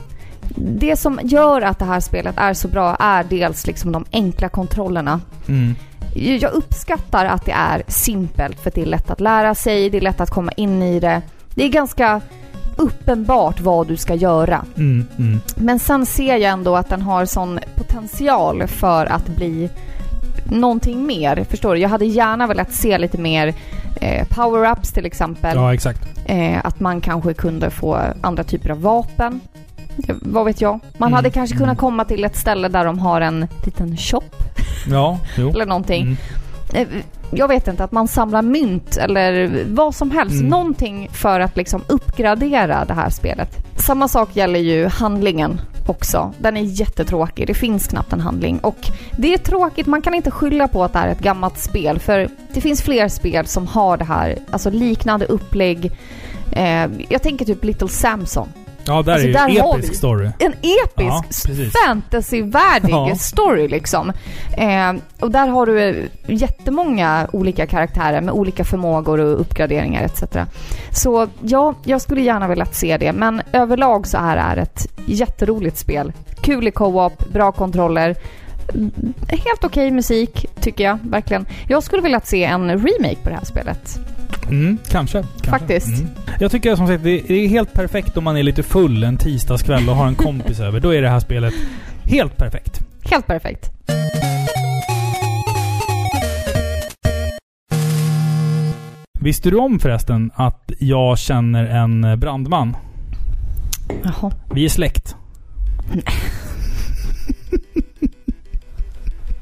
[0.55, 4.49] Det som gör att det här spelet är så bra är dels liksom de enkla
[4.49, 5.21] kontrollerna.
[5.47, 5.75] Mm.
[6.15, 10.01] Jag uppskattar att det är simpelt för det är lätt att lära sig, det är
[10.01, 11.21] lätt att komma in i det.
[11.55, 12.21] Det är ganska
[12.75, 14.65] uppenbart vad du ska göra.
[14.77, 15.07] Mm.
[15.17, 15.39] Mm.
[15.55, 19.69] Men sen ser jag ändå att den har sån potential för att bli
[20.45, 21.45] någonting mer.
[21.49, 21.81] Förstår du?
[21.81, 23.53] Jag hade gärna velat se lite mer
[24.01, 25.57] eh, power-ups till exempel.
[25.57, 26.07] Ja, exakt.
[26.25, 29.39] Eh, att man kanske kunde få andra typer av vapen.
[30.07, 30.79] Eh, vad vet jag?
[30.97, 31.63] Man Mm, hade kanske mm.
[31.65, 34.21] kunnat komma till ett ställe där de har en liten shop
[34.89, 35.49] Ja, jo.
[35.49, 36.01] eller någonting.
[36.01, 36.17] Mm.
[36.73, 37.03] Eh,
[37.33, 40.35] Jag vet inte, att man samlar mynt eller vad som helst.
[40.35, 40.47] Mm.
[40.47, 43.57] Någonting för att liksom uppgradera det här spelet.
[43.77, 46.33] Samma sak gäller ju handlingen också.
[46.39, 47.47] Den är jättetråkig.
[47.47, 48.59] Det finns knappt en handling.
[48.59, 48.77] Och
[49.17, 51.99] det är tråkigt, man kan inte skylla på att det här är ett gammalt spel.
[51.99, 55.91] För det finns fler spel som har det här, alltså liknande upplägg.
[56.51, 58.47] Eh, jag tänker typ Little Samson.
[58.85, 60.29] Ja, där Alltså, är ju har episk story.
[60.39, 63.15] En episk, Ja, fantasyvärdig Ja.
[63.15, 64.09] story liksom.
[64.57, 70.23] Eh, och där har du eh, jättemånga olika karaktärer med olika förmågor och uppgraderingar etc.
[70.91, 73.11] Så ja, jag skulle gärna velat se det.
[73.13, 76.13] Men överlag så här är ett jätteroligt spel.
[76.41, 78.15] Kul i co-op, bra kontroller.
[78.73, 78.91] Mm,
[79.27, 81.45] Helt okej musik, tycker jag verkligen.
[81.67, 83.99] Jag skulle vilja se en remake på det här spelet.
[84.49, 85.49] Mm, kanske, kanske.
[85.49, 86.01] Faktiskt.
[86.01, 86.11] Mm.
[86.39, 89.89] Jag tycker som sagt det är helt perfekt om man är lite full en tisdagskväll
[89.89, 90.79] och har en kompis över.
[90.79, 91.53] Då är det här spelet
[92.03, 92.79] helt perfekt.
[93.03, 93.71] Helt perfekt.
[99.19, 102.75] Visste du om förresten att jag känner en brandman?
[104.03, 104.31] Jaha.
[104.53, 105.15] Vi är släkt.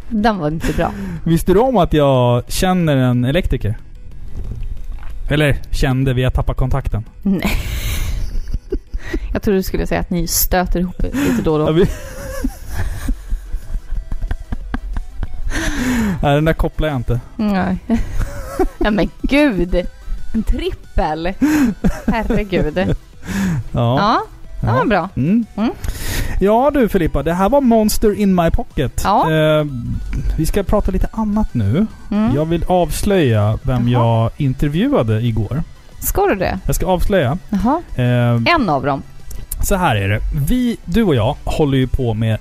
[0.10, 0.92] Den var inte bra.
[1.24, 3.78] Visste du om att jag känner en elektriker?
[5.30, 7.04] Eller kände, vi har tappat kontakten.
[7.22, 7.52] Nej.
[9.34, 11.72] Jag trodde du skulle säga att ni stöter ihop lite då och Ja, då.
[11.72, 11.86] vi...
[16.22, 17.20] Nej, den där kopplar jag inte.
[17.36, 17.78] Nej.
[18.78, 19.76] Ja men gud!
[20.34, 21.34] En trippel!
[22.08, 22.78] Herregud.
[22.78, 22.94] Ja,
[23.72, 24.22] Ja.
[24.62, 25.10] Det var bra.
[25.16, 25.46] Mm.
[25.58, 25.72] Mm.
[26.40, 29.02] Ja du Filippa, det här var Monster in my pocket.
[29.04, 29.32] Ja.
[29.34, 29.66] Eh,
[30.38, 31.88] vi ska prata lite annat nu.
[32.12, 32.36] Mm.
[32.36, 34.04] Jag vill avslöja vem Jaha.
[34.04, 35.64] jag intervjuade igår.
[36.00, 36.60] Ska du det?
[36.66, 37.38] Jag ska avslöja.
[37.50, 37.82] Jaha.
[37.96, 39.02] Eh, En av dem.
[39.64, 40.20] så här är det.
[40.48, 42.38] Vi, du och jag, håller ju på med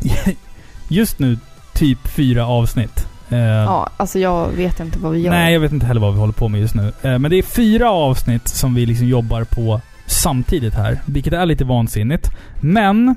[0.88, 1.38] just nu
[1.74, 3.06] typ fyra avsnitt.
[3.30, 5.30] Eh, Ja, alltså jag vet inte vad vi gör.
[5.32, 6.92] Nej, jag vet inte heller vad vi håller på med just nu.
[7.02, 9.80] Eh, Men det är fyra avsnitt som vi liksom jobbar på
[10.12, 10.98] samtidigt här.
[11.06, 12.30] Vilket är lite vansinnigt.
[12.60, 13.08] Men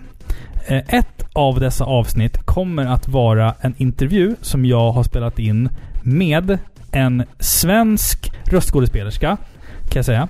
[0.67, 5.69] eh, ett av dessa avsnitt kommer att vara en intervju som jag har spelat in
[6.03, 6.57] med
[6.91, 9.37] en svensk röstskådespelerska.
[9.89, 10.27] Kan jag säga.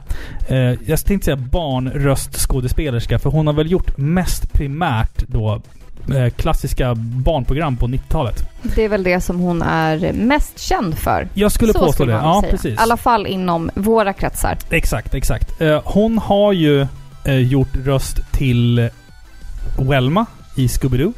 [0.47, 5.61] Eh, jag tänkte säga barnröstskådespelerska för hon har väl gjort mest primärt då
[6.37, 8.43] klassiska barnprogram på 90-talet.
[8.75, 11.27] Det är väl det som hon är mest känd för.
[11.33, 12.17] Jag skulle Så påstå skulle det.
[12.19, 12.51] Ja, säga.
[12.51, 12.73] precis.
[12.73, 14.57] I alla fall inom våra kretsar.
[14.69, 15.61] Exakt, exakt.
[15.61, 16.87] Eh, hon har ju
[17.25, 18.89] eh, gjort röst till
[19.79, 21.13] Welma i Scooby-Doo.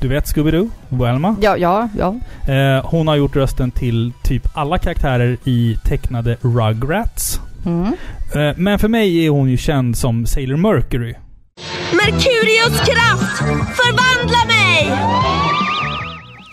[0.00, 0.70] Du vet Scooby-Doo?
[0.88, 1.36] Welma.
[1.40, 2.14] Ja, ja, ja.
[2.52, 7.40] Eh, hon har gjort rösten till typ alla karaktärer i tecknade Rugrats.
[7.66, 7.84] Mm.
[8.34, 11.14] Eh, men för mig är hon ju känd som Sailor Mercury.
[11.92, 13.38] Merkurius kraft,
[13.76, 14.98] förvandla mig!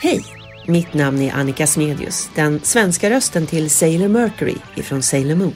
[0.02, 0.26] Hej!
[0.68, 5.54] Mitt namn är Annika Smedius, den svenska rösten till Sailor Mercury ifrån Sailor Moon.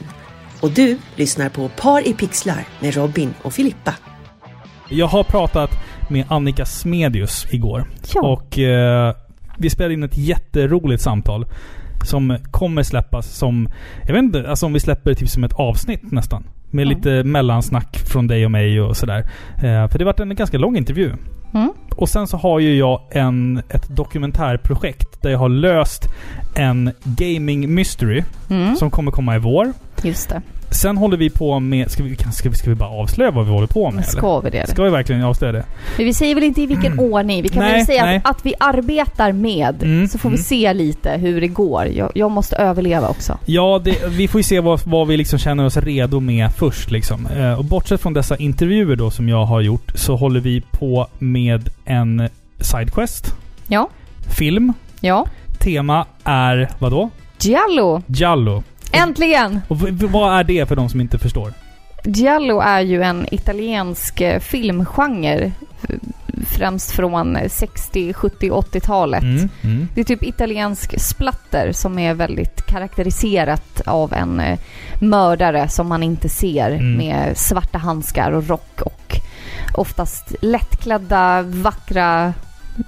[0.61, 3.93] Och du lyssnar på Par i pixlar med Robin och Filippa.
[4.89, 5.71] Jag har pratat
[6.09, 7.89] med Annika Smedius igår.
[8.13, 8.21] Ja.
[8.21, 9.15] Och eh,
[9.57, 11.45] vi spelade in ett jätteroligt samtal.
[12.05, 13.69] Som kommer släppas som...
[14.05, 16.43] Jag vet inte, alltså om vi släpper det typ som ett avsnitt nästan.
[16.71, 16.89] Med Ja.
[16.89, 19.19] lite mellansnack från dig och mig och sådär.
[19.55, 21.11] Eh, för det varit en ganska lång intervju.
[21.53, 21.73] Mm.
[21.97, 26.03] Och sen så har ju jag en, ett dokumentärprojekt där jag har löst
[26.55, 28.75] en gaming mystery Mm.
[28.75, 29.73] som kommer komma i vår.
[30.03, 30.41] Just det.
[30.71, 31.91] Sen håller vi på med...
[31.91, 33.93] Ska vi, ska vi, ska vi bara avslöja vad vi håller på med?
[33.93, 34.11] Men eller?
[34.11, 34.67] ska vi det?
[34.67, 35.63] Ska vi verkligen avslöja det?
[35.97, 37.43] Men vi säger väl inte i vilken ordning.
[37.43, 39.83] Vi kan Nej, väl säga att, att vi arbetar med.
[39.83, 40.43] Mm, så får vi mm.
[40.43, 41.85] se lite hur det går.
[41.85, 43.37] Jag, jag måste överleva också.
[43.45, 46.91] Ja, det, vi får ju se vad, vad vi liksom känner oss redo med först.
[46.91, 47.27] Liksom.
[47.37, 51.07] Eh, och bortsett från dessa intervjuer då som jag har gjort så håller vi på
[51.19, 53.33] med en sidequest.
[53.67, 53.89] Ja.
[54.37, 54.73] Film.
[54.99, 55.25] Ja.
[55.59, 57.09] Tema är vadå?
[57.39, 58.03] Giallo!
[58.07, 58.63] Giallo.
[58.91, 59.59] Äntligen!
[59.67, 59.77] Och
[60.11, 61.53] vad är det för de som inte förstår?
[62.03, 65.51] Giallo är ju en italiensk eh, filmgenre.
[66.47, 69.23] Främst från 60, 70, 80-talet.
[69.23, 69.87] Mm, mm.
[69.95, 74.59] Det är typ italiensk splatter som är väldigt karaktäriserat av en eh,
[75.01, 76.97] mördare som man inte ser Mm.
[76.97, 79.15] med svarta handskar och rock och
[79.73, 82.25] oftast lättklädda, vackra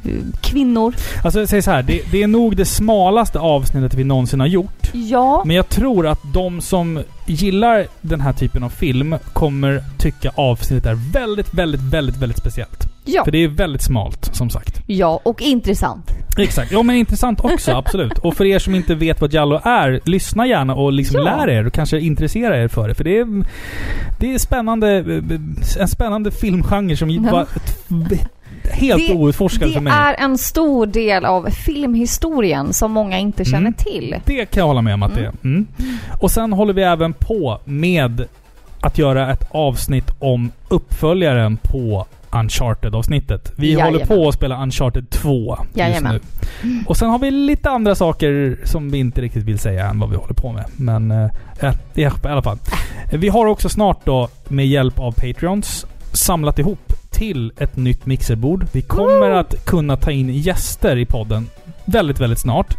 [0.03, 0.11] eh,
[0.41, 0.95] kvinnor.
[1.23, 4.93] Alltså säger så här, det, det är nog det smalaste avsnittet vi någonsin har gjort.
[4.93, 10.31] Ja, Men jag tror att de som gillar den här typen av film kommer tycka
[10.35, 12.87] avsnittet är väldigt, väldigt, väldigt, väldigt speciellt.
[13.15, 14.81] Ja, För det är väldigt smalt, som sagt.
[14.85, 16.11] ja och intressant.
[16.37, 16.71] Exakt.
[16.71, 17.71] Ja, men intressant också.
[17.75, 18.17] absolut.
[18.17, 21.23] Och för er som inte vet vad Jallo är, lyssna gärna och liksom Ja.
[21.23, 22.95] lär er och kanske intressera er för det.
[22.95, 23.45] För det är,
[24.19, 24.87] det är spännande,
[25.79, 27.47] en spännande filmgenre som var
[28.71, 29.93] helt Det- outforskad för Det mig.
[29.93, 33.73] är en stor del av filmhistorien som många inte känner Mm.
[33.73, 34.15] till.
[34.25, 35.31] Det kan jag hålla med om att det är.
[35.43, 35.67] Mm.
[36.21, 38.25] Och sen håller vi även på med
[38.81, 43.51] att göra ett avsnitt om uppföljaren på Uncharted-avsnittet.
[43.55, 43.93] Vi Jajamän.
[43.93, 46.19] håller på att spela Uncharted 2 just Jajamän.
[46.63, 46.83] nu.
[46.87, 50.09] Och sen har vi lite andra saker som vi inte riktigt vill säga än vad
[50.09, 50.65] vi håller på med.
[50.75, 51.29] Men
[51.59, 52.57] ja, i alla fall.
[53.11, 58.65] Vi har också snart då med hjälp av Patreons samlat ihop till ett nytt mixerbord.
[58.71, 61.47] Vi kommer att kunna ta in gäster i podden
[61.85, 62.77] väldigt, väldigt snart.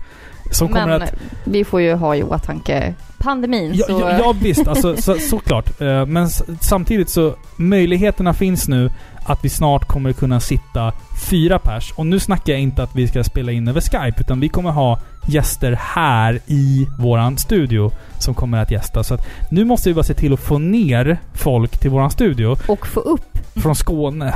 [0.50, 1.14] Som kommer Men att...
[1.44, 3.72] vi får ju ha i åtanke pandemin.
[3.74, 5.80] Ja, så ja, ja visst, alltså, så, såklart.
[5.80, 6.28] Eh, Men
[6.60, 8.90] samtidigt så möjligheterna finns nu
[9.24, 10.92] att vi snart kommer kunna sitta
[11.30, 11.92] fyra pers.
[11.96, 14.70] Och nu snackar jag inte att vi ska spela in över Skype, utan vi kommer
[14.70, 14.98] ha
[15.28, 19.04] gäster här i våran studio som kommer att gästa.
[19.04, 22.56] Så att nu måste vi bara se till att få ner folk till våran studio
[22.66, 23.38] Och få upp.
[23.54, 24.34] från Skåne.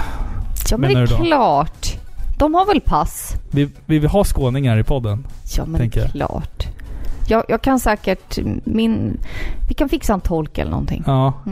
[0.70, 1.96] Ja men det är klart.
[2.36, 3.34] De har väl pass?
[3.50, 5.26] Vi, vi vill ha skåningar i podden.
[5.56, 6.10] Ja men jag.
[6.10, 6.66] klart.
[7.28, 9.20] Jag, jag kan säkert min...
[9.68, 11.02] Vi kan fixa en tolk eller någonting.
[11.06, 11.32] Ja.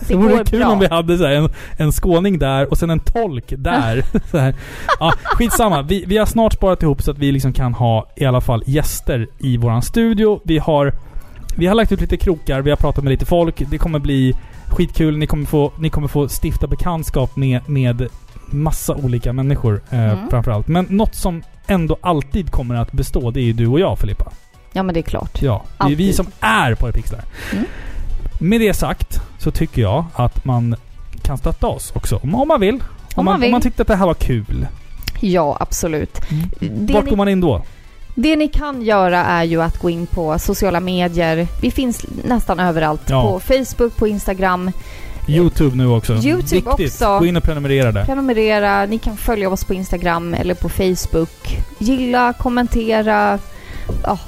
[0.00, 0.68] Det Det vore kul bra.
[0.68, 4.04] om vi hade så här en, en skåning där och sen en tolk där.
[4.30, 4.54] så här.
[5.00, 5.82] Ja, skitsamma.
[5.82, 8.62] Vi, vi har snart sparat ihop så att vi liksom kan ha i alla fall
[8.66, 10.40] gäster i våran studio.
[10.44, 10.92] Vi har,
[11.56, 13.62] vi har lagt ut lite krokar, vi har pratat med lite folk.
[13.70, 14.34] Det kommer bli
[14.68, 15.16] skitkul.
[15.18, 18.08] Ni kommer få, ni kommer få stifta bekantskap med, med
[18.54, 20.30] massa olika människor eh, Mm.
[20.30, 20.68] framförallt.
[20.68, 24.32] Men något som ändå alltid kommer att bestå, det är ju du och jag Filippa.
[24.72, 25.42] Ja men det är klart.
[25.42, 26.14] Ja, det är vi Alltid.
[26.14, 27.24] som är Porrpixlar.
[27.52, 27.64] Mm.
[28.40, 30.76] Med det sagt så tycker jag att man
[31.22, 32.16] kan stötta oss också.
[32.22, 32.74] Om, om man vill.
[32.74, 32.80] Om,
[33.16, 33.48] Om man, vill.
[33.48, 34.66] om man tyckte att det här var kul.
[35.20, 36.20] Ja absolut.
[36.60, 37.62] Det Vart ni- går man in då?
[38.16, 41.46] Det ni kan göra är ju att gå in på sociala medier.
[41.62, 43.02] Vi finns nästan överallt.
[43.06, 43.22] Ja.
[43.22, 44.70] På Facebook, på Instagram.
[45.26, 46.12] Youtube nu också.
[46.12, 46.92] Youtube Viktigt.
[46.92, 47.18] också.
[47.18, 48.04] Gå in och prenumerera där.
[48.04, 48.86] Prenumerera.
[48.86, 51.58] Ni kan följa oss på Instagram eller på Facebook.
[51.78, 53.38] Gilla, kommentera.
[54.04, 54.18] Ja,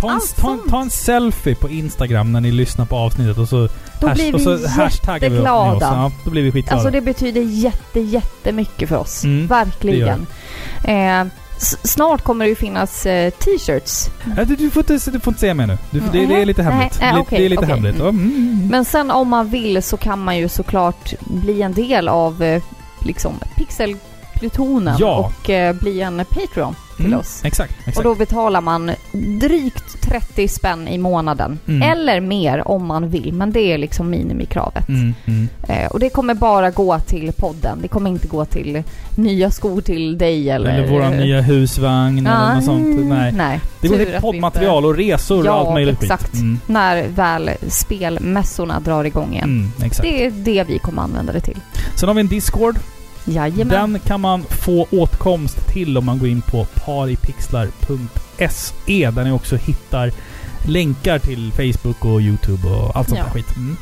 [0.00, 3.48] Ta en, Allt ta, ta en selfie på Instagram när ni lyssnar på avsnagget och
[3.48, 3.68] så,
[4.00, 5.44] Då hash- blir och så vi hashtaggar vi oss.
[5.44, 6.76] Ja, då blir vi skitglada.
[6.76, 9.24] Alltså det betyder jätte, jättemycket för oss.
[9.24, 10.26] Mm, Verkligen.
[10.84, 11.28] Eh, s-
[11.64, 14.10] snart kommer det ju finnas eh, t-shirts.
[14.36, 15.78] Ja, du, du, får inte, du får inte säga mer nu.
[15.90, 16.98] Du, det, det är Nej, lite hemligt.
[17.00, 17.74] nej, okej, det är lite okej.
[17.74, 18.00] hemligt.
[18.00, 18.68] Mm, mm.
[18.70, 22.62] Men sen om man vill så kan man ju såklart bli en del av eh,
[23.00, 23.34] liksom
[24.42, 25.32] pixelplutonen Ja.
[25.42, 27.40] och eh, bli en Patreon till Mm, oss.
[27.44, 27.72] Exakt.
[27.78, 27.96] exakt.
[27.98, 28.90] Och då betalar man
[29.40, 31.58] drygt 30 spänn i månaden.
[31.68, 31.82] Mm.
[31.82, 34.88] Eller mer om man vill, men det är liksom minimikravet.
[34.88, 35.48] Mm, mm.
[35.68, 37.78] Eh, och det kommer bara gå till podden.
[37.82, 38.82] Det kommer inte gå till
[39.16, 40.70] nya skor till dig eller...
[40.70, 42.96] Eller våran nya husvagn eller något sånt.
[43.08, 43.32] Nej.
[43.32, 43.60] Nej.
[43.80, 46.22] Det går till poddmaterial och resor Ja, och allt möjligt exakt.
[46.30, 46.34] skit.
[46.40, 46.58] Mm.
[46.66, 49.44] När väl spelmässorna drar igång igen.
[49.44, 50.02] Mm, exakt.
[50.02, 51.58] Det är det vi kommer använda det till.
[51.96, 52.76] Sen har vi en Discord.
[53.24, 53.92] Jajamän.
[53.92, 59.56] Den kan man få åtkomst till om man går in på paripixlar.se där ni också
[59.56, 60.12] hittar
[60.66, 63.24] länkar till Facebook och YouTube och allt sånt Ja.
[63.24, 63.56] där skit.
[63.56, 63.76] Mm.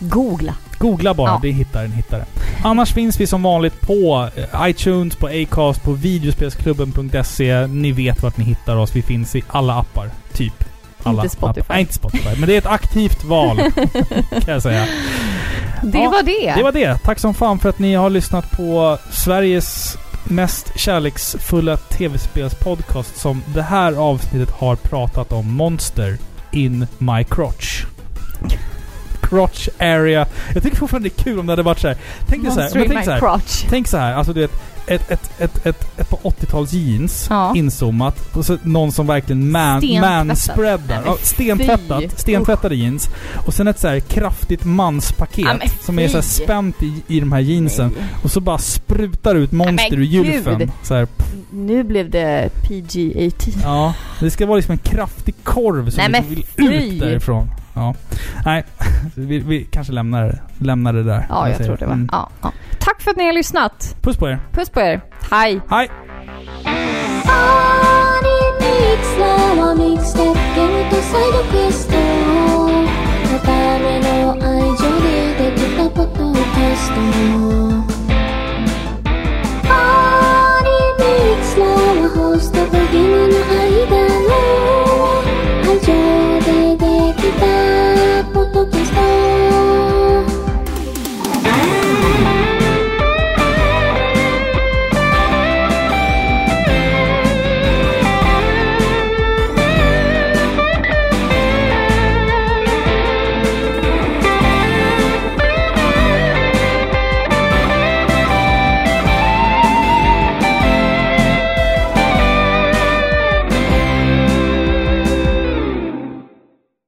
[0.00, 0.54] Googla.
[0.78, 1.38] Googla bara, Ja.
[1.42, 2.26] det hittar den, hittar den.
[2.64, 7.66] Annars finns vi som vanligt på eh, iTunes, på Acast, på videospelsklubben.se.
[7.66, 8.96] Ni vet vart ni hittar oss.
[8.96, 10.10] Vi finns i alla appar.
[10.32, 10.64] Typ.
[11.04, 11.60] Alla Inte Spotify.
[11.60, 11.74] Appar.
[11.74, 12.36] Nej, inte Spotify.
[12.40, 13.56] Men det är ett aktivt val,
[14.30, 14.86] kan jag säga.
[15.82, 16.52] Det Ja, var det.
[16.56, 16.98] Det var det.
[16.98, 23.62] Tack som fan för att ni har lyssnat på Sveriges mest kärleksfulla tv-spelspodcast som det
[23.62, 26.18] här avsnittet har pratat om Monster
[26.52, 27.84] in my crotch.
[29.22, 30.26] Crotch area.
[30.54, 31.96] Jag tycker fortfarande det är kul om det hade varit så här.
[32.28, 32.64] Tänk dig så här.
[32.74, 33.40] Monster tänk så här.
[33.70, 34.14] Tänk så här.
[34.14, 34.52] Alltså du vet.
[34.86, 37.52] Ett, ett, ett, ett, ett på 80-tals jeans Ja.
[37.56, 38.36] inzoomat.
[38.62, 41.02] Någon som verkligen man, manspreadar.
[41.06, 42.20] Ja, stentvättat.
[42.20, 43.08] Stentvättade jeans.
[43.46, 47.20] Och sen ett så här kraftigt manspaket Ja, som är så här spänt i, i
[47.20, 47.92] de här jeansen.
[47.98, 48.08] Nej.
[48.24, 50.70] Och så bara sprutar ut monster men ur gylfen.
[51.52, 53.58] Nu blev det PG-18.
[53.62, 56.68] ja, det ska vara liksom en kraftig korv som Nej, liksom fy.
[56.68, 57.48] vill ut därifrån.
[57.73, 57.93] Ja.
[58.45, 58.63] Nej,
[59.15, 61.25] vi, vi kanske lämnar, det- lämnar det där.
[61.29, 61.67] Ja, jag säger.
[61.67, 61.93] tror det var.
[61.93, 62.09] Mm.
[62.11, 62.51] Ja, ja.
[62.79, 63.95] Tack för att ni har lyssnat.
[64.01, 64.39] Puss på er.
[64.53, 65.01] Puss på er.
[65.31, 65.61] Hej.
[65.69, 65.89] Hej!
[67.23, 67.37] パー
[68.23, 68.65] リーミ
[68.97, 69.25] キスラ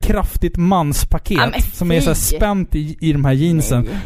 [0.06, 3.84] Kraftigt manspaket Ja, som är så spänt i, i de här jeansen.
[3.84, 4.00] Nej.